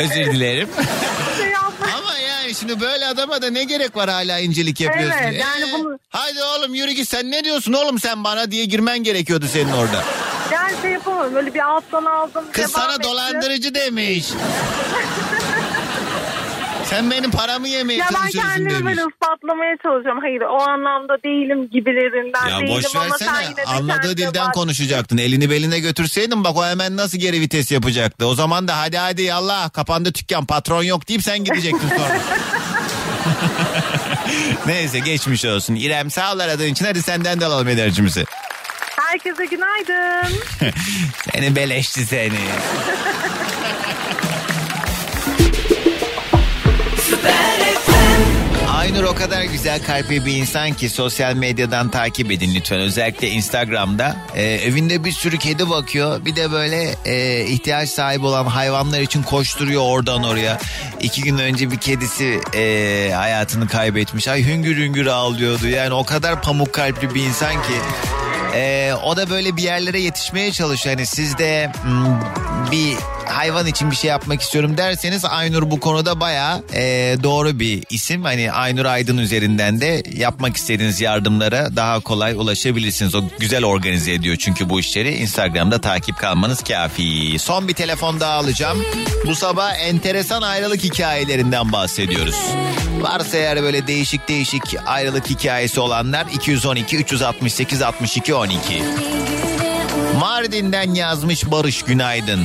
[0.00, 0.68] Özür dilerim.
[1.38, 1.54] Şey
[1.98, 5.18] Ama yani şimdi böyle adama da ne gerek var hala incelik yapıyorsun.
[5.22, 8.64] Evet, yani Ee, bunu- Hadi oğlum yürü git sen ne diyorsun oğlum sen bana diye
[8.64, 10.04] girmen gerekiyordu senin orada.
[10.98, 12.44] Yani yapamadım böyle bir alttan aldım.
[12.52, 13.02] Kız sana etti.
[13.02, 14.26] dolandırıcı demiş.
[16.84, 18.84] sen benim paramı yemeye Ya ben çalışıyorsun kendimi demiş.
[18.86, 20.20] böyle ispatlamaya çalışıyorum.
[20.22, 24.46] Hayır o anlamda değilim gibilerinden Ya değilim boş ama sen versene yine de anladığı dilden
[24.46, 24.54] bak.
[24.54, 25.18] konuşacaktın.
[25.18, 28.26] Elini beline götürseydin bak o hemen nasıl geri vites yapacaktı.
[28.26, 32.18] O zaman da hadi hadi yallah kapandı dükkan patron yok deyip sen gidecektin sonra.
[34.66, 35.74] Neyse geçmiş olsun.
[35.74, 38.24] İrem sağ ol aradığın için hadi senden de alalım enerjimizi.
[39.08, 40.40] Herkese günaydın.
[41.32, 42.38] Seni beleşti seni.
[48.68, 52.78] Aynur o kadar güzel kalpli bir insan ki sosyal medyadan takip edin lütfen.
[52.80, 54.16] Özellikle Instagram'da.
[54.34, 56.24] Ee, evinde bir sürü kedi bakıyor.
[56.24, 60.58] Bir de böyle e, ihtiyaç sahibi olan hayvanlar için koşturuyor oradan oraya.
[61.00, 64.28] İki gün önce bir kedisi e, hayatını kaybetmiş.
[64.28, 65.68] Ay hüngür hüngür ağlıyordu.
[65.68, 67.74] Yani o kadar pamuk kalpli bir insan ki.
[68.58, 70.96] Ee, o da böyle bir yerlere yetişmeye çalışıyor.
[70.96, 72.20] Hani siz de hmm,
[72.70, 77.84] bir hayvan için bir şey yapmak istiyorum derseniz Aynur bu konuda bayağı e, doğru bir
[77.90, 78.22] isim.
[78.22, 83.14] Hani Aynur Aydın üzerinden de yapmak istediğiniz yardımlara daha kolay ulaşabilirsiniz.
[83.14, 85.14] O güzel organize ediyor çünkü bu işleri.
[85.14, 87.38] Instagram'da takip kalmanız kafi.
[87.38, 88.84] Son bir telefon daha alacağım.
[89.26, 92.36] Bu sabah enteresan ayrılık hikayelerinden bahsediyoruz.
[93.00, 98.82] Varsa eğer böyle değişik değişik ayrılık hikayesi olanlar 212 368 62 12.
[100.20, 102.40] Mardin'den yazmış Barış Günaydın.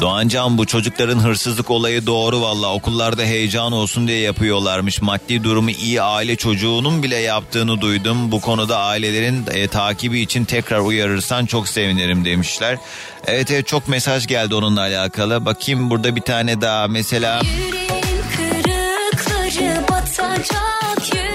[0.00, 5.02] Doğancan bu çocukların hırsızlık olayı doğru valla okullarda heyecan olsun diye yapıyorlarmış.
[5.02, 8.32] Maddi durumu iyi aile çocuğunun bile yaptığını duydum.
[8.32, 12.78] Bu konuda ailelerin e, takibi için tekrar uyarırsan çok sevinirim demişler.
[13.26, 15.44] Evet evet çok mesaj geldi onunla alakalı.
[15.44, 17.42] Bakayım burada bir tane daha mesela...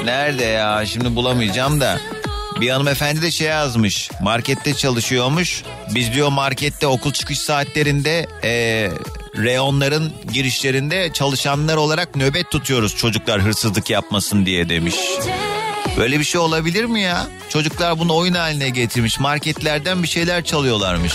[0.06, 2.00] Nerede ya şimdi bulamayacağım da.
[2.62, 4.10] Bir hanımefendi de şey yazmış.
[4.22, 5.64] Markette çalışıyormuş.
[5.96, 8.52] Biz diyor markette okul çıkış saatlerinde e,
[9.38, 14.96] reyonların girişlerinde çalışanlar olarak nöbet tutuyoruz çocuklar hırsızlık yapmasın diye demiş.
[15.98, 17.28] Böyle bir şey olabilir mi ya?
[17.50, 19.20] Çocuklar bunu oyun haline getirmiş.
[19.20, 21.14] Marketlerden bir şeyler çalıyorlarmış.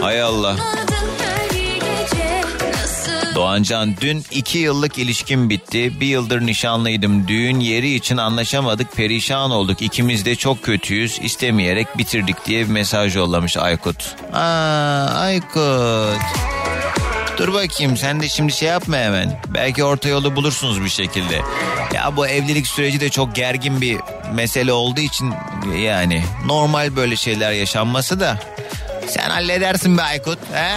[0.00, 0.56] Hay Allah.
[3.40, 6.00] Doğancan dün iki yıllık ilişkim bitti.
[6.00, 7.28] Bir yıldır nişanlıydım.
[7.28, 8.96] Düğün yeri için anlaşamadık.
[8.96, 9.82] Perişan olduk.
[9.82, 11.18] İkimiz de çok kötüyüz.
[11.22, 14.16] İstemeyerek bitirdik diye bir mesaj yollamış Aykut.
[14.32, 14.40] Aa
[15.14, 16.20] Aykut.
[17.38, 19.40] Dur bakayım sen de şimdi şey yapma hemen.
[19.48, 21.42] Belki orta yolu bulursunuz bir şekilde.
[21.94, 23.96] Ya bu evlilik süreci de çok gergin bir
[24.34, 25.32] mesele olduğu için
[25.78, 28.38] yani normal böyle şeyler yaşanması da
[29.08, 30.38] sen halledersin be Aykut.
[30.52, 30.76] He?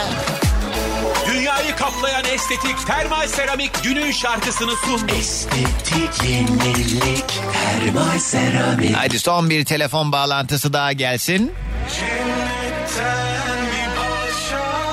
[1.27, 5.11] Dünyayı kaplayan estetik termal seramik günün şarkısını sundu.
[5.19, 8.95] Estetik yenilik termal seramik.
[8.95, 11.51] Hadi son bir telefon bağlantısı daha gelsin.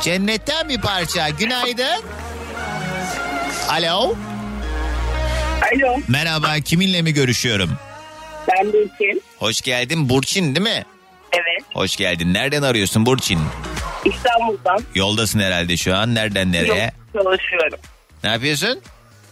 [0.02, 1.28] Cennetten bir parça.
[1.28, 2.02] Günaydın.
[3.68, 4.14] Alo.
[5.72, 6.00] Alo.
[6.08, 7.70] Merhaba kiminle mi görüşüyorum?
[8.48, 9.22] Ben Burçin.
[9.38, 10.84] Hoş geldin Burçin değil mi?
[11.32, 11.64] Evet.
[11.74, 12.34] Hoş geldin.
[12.34, 13.40] Nereden arıyorsun Burçin?
[14.04, 14.78] İstanbul'dan.
[14.94, 16.14] Yoldasın herhalde şu an.
[16.14, 16.92] Nereden nereye?
[17.14, 17.78] Yok, çalışıyorum.
[18.24, 18.80] Ne yapıyorsun?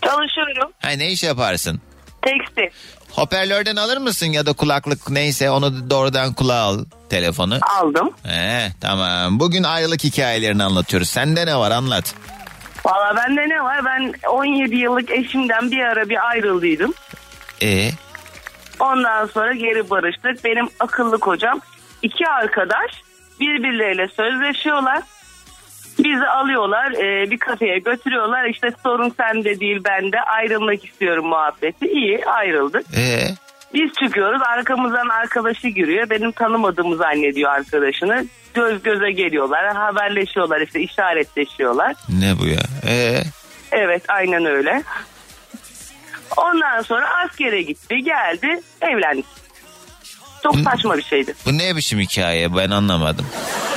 [0.04, 0.72] Çalışıyorum.
[0.82, 1.80] Ha ne iş yaparsın?
[2.22, 2.78] Tekstil.
[3.12, 7.58] Hoparlörden alır mısın ya da kulaklık neyse onu doğrudan kulağa al telefonu.
[7.80, 8.10] Aldım.
[8.26, 9.40] He, tamam.
[9.40, 11.08] Bugün ayrılık hikayelerini anlatıyoruz.
[11.10, 12.14] Sende ne var anlat.
[12.84, 13.84] Valla bende ne var?
[13.84, 16.94] Ben 17 yıllık eşimden bir ara bir ayrıldıydım.
[17.62, 17.90] E
[18.80, 20.44] Ondan sonra geri barıştık.
[20.44, 21.60] Benim akıllı kocam
[22.02, 22.90] iki arkadaş
[23.40, 25.02] birbirleriyle sözleşiyorlar.
[25.98, 28.44] Bizi alıyorlar e, bir kafeye götürüyorlar.
[28.44, 31.86] İşte sorun sende değil bende ayrılmak istiyorum muhabbeti.
[31.86, 32.86] İyi ayrıldık.
[32.98, 33.28] e
[33.74, 36.10] Biz çıkıyoruz arkamızdan arkadaşı giriyor.
[36.10, 38.26] Benim tanımadığımı zannediyor arkadaşını.
[38.54, 41.94] Göz göze geliyorlar haberleşiyorlar işte işaretleşiyorlar.
[42.20, 42.92] ne bu ya?
[42.92, 43.22] E
[43.72, 44.82] Evet aynen öyle.
[46.36, 49.37] Ondan sonra askere gitti geldi evlendik.
[50.54, 51.34] Çok saçma bir şeydi.
[51.46, 53.26] bu ne biçim hikaye ben anlamadım.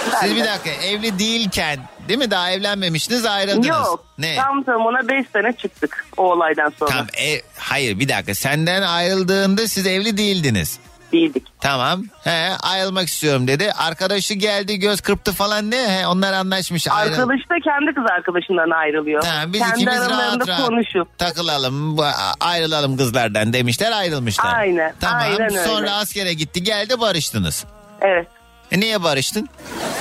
[0.04, 0.46] Siz Ben bir de.
[0.48, 3.68] dakika evli değilken değil mi daha evlenmemiştiniz ayrıldınız.
[3.68, 4.36] Yok Ne?
[4.36, 6.90] tam tamına 5 sene çıktık o olaydan sonra.
[6.92, 10.80] Tam e, hayır bir dakika senden ayrıldığında siz evli değildiniz.
[11.12, 11.44] Değildik.
[11.62, 12.04] Tamam.
[12.24, 13.72] He, ayrılmak istiyorum dedi.
[13.72, 15.78] Arkadaşı geldi göz kırptı falan ne?
[16.00, 16.88] He, onlar anlaşmış.
[16.88, 19.22] ayrıl- Arkadaş da kendi kız arkadaşından ayrılıyor.
[19.22, 21.18] Tamam, biz kendi ikimiz rahat rahat konuşup.
[21.18, 21.98] takılalım
[22.40, 24.54] ayrılalım kızlardan demişler ayrılmışlar.
[24.56, 25.64] Aynen, Tamam aynen öyle.
[25.64, 27.66] sonra askere gitti geldi barıştınız.
[28.02, 28.28] Evet.
[28.72, 29.50] E niye barıştın?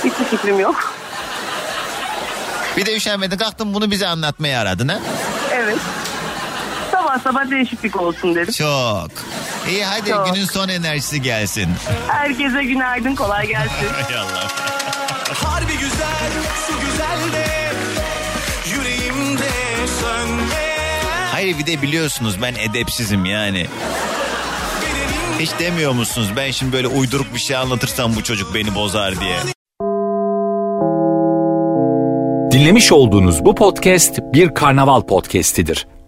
[0.03, 0.93] Hiçbir fikrim yok.
[2.77, 4.99] Bir de üşenmedin kalktın bunu bize anlatmaya aradın ha?
[5.53, 5.77] Evet.
[7.11, 8.53] Sabah sabah değişiklik olsun dedim.
[8.53, 9.09] Çok.
[9.69, 10.25] İyi hadi Çok.
[10.25, 11.67] günün son enerjisi gelsin.
[12.07, 13.87] Herkese günaydın kolay gelsin.
[13.93, 14.47] Hay Allah.
[15.33, 16.31] Harbi güzel,
[16.67, 17.73] su güzel de
[18.75, 19.49] yüreğimde
[20.01, 20.75] sönme.
[21.31, 23.67] Hayır bir de biliyorsunuz ben edepsizim yani.
[25.39, 29.37] Hiç demiyor musunuz ben şimdi böyle uyduruk bir şey anlatırsam bu çocuk beni bozar diye.
[32.51, 35.87] Dinlemiş olduğunuz bu podcast bir karnaval podcastidir.